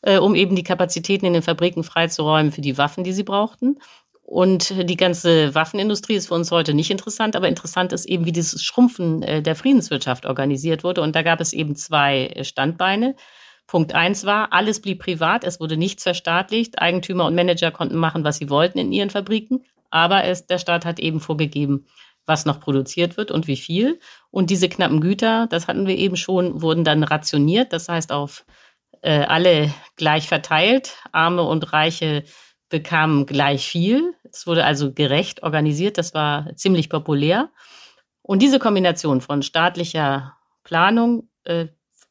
äh, 0.01 0.17
um 0.17 0.35
eben 0.35 0.55
die 0.55 0.63
Kapazitäten 0.63 1.25
in 1.25 1.33
den 1.33 1.41
Fabriken 1.41 1.83
freizuräumen 1.83 2.51
für 2.51 2.61
die 2.61 2.77
Waffen, 2.77 3.03
die 3.03 3.13
sie 3.13 3.23
brauchten. 3.23 3.79
Und 4.21 4.89
die 4.89 4.97
ganze 4.97 5.53
Waffenindustrie 5.53 6.15
ist 6.15 6.29
für 6.29 6.33
uns 6.33 6.49
heute 6.49 6.73
nicht 6.73 6.89
interessant, 6.89 7.35
aber 7.35 7.47
interessant 7.47 7.93
ist 7.93 8.05
eben, 8.05 8.25
wie 8.25 8.31
dieses 8.31 8.63
Schrumpfen 8.63 9.21
äh, 9.21 9.41
der 9.41 9.55
Friedenswirtschaft 9.55 10.25
organisiert 10.25 10.83
wurde. 10.83 11.01
Und 11.01 11.15
da 11.15 11.21
gab 11.21 11.41
es 11.41 11.53
eben 11.53 11.75
zwei 11.75 12.33
Standbeine. 12.41 13.15
Punkt 13.67 13.93
eins 13.93 14.25
war, 14.25 14.53
alles 14.53 14.81
blieb 14.81 14.99
privat, 14.99 15.43
es 15.43 15.59
wurde 15.59 15.77
nichts 15.77 16.03
verstaatlicht. 16.03 16.79
Eigentümer 16.79 17.25
und 17.25 17.35
Manager 17.35 17.71
konnten 17.71 17.97
machen, 17.97 18.23
was 18.23 18.37
sie 18.37 18.49
wollten 18.49 18.77
in 18.79 18.91
ihren 18.91 19.09
Fabriken. 19.09 19.63
Aber 19.95 20.25
es, 20.25 20.45
der 20.45 20.57
Staat 20.57 20.83
hat 20.83 20.99
eben 20.99 21.21
vorgegeben, 21.21 21.85
was 22.25 22.45
noch 22.45 22.59
produziert 22.59 23.15
wird 23.15 23.31
und 23.31 23.47
wie 23.47 23.55
viel. 23.55 23.97
Und 24.29 24.49
diese 24.49 24.67
knappen 24.67 24.99
Güter, 24.99 25.47
das 25.47 25.69
hatten 25.69 25.87
wir 25.87 25.97
eben 25.97 26.17
schon, 26.17 26.61
wurden 26.61 26.83
dann 26.83 27.01
rationiert, 27.01 27.71
das 27.71 27.87
heißt 27.87 28.11
auf 28.11 28.45
äh, 29.03 29.21
alle 29.21 29.73
gleich 29.95 30.27
verteilt. 30.27 30.97
Arme 31.13 31.43
und 31.43 31.71
Reiche 31.71 32.25
bekamen 32.67 33.25
gleich 33.25 33.69
viel. 33.69 34.13
Es 34.33 34.45
wurde 34.45 34.65
also 34.65 34.91
gerecht 34.91 35.43
organisiert. 35.43 35.97
Das 35.97 36.13
war 36.13 36.53
ziemlich 36.57 36.89
populär. 36.89 37.51
Und 38.21 38.41
diese 38.41 38.59
Kombination 38.59 39.21
von 39.21 39.43
staatlicher 39.43 40.35
Planung, 40.65 41.29
äh, 41.45 41.67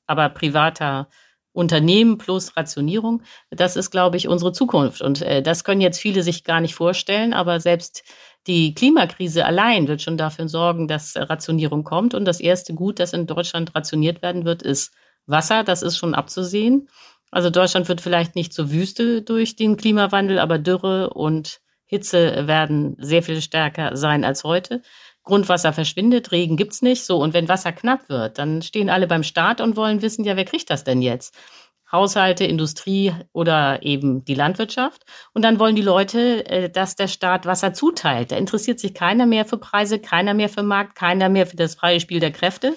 aber 0.06 0.30
privater 0.30 1.10
Unternehmen 1.54 2.18
plus 2.18 2.56
Rationierung, 2.56 3.22
das 3.50 3.76
ist, 3.76 3.90
glaube 3.90 4.16
ich, 4.16 4.28
unsere 4.28 4.52
Zukunft. 4.52 5.00
Und 5.00 5.22
äh, 5.22 5.40
das 5.40 5.64
können 5.64 5.80
jetzt 5.80 6.00
viele 6.00 6.22
sich 6.22 6.44
gar 6.44 6.60
nicht 6.60 6.74
vorstellen, 6.74 7.32
aber 7.32 7.60
selbst 7.60 8.02
die 8.46 8.74
Klimakrise 8.74 9.46
allein 9.46 9.88
wird 9.88 10.02
schon 10.02 10.18
dafür 10.18 10.48
sorgen, 10.48 10.88
dass 10.88 11.16
Rationierung 11.16 11.84
kommt. 11.84 12.12
Und 12.12 12.26
das 12.26 12.40
erste 12.40 12.74
Gut, 12.74 12.98
das 12.98 13.12
in 13.12 13.26
Deutschland 13.26 13.74
rationiert 13.74 14.20
werden 14.20 14.44
wird, 14.44 14.62
ist 14.62 14.92
Wasser. 15.26 15.64
Das 15.64 15.82
ist 15.82 15.96
schon 15.96 16.14
abzusehen. 16.14 16.88
Also 17.30 17.50
Deutschland 17.50 17.88
wird 17.88 18.00
vielleicht 18.00 18.34
nicht 18.34 18.52
zur 18.52 18.70
Wüste 18.70 19.22
durch 19.22 19.56
den 19.56 19.76
Klimawandel, 19.76 20.38
aber 20.40 20.58
Dürre 20.58 21.10
und 21.10 21.60
Hitze 21.86 22.48
werden 22.48 22.96
sehr 22.98 23.22
viel 23.22 23.40
stärker 23.40 23.96
sein 23.96 24.24
als 24.24 24.42
heute. 24.42 24.82
Grundwasser 25.24 25.72
verschwindet, 25.72 26.32
Regen 26.32 26.56
gibt's 26.56 26.82
nicht. 26.82 27.04
So, 27.04 27.18
und 27.18 27.34
wenn 27.34 27.48
Wasser 27.48 27.72
knapp 27.72 28.08
wird, 28.08 28.38
dann 28.38 28.62
stehen 28.62 28.90
alle 28.90 29.06
beim 29.06 29.22
Staat 29.22 29.60
und 29.60 29.76
wollen 29.76 30.02
wissen, 30.02 30.24
ja, 30.24 30.36
wer 30.36 30.44
kriegt 30.44 30.70
das 30.70 30.84
denn 30.84 31.02
jetzt? 31.02 31.34
Haushalte, 31.90 32.44
Industrie 32.44 33.14
oder 33.32 33.82
eben 33.82 34.24
die 34.24 34.34
Landwirtschaft. 34.34 35.04
Und 35.32 35.42
dann 35.42 35.58
wollen 35.58 35.76
die 35.76 35.82
Leute, 35.82 36.44
äh, 36.46 36.70
dass 36.70 36.96
der 36.96 37.08
Staat 37.08 37.46
Wasser 37.46 37.72
zuteilt. 37.72 38.32
Da 38.32 38.36
interessiert 38.36 38.80
sich 38.80 38.94
keiner 38.94 39.26
mehr 39.26 39.44
für 39.44 39.58
Preise, 39.58 39.98
keiner 39.98 40.34
mehr 40.34 40.48
für 40.48 40.62
Markt, 40.62 40.96
keiner 40.96 41.28
mehr 41.28 41.46
für 41.46 41.56
das 41.56 41.74
freie 41.74 42.00
Spiel 42.00 42.20
der 42.20 42.32
Kräfte. 42.32 42.74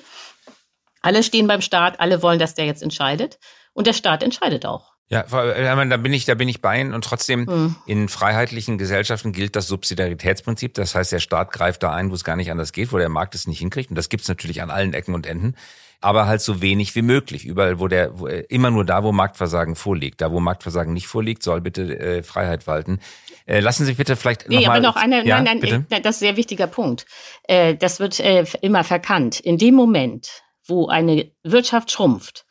Alle 1.01 1.23
stehen 1.23 1.47
beim 1.47 1.61
Staat, 1.61 1.99
alle 1.99 2.21
wollen, 2.21 2.39
dass 2.39 2.53
der 2.53 2.65
jetzt 2.65 2.83
entscheidet. 2.83 3.39
Und 3.73 3.87
der 3.87 3.93
Staat 3.93 4.23
entscheidet 4.23 4.65
auch. 4.65 4.96
Ja, 5.09 5.23
da 5.23 5.97
bin 5.97 6.11
ich, 6.11 6.25
da 6.25 6.35
bin 6.35 6.49
ich 6.49 6.61
bei 6.61 6.81
Ihnen. 6.81 6.93
Und 6.93 7.05
trotzdem, 7.05 7.41
mhm. 7.41 7.75
in 7.85 8.09
freiheitlichen 8.09 8.77
Gesellschaften 8.77 9.31
gilt 9.31 9.55
das 9.55 9.67
Subsidiaritätsprinzip. 9.67 10.73
Das 10.73 10.95
heißt, 10.95 11.13
der 11.13 11.19
Staat 11.19 11.53
greift 11.53 11.83
da 11.83 11.93
ein, 11.93 12.11
wo 12.11 12.15
es 12.15 12.25
gar 12.25 12.35
nicht 12.35 12.51
anders 12.51 12.73
geht, 12.73 12.91
wo 12.91 12.97
der 12.97 13.07
Markt 13.07 13.33
es 13.33 13.47
nicht 13.47 13.59
hinkriegt. 13.59 13.89
Und 13.89 13.95
das 13.95 14.09
gibt's 14.09 14.27
natürlich 14.27 14.61
an 14.61 14.69
allen 14.69 14.93
Ecken 14.93 15.15
und 15.15 15.25
Enden. 15.25 15.55
Aber 16.01 16.27
halt 16.27 16.41
so 16.41 16.61
wenig 16.61 16.93
wie 16.95 17.01
möglich. 17.01 17.45
Überall, 17.45 17.79
wo 17.79 17.87
der, 17.87 18.19
wo, 18.19 18.27
immer 18.27 18.69
nur 18.69 18.83
da, 18.83 19.01
wo 19.01 19.13
Marktversagen 19.13 19.77
vorliegt. 19.77 20.19
Da, 20.19 20.31
wo 20.31 20.41
Marktversagen 20.41 20.93
nicht 20.93 21.07
vorliegt, 21.07 21.41
soll 21.41 21.61
bitte 21.61 21.97
äh, 21.97 22.21
Freiheit 22.21 22.67
walten. 22.67 22.99
Äh, 23.45 23.61
lassen 23.61 23.85
Sie 23.85 23.93
bitte 23.93 24.17
vielleicht 24.17 24.49
nee, 24.49 24.57
noch 24.59 24.67
mal. 24.67 24.81
noch 24.81 24.97
eine, 24.97 25.25
ja, 25.25 25.41
nein, 25.41 25.45
nein, 25.45 25.59
bitte? 25.61 25.85
das 25.89 26.17
ist 26.17 26.21
ein 26.21 26.27
sehr 26.27 26.37
wichtiger 26.37 26.67
Punkt. 26.67 27.05
Äh, 27.43 27.75
das 27.75 28.01
wird 28.01 28.19
äh, 28.19 28.43
immer 28.61 28.83
verkannt. 28.83 29.39
In 29.39 29.57
dem 29.57 29.73
Moment, 29.73 30.43
wo 30.67 30.89
eine 30.89 31.31
Wirtschaft 31.43 31.91
schrumpft, 31.91 32.45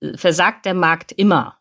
äh, 0.00 0.16
versagt 0.16 0.64
der 0.64 0.74
Markt 0.74 1.12
immer. 1.12 1.57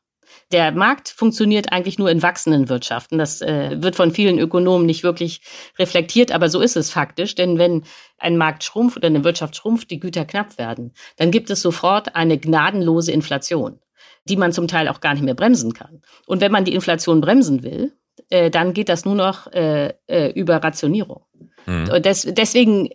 Der 0.51 0.71
Markt 0.71 1.09
funktioniert 1.09 1.73
eigentlich 1.73 1.99
nur 1.99 2.09
in 2.09 2.21
wachsenden 2.21 2.69
Wirtschaften. 2.69 3.17
Das 3.17 3.41
äh, 3.41 3.81
wird 3.81 3.95
von 3.97 4.11
vielen 4.11 4.39
Ökonomen 4.39 4.85
nicht 4.85 5.03
wirklich 5.03 5.41
reflektiert, 5.77 6.31
aber 6.31 6.47
so 6.49 6.61
ist 6.61 6.77
es 6.77 6.89
faktisch. 6.89 7.35
Denn 7.35 7.57
wenn 7.57 7.83
ein 8.17 8.37
Markt 8.37 8.63
schrumpft 8.63 8.97
oder 8.97 9.07
eine 9.07 9.25
Wirtschaft 9.25 9.57
schrumpft, 9.57 9.91
die 9.91 9.99
Güter 9.99 10.23
knapp 10.23 10.57
werden, 10.57 10.93
dann 11.17 11.31
gibt 11.31 11.49
es 11.49 11.61
sofort 11.61 12.15
eine 12.15 12.37
gnadenlose 12.37 13.11
Inflation, 13.11 13.79
die 14.23 14.37
man 14.37 14.53
zum 14.53 14.69
Teil 14.69 14.87
auch 14.87 15.01
gar 15.01 15.13
nicht 15.13 15.23
mehr 15.23 15.35
bremsen 15.35 15.73
kann. 15.73 16.01
Und 16.25 16.39
wenn 16.39 16.51
man 16.51 16.63
die 16.63 16.75
Inflation 16.75 17.19
bremsen 17.19 17.63
will, 17.63 17.93
äh, 18.29 18.49
dann 18.49 18.73
geht 18.73 18.87
das 18.87 19.03
nur 19.03 19.15
noch 19.15 19.47
äh, 19.51 19.93
äh, 20.07 20.31
über 20.31 20.63
Rationierung. 20.63 21.25
Mhm. 21.65 21.89
Und 21.91 22.05
des, 22.05 22.21
deswegen 22.21 22.89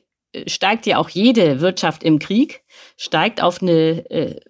steigt 0.47 0.87
ja 0.87 0.99
auch 0.99 1.09
jede 1.11 1.61
Wirtschaft 1.61 2.03
im 2.03 2.19
Krieg, 2.19 2.63
steigt 2.97 3.43
auf 3.43 3.63
eine 3.63 4.11
äh, 4.11 4.41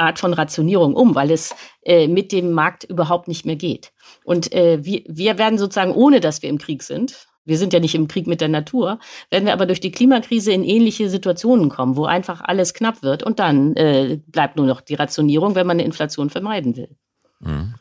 Art 0.00 0.18
von 0.18 0.32
Rationierung 0.32 0.94
um, 0.94 1.14
weil 1.14 1.30
es 1.30 1.54
äh, 1.82 2.08
mit 2.08 2.32
dem 2.32 2.52
Markt 2.52 2.84
überhaupt 2.84 3.28
nicht 3.28 3.46
mehr 3.46 3.56
geht. 3.56 3.92
Und 4.24 4.52
äh, 4.52 4.84
wir, 4.84 5.02
wir 5.06 5.38
werden 5.38 5.58
sozusagen, 5.58 5.92
ohne 5.92 6.20
dass 6.20 6.42
wir 6.42 6.50
im 6.50 6.58
Krieg 6.58 6.82
sind, 6.82 7.26
wir 7.44 7.58
sind 7.58 7.72
ja 7.72 7.80
nicht 7.80 7.94
im 7.94 8.08
Krieg 8.08 8.26
mit 8.26 8.40
der 8.40 8.48
Natur, 8.48 8.98
werden 9.30 9.46
wir 9.46 9.52
aber 9.52 9.66
durch 9.66 9.80
die 9.80 9.92
Klimakrise 9.92 10.52
in 10.52 10.62
ähnliche 10.62 11.08
Situationen 11.08 11.68
kommen, 11.68 11.96
wo 11.96 12.04
einfach 12.04 12.40
alles 12.42 12.74
knapp 12.74 13.02
wird 13.02 13.22
und 13.22 13.38
dann 13.38 13.74
äh, 13.76 14.20
bleibt 14.26 14.56
nur 14.56 14.66
noch 14.66 14.80
die 14.80 14.94
Rationierung, 14.94 15.54
wenn 15.54 15.66
man 15.66 15.76
eine 15.76 15.84
Inflation 15.84 16.30
vermeiden 16.30 16.76
will. 16.76 16.96
Mhm. 17.40 17.74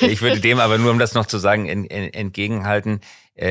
Ich 0.00 0.20
würde 0.20 0.40
dem 0.40 0.60
aber 0.60 0.78
nur, 0.78 0.90
um 0.90 0.98
das 0.98 1.14
noch 1.14 1.26
zu 1.26 1.38
sagen, 1.38 1.66
entgegenhalten, 1.66 3.00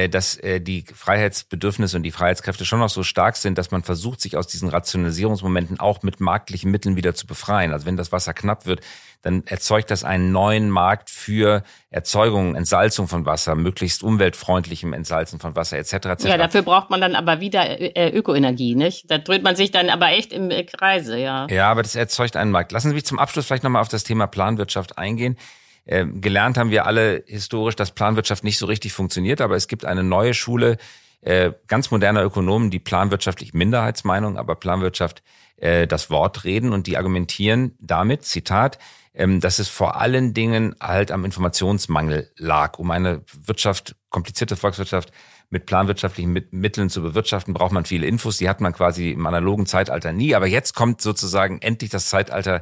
dass 0.09 0.37
äh, 0.37 0.59
die 0.59 0.83
Freiheitsbedürfnisse 0.83 1.97
und 1.97 2.03
die 2.03 2.11
Freiheitskräfte 2.11 2.65
schon 2.65 2.79
noch 2.79 2.89
so 2.89 3.03
stark 3.03 3.35
sind, 3.37 3.57
dass 3.57 3.69
man 3.69 3.83
versucht, 3.83 4.19
sich 4.19 4.35
aus 4.35 4.47
diesen 4.47 4.67
Rationalisierungsmomenten 4.69 5.79
auch 5.79 6.01
mit 6.01 6.19
marktlichen 6.19 6.71
Mitteln 6.71 6.95
wieder 6.95 7.13
zu 7.13 7.27
befreien. 7.27 7.71
Also 7.71 7.85
wenn 7.85 7.95
das 7.95 8.11
Wasser 8.11 8.33
knapp 8.33 8.65
wird, 8.65 8.81
dann 9.21 9.43
erzeugt 9.45 9.91
das 9.91 10.03
einen 10.03 10.31
neuen 10.31 10.71
Markt 10.71 11.11
für 11.11 11.63
Erzeugung, 11.91 12.55
Entsalzung 12.55 13.07
von 13.07 13.25
Wasser, 13.27 13.53
möglichst 13.53 14.01
umweltfreundlichem 14.01 14.91
Entsalzen 14.93 15.39
von 15.39 15.55
Wasser 15.55 15.77
etc. 15.77 15.93
etc. 15.93 16.25
Ja, 16.25 16.37
dafür 16.37 16.63
braucht 16.63 16.89
man 16.89 16.99
dann 16.99 17.15
aber 17.15 17.39
wieder 17.39 17.79
äh, 17.79 18.09
Ökoenergie, 18.09 18.73
nicht? 18.73 19.09
Da 19.09 19.19
dreht 19.19 19.43
man 19.43 19.55
sich 19.55 19.69
dann 19.69 19.89
aber 19.89 20.09
echt 20.09 20.33
im 20.33 20.49
Kreise, 20.65 21.19
ja. 21.19 21.45
Ja, 21.49 21.69
aber 21.69 21.83
das 21.83 21.95
erzeugt 21.95 22.37
einen 22.37 22.51
Markt. 22.51 22.71
Lassen 22.71 22.89
Sie 22.89 22.95
mich 22.95 23.05
zum 23.05 23.19
Abschluss 23.19 23.45
vielleicht 23.45 23.63
nochmal 23.63 23.81
auf 23.81 23.87
das 23.87 24.03
Thema 24.03 24.25
Planwirtschaft 24.25 24.97
eingehen. 24.97 25.37
Äh, 25.85 26.05
gelernt 26.05 26.57
haben 26.57 26.71
wir 26.71 26.85
alle 26.85 27.23
historisch, 27.27 27.75
dass 27.75 27.91
Planwirtschaft 27.91 28.43
nicht 28.43 28.57
so 28.57 28.65
richtig 28.65 28.93
funktioniert, 28.93 29.41
aber 29.41 29.55
es 29.55 29.67
gibt 29.67 29.85
eine 29.85 30.03
neue 30.03 30.33
Schule 30.33 30.77
äh, 31.21 31.53
ganz 31.67 31.89
moderner 31.91 32.23
Ökonomen, 32.23 32.69
die 32.69 32.79
planwirtschaftlich 32.79 33.53
Minderheitsmeinung, 33.53 34.37
aber 34.37 34.55
Planwirtschaft 34.55 35.23
äh, 35.57 35.87
das 35.87 36.09
Wort 36.09 36.43
reden 36.43 36.71
und 36.71 36.87
die 36.87 36.97
argumentieren 36.97 37.75
damit, 37.79 38.25
Zitat, 38.25 38.77
ähm, 39.13 39.39
dass 39.39 39.59
es 39.59 39.67
vor 39.67 39.99
allen 39.99 40.33
Dingen 40.33 40.75
halt 40.79 41.11
am 41.11 41.25
Informationsmangel 41.25 42.31
lag. 42.37 42.77
Um 42.77 42.91
eine 42.91 43.23
Wirtschaft, 43.33 43.95
komplizierte 44.09 44.55
Volkswirtschaft 44.55 45.11
mit 45.49 45.65
planwirtschaftlichen 45.65 46.33
Mitteln 46.51 46.89
zu 46.89 47.01
bewirtschaften, 47.01 47.53
braucht 47.53 47.71
man 47.71 47.85
viele 47.85 48.07
Infos. 48.07 48.37
Die 48.37 48.49
hat 48.49 48.61
man 48.61 48.73
quasi 48.73 49.11
im 49.11 49.25
analogen 49.25 49.65
Zeitalter 49.65 50.11
nie. 50.11 50.35
Aber 50.35 50.47
jetzt 50.47 50.75
kommt 50.75 51.01
sozusagen 51.01 51.61
endlich 51.61 51.91
das 51.91 52.09
Zeitalter 52.09 52.61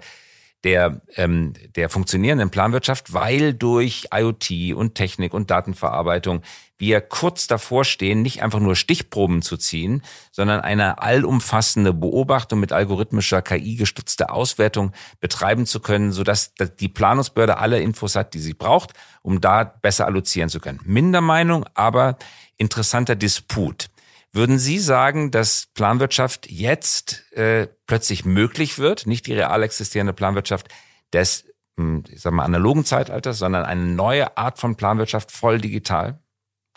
der, 0.64 1.02
ähm, 1.16 1.54
der 1.76 1.90
funktionierenden 1.90 2.50
Planwirtschaft, 2.50 3.14
weil 3.14 3.54
durch 3.54 4.08
IoT 4.14 4.74
und 4.76 4.96
Technik 4.96 5.34
und 5.34 5.52
Datenverarbeitung 5.52 6.42
wir 6.78 7.00
kurz 7.02 7.48
davor 7.48 7.86
stehen, 7.86 8.22
nicht 8.22 8.44
einfach 8.44 8.60
nur 8.60 8.76
Stichproben 8.76 9.42
zu 9.42 9.56
ziehen, 9.56 10.02
sondern 10.32 10.60
eine 10.60 11.02
allumfassende 11.02 11.94
Beobachtung 11.94 12.60
mit 12.60 12.74
algorithmischer 12.74 13.42
KI 13.42 13.76
gestützter 13.76 14.34
Auswertung 14.34 14.92
betreiben 15.22 15.66
zu 15.66 15.80
können, 15.80 16.12
sodass 16.12 16.54
die 16.80 16.90
Planungsbehörde 16.90 17.58
alle 17.58 17.80
Infos 17.80 18.16
hat, 18.16 18.34
die 18.34 18.40
sie 18.40 18.54
braucht, 18.54 18.94
um 19.22 19.40
da 19.40 19.64
besser 19.64 20.06
allozieren 20.06 20.50
zu 20.50 20.60
können. 20.60 20.82
Mindermeinung, 20.84 21.66
aber 21.74 22.18
interessanter 22.58 23.16
Disput. 23.16 23.90
Würden 24.34 24.58
Sie 24.58 24.80
sagen, 24.80 25.30
dass 25.30 25.68
Planwirtschaft 25.76 26.50
jetzt 26.50 27.32
äh, 27.34 27.68
plötzlich 27.86 28.26
möglich 28.26 28.80
wird, 28.80 29.06
nicht 29.06 29.28
die 29.28 29.34
real 29.34 29.62
existierende 29.62 30.14
Planwirtschaft 30.14 30.68
des 31.14 31.46
hm, 31.78 32.04
ich 32.10 32.22
sag 32.22 32.34
mal, 32.34 32.46
analogen 32.46 32.86
Zeitalters, 32.86 33.40
sondern 33.40 33.66
eine 33.66 33.86
neue 33.86 34.38
Art 34.38 34.60
von 34.60 34.76
Planwirtschaft 34.76 35.32
voll 35.32 35.60
digital? 35.60 36.20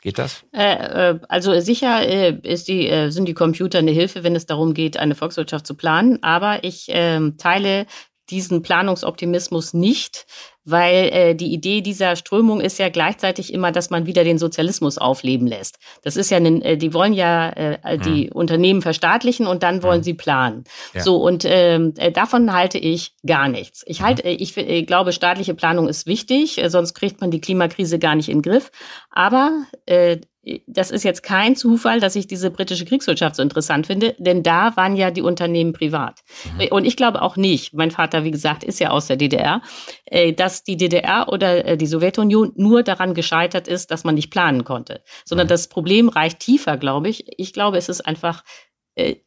Geht 0.03 0.19
das? 0.19 0.45
Äh, 0.53 1.13
äh 1.13 1.21
also 1.29 1.59
sicher 1.61 2.07
äh, 2.07 2.39
ist 2.43 2.69
die, 2.69 2.89
äh, 2.89 3.11
sind 3.11 3.27
die 3.27 3.35
Computer 3.35 3.79
eine 3.79 3.91
Hilfe, 3.91 4.23
wenn 4.23 4.37
es 4.37 4.47
darum 4.47 4.73
geht, 4.73 4.97
eine 4.97 5.15
Volkswirtschaft 5.15 5.67
zu 5.67 5.75
planen. 5.75 6.23
Aber 6.23 6.65
ich 6.65 6.89
äh, 6.89 7.33
teile 7.39 7.87
diesen 8.31 8.63
Planungsoptimismus 8.63 9.75
nicht, 9.75 10.27
weil 10.67 11.09
äh, 11.13 11.35
die 11.35 11.53
Idee 11.53 11.81
dieser 11.81 12.17
Strömung 12.17 12.61
ist 12.61 12.79
ja 12.79 12.89
gleichzeitig 12.89 13.55
immer, 13.55 13.73
dass 13.73 13.89
man 13.89 14.07
wieder 14.07 14.25
den 14.25 14.37
Sozialismus 14.37 14.99
aufleben 14.99 15.47
lässt. 15.47 15.79
Das 16.03 16.17
ist 16.17 16.31
ja, 16.31 16.37
ein, 16.37 16.61
äh, 16.61 16.77
die 16.77 16.93
wollen 16.93 17.13
ja 17.13 17.51
äh, 17.51 17.99
die 17.99 18.25
hm. 18.25 18.33
Unternehmen 18.33 18.83
verstaatlichen 18.83 19.47
und 19.47 19.63
dann 19.63 19.83
wollen 19.83 19.99
hm. 19.99 20.05
sie 20.05 20.15
planen. 20.15 20.65
Ja. 20.93 21.03
So 21.03 21.17
und 21.17 21.45
ähm, 21.47 21.95
äh, 21.97 22.11
davon 22.13 22.53
halte 22.53 22.79
ich 22.79 23.15
gar 23.25 23.49
nichts. 23.49 23.85
Ich 23.87 24.03
halte, 24.03 24.27
mhm. 24.27 24.37
ich, 24.39 24.57
ich 24.57 24.69
äh, 24.69 24.83
glaube, 24.83 25.13
staatliche 25.13 25.55
Planung 25.55 25.89
ist 25.89 26.07
wichtig, 26.07 26.63
äh, 26.63 26.69
sonst 26.69 26.95
kriegt 26.95 27.21
man 27.21 27.31
die 27.31 27.41
Klimakrise 27.41 27.99
gar 27.99 28.15
nicht 28.15 28.29
in 28.29 28.39
den 28.39 28.43
Griff. 28.43 28.71
Aber 29.11 29.53
äh, 29.87 30.19
das 30.67 30.91
ist 30.91 31.03
jetzt 31.03 31.23
kein 31.23 31.57
Zufall, 31.57 31.99
dass 31.99 32.15
ich 32.15 32.29
diese 32.29 32.51
britische 32.51 32.85
Kriegswirtschaft 32.85 33.35
so 33.37 33.43
interessant 33.43 33.87
finde, 33.87 34.15
denn 34.19 34.43
da 34.43 34.77
waren 34.77 34.95
ja 34.95 35.11
die 35.11 35.23
Unternehmen 35.23 35.73
privat. 35.73 36.21
Mhm. 36.59 36.69
Und 36.71 36.85
ich 36.85 36.97
glaube 36.97 37.23
auch 37.23 37.37
nicht, 37.37 37.75
mein 37.75 37.91
Vater, 37.91 38.23
wie 38.23 38.31
gesagt, 38.31 38.63
ist 38.63 38.79
ja 38.79 38.91
aus 38.91 39.07
der 39.07 39.17
DDR, 39.17 39.61
äh, 40.05 40.33
dass 40.33 40.63
die 40.63 40.77
DDR 40.77 41.29
oder 41.29 41.65
äh, 41.65 41.77
die 41.77 41.87
Sowjetunion 41.87 42.53
nur 42.57 42.85
daran 42.85 43.15
gescheitert 43.15 43.67
ist, 43.67 43.91
dass 43.91 44.05
man 44.05 44.15
nicht 44.15 44.31
planen 44.31 44.65
konnte, 44.65 45.03
sondern 45.25 45.49
mhm. 45.49 45.51
das 45.51 45.69
Problem 45.69 46.09
reicht 46.09 46.39
tiefer, 46.39 46.77
glaube 46.77 47.09
ich. 47.09 47.25
Ich 47.39 47.53
glaube, 47.53 47.79
es 47.79 47.89
ist 47.89 48.07
einfach 48.07 48.45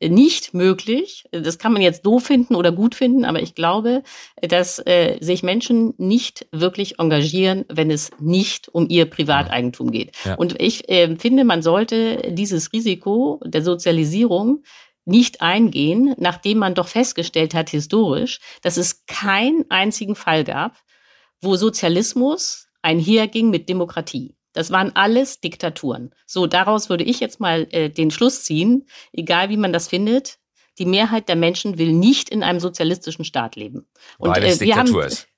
nicht 0.01 0.53
möglich. 0.53 1.25
Das 1.31 1.59
kann 1.59 1.73
man 1.73 1.81
jetzt 1.81 2.05
doof 2.05 2.23
finden 2.23 2.55
oder 2.55 2.71
gut 2.71 2.95
finden, 2.95 3.23
aber 3.23 3.41
ich 3.41 3.53
glaube, 3.53 4.03
dass 4.41 4.79
äh, 4.79 5.17
sich 5.21 5.43
Menschen 5.43 5.93
nicht 5.97 6.47
wirklich 6.51 6.99
engagieren, 6.99 7.65
wenn 7.69 7.91
es 7.91 8.09
nicht 8.19 8.67
um 8.69 8.87
ihr 8.89 9.05
Privateigentum 9.05 9.91
geht. 9.91 10.15
Ja. 10.25 10.35
Und 10.35 10.59
ich 10.59 10.89
äh, 10.89 11.15
finde, 11.17 11.43
man 11.43 11.61
sollte 11.61 12.31
dieses 12.31 12.73
Risiko 12.73 13.39
der 13.45 13.61
Sozialisierung 13.61 14.63
nicht 15.05 15.41
eingehen, 15.41 16.15
nachdem 16.17 16.59
man 16.59 16.75
doch 16.75 16.87
festgestellt 16.87 17.53
hat 17.53 17.69
historisch, 17.69 18.39
dass 18.61 18.77
es 18.77 19.05
keinen 19.05 19.65
einzigen 19.69 20.15
Fall 20.15 20.43
gab, 20.43 20.77
wo 21.41 21.55
Sozialismus 21.55 22.67
einherging 22.81 23.49
mit 23.49 23.69
Demokratie. 23.69 24.35
Das 24.59 24.71
waren 24.71 24.93
alles 24.93 25.39
Diktaturen. 25.39 26.13
So, 26.25 26.45
daraus 26.45 26.89
würde 26.89 27.05
ich 27.05 27.21
jetzt 27.21 27.39
mal 27.39 27.65
äh, 27.71 27.87
den 27.87 28.11
Schluss 28.11 28.43
ziehen, 28.43 28.87
egal 29.13 29.47
wie 29.47 29.55
man 29.55 29.71
das 29.71 29.87
findet, 29.87 30.37
die 30.79 30.85
Mehrheit 30.85 31.29
der 31.29 31.37
Menschen 31.37 31.77
will 31.77 31.93
nicht 31.93 32.29
in 32.29 32.43
einem 32.43 32.59
sozialistischen 32.59 33.23
Staat 33.23 33.55
leben. 33.55 33.87
Und 34.17 34.31
Weil 34.31 34.43
es 34.43 34.59
äh, 34.59 34.65
Diktatur 34.65 35.03
haben, 35.03 35.07
ist. 35.07 35.28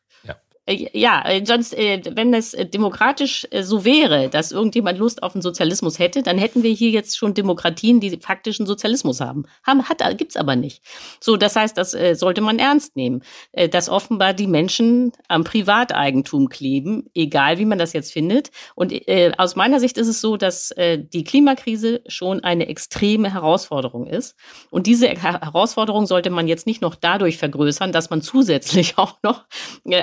Äh, 0.66 0.88
ja, 0.93 1.24
äh, 1.26 1.43
sonst, 1.45 1.74
äh, 1.74 2.01
wenn 2.16 2.34
es 2.34 2.51
demokratisch 2.51 3.47
so 3.62 3.84
wäre, 3.84 4.30
dass 4.30 4.51
irgendjemand 4.51 4.99
Lust 4.99 5.24
auf 5.24 5.34
einen 5.34 5.41
Sozialismus 5.41 5.97
hätte, 5.97 6.22
dann 6.22 6.38
hätten 6.38 6.62
wir 6.62 6.72
hier 6.72 6.91
jetzt 6.91 7.18
schon 7.18 7.34
Demokratien, 7.34 7.99
die 7.99 8.18
faktischen 8.18 8.66
Sozialismus 8.66 9.22
haben. 9.22 9.45
haben 9.66 9.89
hat, 9.89 10.01
gibt's 10.18 10.36
aber 10.36 10.55
nicht. 10.55 10.84
So, 11.20 11.38
das 11.38 11.55
heißt, 11.55 11.78
das 11.78 11.95
sollte 12.14 12.41
man 12.41 12.59
ernst 12.59 12.95
nehmen, 12.95 13.24
dass 13.72 13.89
offenbar 13.89 14.34
die 14.34 14.47
Menschen 14.47 15.12
am 15.28 15.43
Privateigentum 15.43 16.49
kleben, 16.49 17.09
egal 17.14 17.57
wie 17.57 17.66
man 17.66 17.78
das 17.78 17.93
jetzt 17.93 18.12
findet. 18.12 18.51
Und 18.76 18.93
aus 19.38 19.55
meiner 19.55 19.80
Sicht 19.80 19.97
ist 19.97 20.07
es 20.07 20.22
so, 20.22 20.38
dass 20.38 20.74
die 20.78 21.24
Klimakrise 21.24 22.01
schon 22.07 22.43
eine 22.43 22.68
extreme 22.68 23.34
Herausforderung 23.34 24.07
ist. 24.07 24.36
Und 24.70 24.88
diese 24.88 25.07
Herausforderung 25.09 26.05
sollte 26.05 26.30
man 26.30 26.47
jetzt 26.47 26.66
nicht 26.68 26.82
noch 26.82 26.95
dadurch 26.95 27.38
vergrößern, 27.38 27.91
dass 27.91 28.09
man 28.09 28.22
zusätzlich 28.22 28.97
auch 28.97 29.18
noch 29.24 29.45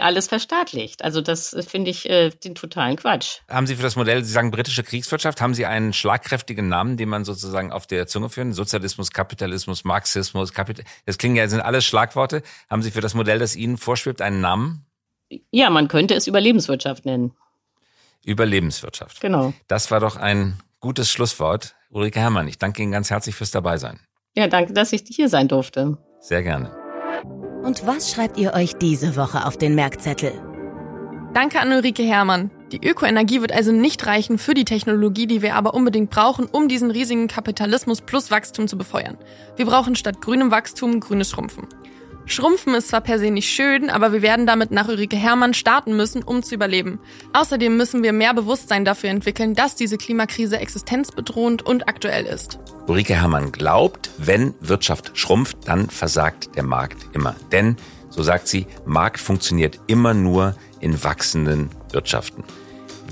alles 0.01 0.29
versteht 0.29 0.48
verstaatlicht. 0.49 1.05
Also 1.05 1.21
das 1.21 1.53
äh, 1.53 1.63
finde 1.63 1.91
ich 1.91 2.09
äh, 2.09 2.31
den 2.31 2.55
totalen 2.55 2.97
Quatsch. 2.97 3.41
Haben 3.49 3.67
Sie 3.67 3.77
für 3.77 3.83
das 3.83 3.97
Modell, 3.97 4.25
Sie 4.25 4.33
sagen 4.33 4.51
britische 4.51 4.83
Kriegswirtschaft, 4.83 5.41
haben 5.41 5.55
Sie 5.55 5.67
einen 5.67 5.93
schlagkräftigen 5.93 6.69
Namen, 6.69 6.97
den 6.97 7.09
man 7.09 7.25
sozusagen 7.25 7.73
auf 7.73 7.87
der 7.87 8.07
Zunge 8.07 8.31
führen? 8.31 8.53
Sozialismus, 8.53 9.11
Kapitalismus, 9.11 9.85
Marxismus, 9.85 10.53
Kapital 10.53 10.85
das 11.07 11.19
klingen 11.19 11.37
ja, 11.37 11.49
sind 11.49 11.61
alles 11.61 11.85
Schlagworte. 11.85 12.43
Haben 12.71 12.83
Sie 12.83 12.91
für 12.91 13.01
das 13.01 13.15
Modell, 13.15 13.39
das 13.39 13.57
Ihnen 13.57 13.77
vorschwebt, 13.77 14.23
einen 14.23 14.41
Namen? 14.41 14.87
Ja, 15.51 15.71
man 15.71 15.89
könnte 15.89 16.15
es 16.15 16.27
Überlebenswirtschaft 16.27 17.05
nennen. 17.05 17.33
Überlebenswirtschaft. 18.25 19.21
Genau. 19.21 19.53
Das 19.69 19.91
war 19.91 20.01
doch 20.01 20.17
ein 20.17 20.59
gutes 20.81 21.11
Schlusswort. 21.11 21.75
Ulrike 21.91 22.21
Herrmann, 22.21 22.49
ich 22.49 22.59
danke 22.59 22.83
Ihnen 22.83 22.93
ganz 22.93 23.11
herzlich 23.11 23.35
fürs 23.35 23.51
Dabeisein. 23.51 24.01
Ja, 24.37 24.49
danke, 24.49 24.73
dass 24.73 24.93
ich 24.93 25.05
hier 25.09 25.29
sein 25.29 25.49
durfte. 25.49 25.99
Sehr 26.21 26.43
gerne. 26.43 26.88
Und 27.63 27.87
was 27.87 28.11
schreibt 28.11 28.39
ihr 28.39 28.55
euch 28.55 28.75
diese 28.75 29.17
Woche 29.17 29.45
auf 29.45 29.57
den 29.57 29.75
Merkzettel? 29.75 30.33
Danke 31.35 31.61
an 31.61 31.73
Ulrike 31.73 32.03
Herrmann. 32.03 32.51
Die 32.73 32.87
Ökoenergie 32.87 33.41
wird 33.41 33.53
also 33.53 33.73
nicht 33.73 34.07
reichen 34.07 34.39
für 34.39 34.55
die 34.55 34.65
Technologie, 34.65 35.27
die 35.27 35.43
wir 35.43 35.55
aber 35.55 35.75
unbedingt 35.75 36.11
brauchen, 36.11 36.47
um 36.47 36.69
diesen 36.69 36.91
riesigen 36.91 37.29
Kapitalismus 37.29 38.01
plus 38.01 38.31
Wachstum 38.31 38.69
zu 38.69 38.77
befeuern. 38.77 39.17
Wir 39.57 39.67
brauchen 39.67 39.97
statt 39.97 40.21
grünem 40.21 40.51
Wachstum 40.51 41.01
grünes 41.01 41.31
Schrumpfen. 41.31 41.67
Schrumpfen 42.31 42.75
ist 42.75 42.89
zwar 42.89 43.01
per 43.01 43.19
se 43.19 43.31
nicht 43.31 43.49
schön, 43.49 43.89
aber 43.89 44.13
wir 44.13 44.21
werden 44.21 44.47
damit 44.47 44.71
nach 44.71 44.87
Ulrike 44.87 45.17
Herrmann 45.17 45.55
starten 45.55 45.97
müssen, 45.97 46.23
um 46.23 46.43
zu 46.43 46.55
überleben. 46.55 47.01
Außerdem 47.33 47.75
müssen 47.75 48.03
wir 48.03 48.13
mehr 48.13 48.35
Bewusstsein 48.35 48.85
dafür 48.85 49.09
entwickeln, 49.09 49.55
dass 49.55 49.77
diese 49.77 49.97
Klimakrise 49.97 50.59
existenzbedrohend 50.59 51.63
und 51.63 51.89
aktuell 51.89 52.27
ist. 52.27 52.59
Ulrike 52.87 53.15
Herrmann 53.15 53.51
glaubt, 53.51 54.11
wenn 54.19 54.53
Wirtschaft 54.61 55.13
schrumpft, 55.15 55.57
dann 55.67 55.89
versagt 55.89 56.55
der 56.55 56.65
Markt 56.65 56.99
immer. 57.15 57.35
Denn, 57.51 57.77
so 58.11 58.23
sagt 58.23 58.47
sie, 58.47 58.67
Markt 58.85 59.21
funktioniert 59.21 59.81
immer 59.87 60.13
nur 60.13 60.55
in 60.81 61.03
wachsenden 61.03 61.71
Wirtschaften. 61.93 62.45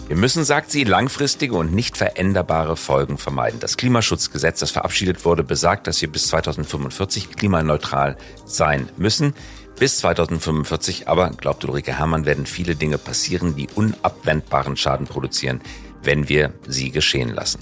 Wir 0.08 0.16
müssen, 0.16 0.44
sagt 0.44 0.70
sie, 0.70 0.84
langfristige 0.84 1.56
und 1.56 1.74
nicht 1.74 1.96
veränderbare 1.96 2.76
Folgen 2.76 3.18
vermeiden. 3.18 3.58
Das 3.58 3.76
Klimaschutzgesetz, 3.76 4.60
das 4.60 4.70
verabschiedet 4.70 5.24
wurde, 5.24 5.42
besagt, 5.42 5.86
dass 5.88 6.00
wir 6.00 6.10
bis 6.10 6.28
2045 6.28 7.30
klimaneutral 7.30 8.16
sein 8.44 8.88
müssen. 8.96 9.34
Bis 9.78 9.98
2045 9.98 11.08
aber, 11.08 11.30
glaubt 11.30 11.64
Ulrike 11.64 11.98
Herrmann, 11.98 12.24
werden 12.24 12.46
viele 12.46 12.76
Dinge 12.76 12.98
passieren, 12.98 13.56
die 13.56 13.68
unabwendbaren 13.74 14.76
Schaden 14.76 15.06
produzieren, 15.06 15.60
wenn 16.02 16.28
wir 16.28 16.52
sie 16.66 16.90
geschehen 16.90 17.30
lassen. 17.34 17.58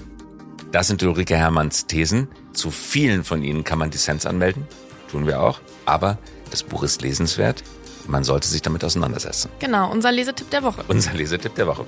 Das 0.71 0.87
sind 0.87 1.01
Ulrike 1.03 1.35
Herrmanns 1.35 1.87
Thesen. 1.87 2.27
Zu 2.53 2.69
vielen 2.69 3.23
von 3.23 3.41
ihnen 3.41 3.63
kann 3.63 3.79
man 3.79 3.89
Dissens 3.89 4.25
anmelden. 4.25 4.67
Tun 5.09 5.25
wir 5.25 5.41
auch. 5.41 5.59
Aber 5.85 6.17
das 6.51 6.63
Buch 6.63 6.83
ist 6.83 7.01
lesenswert. 7.01 7.63
Man 8.07 8.23
sollte 8.23 8.47
sich 8.47 8.61
damit 8.61 8.83
auseinandersetzen. 8.83 9.49
Genau, 9.59 9.91
unser 9.91 10.11
Lesetipp 10.11 10.49
der 10.51 10.63
Woche. 10.63 10.83
Unser 10.87 11.13
Lesetipp 11.13 11.55
der 11.55 11.67
Woche. 11.67 11.85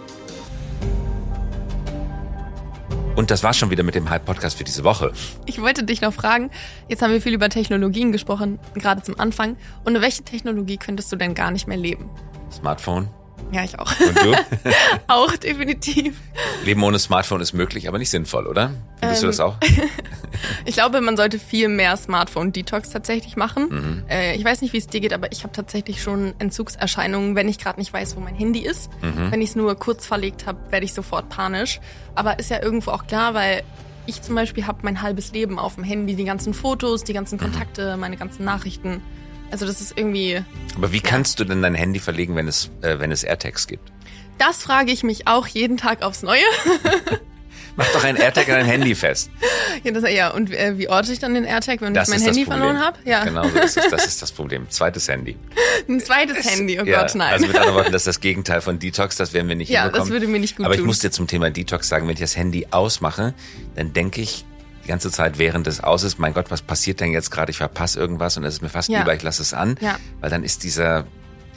Und 3.17 3.31
das 3.31 3.41
war 3.41 3.51
schon 3.51 3.71
wieder 3.71 3.81
mit 3.81 3.95
dem 3.95 4.11
Hype-Podcast 4.11 4.59
für 4.59 4.63
diese 4.63 4.83
Woche. 4.83 5.11
Ich 5.47 5.59
wollte 5.59 5.83
dich 5.83 6.01
noch 6.01 6.13
fragen, 6.13 6.51
jetzt 6.87 7.01
haben 7.01 7.11
wir 7.11 7.19
viel 7.19 7.33
über 7.33 7.49
Technologien 7.49 8.11
gesprochen, 8.11 8.59
gerade 8.75 9.01
zum 9.01 9.19
Anfang. 9.19 9.57
Und 9.83 9.99
welche 9.99 10.21
Technologie 10.21 10.77
könntest 10.77 11.11
du 11.11 11.15
denn 11.15 11.33
gar 11.33 11.49
nicht 11.49 11.67
mehr 11.67 11.77
leben? 11.77 12.11
Smartphone. 12.51 13.09
Ja, 13.51 13.63
ich 13.63 13.79
auch. 13.79 13.91
Und 13.99 14.17
du? 14.17 14.33
auch, 15.07 15.35
definitiv. 15.37 16.15
Leben 16.65 16.83
ohne 16.83 16.99
Smartphone 16.99 17.41
ist 17.41 17.53
möglich, 17.53 17.87
aber 17.87 17.97
nicht 17.97 18.09
sinnvoll, 18.09 18.45
oder? 18.45 18.71
Findest 18.99 19.21
ähm, 19.23 19.25
du 19.25 19.27
das 19.27 19.39
auch? 19.39 19.57
ich 20.65 20.75
glaube, 20.75 20.99
man 21.01 21.15
sollte 21.15 21.39
viel 21.39 21.69
mehr 21.69 21.95
Smartphone-Detox 21.95 22.89
tatsächlich 22.89 23.37
machen. 23.37 23.67
Mhm. 23.69 24.03
Äh, 24.09 24.35
ich 24.35 24.43
weiß 24.43 24.61
nicht, 24.61 24.73
wie 24.73 24.77
es 24.77 24.87
dir 24.87 24.99
geht, 24.99 25.13
aber 25.13 25.31
ich 25.31 25.43
habe 25.43 25.53
tatsächlich 25.53 26.01
schon 26.01 26.33
Entzugserscheinungen, 26.39 27.35
wenn 27.35 27.47
ich 27.47 27.57
gerade 27.57 27.79
nicht 27.79 27.93
weiß, 27.93 28.17
wo 28.17 28.19
mein 28.19 28.35
Handy 28.35 28.59
ist. 28.59 28.89
Mhm. 29.01 29.31
Wenn 29.31 29.41
ich 29.41 29.51
es 29.51 29.55
nur 29.55 29.75
kurz 29.75 30.05
verlegt 30.05 30.45
habe, 30.45 30.59
werde 30.69 30.85
ich 30.85 30.93
sofort 30.93 31.29
panisch. 31.29 31.79
Aber 32.15 32.39
ist 32.39 32.49
ja 32.49 32.61
irgendwo 32.61 32.91
auch 32.91 33.07
klar, 33.07 33.33
weil 33.33 33.63
ich 34.07 34.21
zum 34.21 34.35
Beispiel 34.35 34.67
habe 34.67 34.79
mein 34.81 35.01
halbes 35.01 35.31
Leben 35.31 35.59
auf 35.59 35.75
dem 35.75 35.83
Handy, 35.83 36.15
die 36.15 36.25
ganzen 36.25 36.53
Fotos, 36.53 37.03
die 37.03 37.13
ganzen 37.13 37.35
mhm. 37.35 37.43
Kontakte, 37.43 37.93
mhm. 37.93 38.01
meine 38.01 38.17
ganzen 38.17 38.43
Nachrichten. 38.43 39.01
Also 39.51 39.65
das 39.65 39.81
ist 39.81 39.97
irgendwie. 39.97 40.43
Aber 40.75 40.91
wie 40.91 40.99
kannst 40.99 41.39
du 41.39 41.45
denn 41.45 41.61
dein 41.61 41.75
Handy 41.75 41.99
verlegen, 41.99 42.35
wenn 42.35 42.47
es, 42.47 42.69
äh, 42.81 42.99
wenn 42.99 43.11
es 43.11 43.23
AirTags 43.23 43.67
gibt? 43.67 43.91
Das 44.37 44.57
frage 44.57 44.91
ich 44.91 45.03
mich 45.03 45.27
auch 45.27 45.47
jeden 45.47 45.77
Tag 45.77 46.03
aufs 46.03 46.21
Neue. 46.21 46.41
Mach 47.77 47.87
doch 47.91 48.03
ein 48.03 48.15
AirTag 48.15 48.49
an 48.49 48.55
dein 48.55 48.65
Handy 48.65 48.95
fest. 48.95 49.29
Ja, 49.83 49.91
das, 49.91 50.11
ja 50.11 50.31
und 50.31 50.51
äh, 50.51 50.79
wie 50.79 50.89
orte 50.89 51.13
ich 51.13 51.19
dann 51.19 51.35
den 51.35 51.43
AirTag, 51.43 51.79
wenn 51.81 51.93
das 51.93 52.09
ich 52.09 52.15
mein 52.15 52.23
Handy 52.23 52.45
verloren 52.45 52.79
habe? 52.79 52.97
Ja. 53.05 53.23
Genau, 53.23 53.47
so 53.47 53.59
ist 53.59 53.77
das 53.91 54.07
ist 54.07 54.21
das 54.21 54.31
Problem. 54.31 54.67
Zweites 54.69 55.07
Handy. 55.07 55.37
Ein 55.87 55.99
zweites 55.99 56.39
es, 56.39 56.49
Handy, 56.49 56.79
oh 56.79 56.83
ja, 56.83 57.01
Gott, 57.01 57.13
nein. 57.13 57.33
Also 57.33 57.45
mit 57.45 57.55
anderen 57.55 57.75
Worten, 57.75 57.91
das 57.93 58.01
ist 58.01 58.07
das 58.07 58.19
Gegenteil 58.19 58.61
von 58.61 58.79
Detox, 58.79 59.15
das 59.15 59.33
werden 59.33 59.47
wir 59.47 59.55
nicht 59.55 59.69
ja, 59.69 59.83
hinbekommen. 59.83 60.07
Ja, 60.07 60.13
das 60.13 60.21
würde 60.21 60.27
mir 60.27 60.39
nicht 60.39 60.57
gut 60.57 60.65
Aber 60.65 60.73
tun. 60.73 60.83
ich 60.83 60.87
muss 60.87 60.99
dir 60.99 61.11
zum 61.11 61.27
Thema 61.27 61.51
Detox 61.51 61.87
sagen, 61.87 62.07
wenn 62.07 62.15
ich 62.15 62.19
das 62.19 62.35
Handy 62.35 62.65
ausmache, 62.71 63.35
dann 63.75 63.93
denke 63.93 64.21
ich, 64.21 64.43
die 64.87 64.91
ganze 64.91 65.11
Zeit, 65.11 65.37
während 65.37 65.67
es 65.67 65.83
aus 65.83 66.03
ist, 66.03 66.17
mein 66.17 66.33
Gott, 66.33 66.49
was 66.49 66.61
passiert 66.61 67.01
denn 67.01 67.11
jetzt 67.11 67.29
gerade? 67.29 67.51
Ich 67.51 67.57
verpasse 67.57 67.99
irgendwas 67.99 68.37
und 68.37 68.45
es 68.45 68.55
ist 68.55 68.61
mir 68.61 68.69
fast 68.69 68.87
ja. 68.87 68.99
lieber, 68.99 69.13
ich 69.13 69.21
lasse 69.21 69.41
es 69.41 69.53
an, 69.53 69.75
ja. 69.81 69.97
weil 70.21 70.29
dann 70.29 70.43
ist 70.43 70.63
dieser 70.63 71.05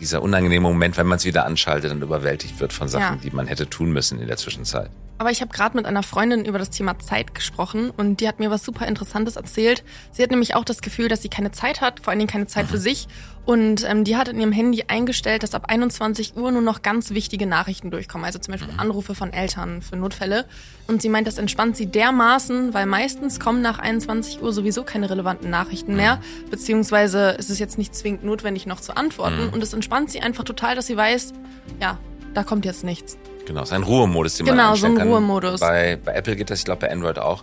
dieser 0.00 0.22
unangenehme 0.22 0.66
Moment, 0.66 0.96
wenn 0.96 1.06
man 1.06 1.18
es 1.18 1.26
wieder 1.26 1.44
anschaltet 1.44 1.92
und 1.92 2.02
überwältigt 2.02 2.58
wird 2.58 2.72
von 2.72 2.88
Sachen, 2.88 3.16
ja. 3.16 3.20
die 3.22 3.30
man 3.30 3.46
hätte 3.46 3.68
tun 3.68 3.92
müssen 3.92 4.18
in 4.18 4.26
der 4.26 4.38
Zwischenzeit. 4.38 4.90
Aber 5.20 5.30
ich 5.30 5.42
habe 5.42 5.52
gerade 5.52 5.76
mit 5.76 5.84
einer 5.84 6.02
Freundin 6.02 6.46
über 6.46 6.58
das 6.58 6.70
Thema 6.70 6.98
Zeit 6.98 7.34
gesprochen 7.34 7.90
und 7.90 8.20
die 8.20 8.26
hat 8.26 8.38
mir 8.38 8.50
was 8.50 8.64
super 8.64 8.86
Interessantes 8.86 9.36
erzählt. 9.36 9.84
Sie 10.12 10.22
hat 10.22 10.30
nämlich 10.30 10.54
auch 10.54 10.64
das 10.64 10.80
Gefühl, 10.80 11.08
dass 11.08 11.20
sie 11.20 11.28
keine 11.28 11.52
Zeit 11.52 11.82
hat, 11.82 12.00
vor 12.00 12.08
allen 12.08 12.20
Dingen 12.20 12.30
keine 12.30 12.46
Zeit 12.46 12.68
für 12.68 12.78
sich. 12.78 13.06
Und 13.44 13.84
ähm, 13.86 14.04
die 14.04 14.16
hat 14.16 14.28
in 14.28 14.40
ihrem 14.40 14.50
Handy 14.50 14.84
eingestellt, 14.88 15.42
dass 15.42 15.54
ab 15.54 15.66
21 15.68 16.38
Uhr 16.38 16.50
nur 16.50 16.62
noch 16.62 16.80
ganz 16.80 17.10
wichtige 17.10 17.46
Nachrichten 17.46 17.90
durchkommen. 17.90 18.24
Also 18.24 18.38
zum 18.38 18.52
Beispiel. 18.52 18.72
Anrufe 18.78 19.14
von 19.14 19.30
Eltern 19.30 19.82
für 19.82 19.96
Notfälle. 19.96 20.46
Und 20.86 21.02
sie 21.02 21.10
meint, 21.10 21.26
das 21.26 21.36
entspannt 21.36 21.76
sie 21.76 21.84
dermaßen, 21.84 22.72
weil 22.72 22.86
meistens 22.86 23.38
kommen 23.38 23.60
nach 23.60 23.78
21 23.78 24.40
Uhr 24.42 24.54
sowieso 24.54 24.84
keine 24.84 25.10
relevanten 25.10 25.50
Nachrichten 25.50 25.96
mehr. 25.96 26.18
Beziehungsweise 26.50 27.32
ist 27.32 27.50
es 27.50 27.58
jetzt 27.58 27.76
nicht 27.76 27.94
zwingend 27.94 28.24
notwendig, 28.24 28.64
noch 28.64 28.80
zu 28.80 28.96
antworten. 28.96 29.50
Und 29.50 29.62
es 29.62 29.74
entspannt 29.74 30.10
sie 30.10 30.20
einfach 30.20 30.44
total, 30.44 30.76
dass 30.76 30.86
sie 30.86 30.96
weiß, 30.96 31.34
ja, 31.78 31.98
da 32.32 32.42
kommt 32.42 32.64
jetzt 32.64 32.84
nichts. 32.84 33.18
Genau, 33.46 33.62
ist 33.62 33.72
ein 33.72 33.82
Ruhemodus, 33.82 34.36
den 34.36 34.46
genau, 34.46 34.56
man 34.56 34.72
einstellen 34.72 34.96
so 34.96 35.00
ein 35.00 35.08
Ruhemodus. 35.08 35.60
Bei, 35.60 35.96
bei 35.96 36.14
Apple 36.14 36.36
geht 36.36 36.50
das, 36.50 36.60
ich 36.60 36.64
glaube 36.64 36.86
bei 36.86 36.92
Android 36.92 37.18
auch. 37.18 37.42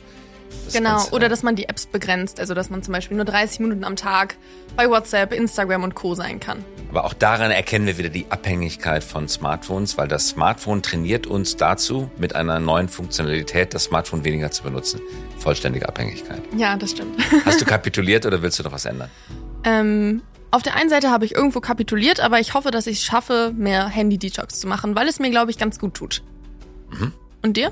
Das 0.65 0.73
genau, 0.73 1.01
oder 1.11 1.29
dass 1.29 1.43
man 1.43 1.55
die 1.55 1.67
Apps 1.69 1.85
begrenzt, 1.85 2.39
also 2.39 2.53
dass 2.53 2.69
man 2.69 2.83
zum 2.83 2.93
Beispiel 2.93 3.15
nur 3.15 3.25
30 3.25 3.59
Minuten 3.61 3.83
am 3.83 3.95
Tag 3.95 4.35
bei 4.75 4.89
WhatsApp, 4.89 5.33
Instagram 5.33 5.83
und 5.83 5.95
Co. 5.95 6.13
sein 6.13 6.39
kann. 6.39 6.63
Aber 6.89 7.05
auch 7.05 7.13
daran 7.13 7.51
erkennen 7.51 7.85
wir 7.85 7.97
wieder 7.97 8.09
die 8.09 8.25
Abhängigkeit 8.29 9.03
von 9.03 9.27
Smartphones, 9.27 9.97
weil 9.97 10.07
das 10.07 10.29
Smartphone 10.29 10.81
trainiert 10.81 11.27
uns 11.27 11.57
dazu, 11.57 12.09
mit 12.17 12.35
einer 12.35 12.59
neuen 12.59 12.87
Funktionalität 12.87 13.73
das 13.73 13.85
Smartphone 13.85 14.23
weniger 14.23 14.51
zu 14.51 14.63
benutzen. 14.63 15.01
Vollständige 15.37 15.87
Abhängigkeit. 15.87 16.41
Ja, 16.55 16.77
das 16.77 16.91
stimmt. 16.91 17.17
Hast 17.45 17.59
du 17.59 17.65
kapituliert 17.65 18.25
oder 18.25 18.41
willst 18.41 18.59
du 18.59 18.63
noch 18.63 18.71
was 18.71 18.85
ändern? 18.85 19.09
Ähm, 19.63 20.21
auf 20.51 20.63
der 20.63 20.75
einen 20.75 20.89
Seite 20.89 21.11
habe 21.11 21.25
ich 21.25 21.35
irgendwo 21.35 21.59
kapituliert, 21.59 22.19
aber 22.19 22.39
ich 22.39 22.53
hoffe, 22.53 22.71
dass 22.71 22.87
ich 22.87 22.99
es 22.99 23.03
schaffe, 23.03 23.51
mehr 23.55 23.87
Handy-Detox 23.87 24.59
zu 24.59 24.67
machen, 24.67 24.95
weil 24.95 25.07
es 25.07 25.19
mir, 25.19 25.29
glaube 25.29 25.51
ich, 25.51 25.57
ganz 25.57 25.79
gut 25.79 25.93
tut. 25.93 26.23
Mhm. 26.91 27.11
Und 27.43 27.57
dir? 27.57 27.71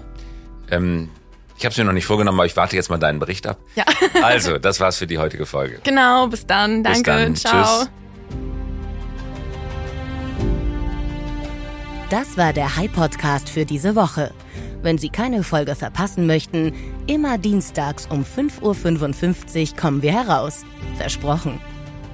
Ähm, 0.71 1.09
ich 1.57 1.63
habe 1.63 1.71
es 1.71 1.77
mir 1.77 1.85
noch 1.85 1.93
nicht 1.93 2.05
vorgenommen, 2.05 2.39
aber 2.39 2.45
ich 2.45 2.57
warte 2.57 2.75
jetzt 2.75 2.89
mal 2.89 2.97
deinen 2.97 3.19
Bericht 3.19 3.47
ab. 3.47 3.59
Ja. 3.75 3.85
also, 4.23 4.57
das 4.57 4.79
war's 4.79 4.97
für 4.97 5.07
die 5.07 5.17
heutige 5.17 5.45
Folge. 5.45 5.79
Genau, 5.83 6.27
bis 6.27 6.45
dann. 6.45 6.83
Danke. 6.83 7.29
Bis 7.29 7.43
dann. 7.43 7.63
Ciao. 7.63 7.79
Tschüss. 7.79 7.89
Das 12.09 12.37
war 12.37 12.53
der 12.53 12.75
High 12.75 12.91
Podcast 12.91 13.49
für 13.49 13.65
diese 13.65 13.95
Woche. 13.95 14.31
Wenn 14.83 14.99
Sie 14.99 15.09
keine 15.09 15.43
Folge 15.43 15.75
verpassen 15.75 16.27
möchten, 16.27 16.73
immer 17.07 17.39
dienstags 17.39 18.05
um 18.05 18.23
5.55 18.23 19.71
Uhr 19.71 19.77
kommen 19.77 20.01
wir 20.03 20.11
heraus. 20.11 20.63
Versprochen. 20.97 21.59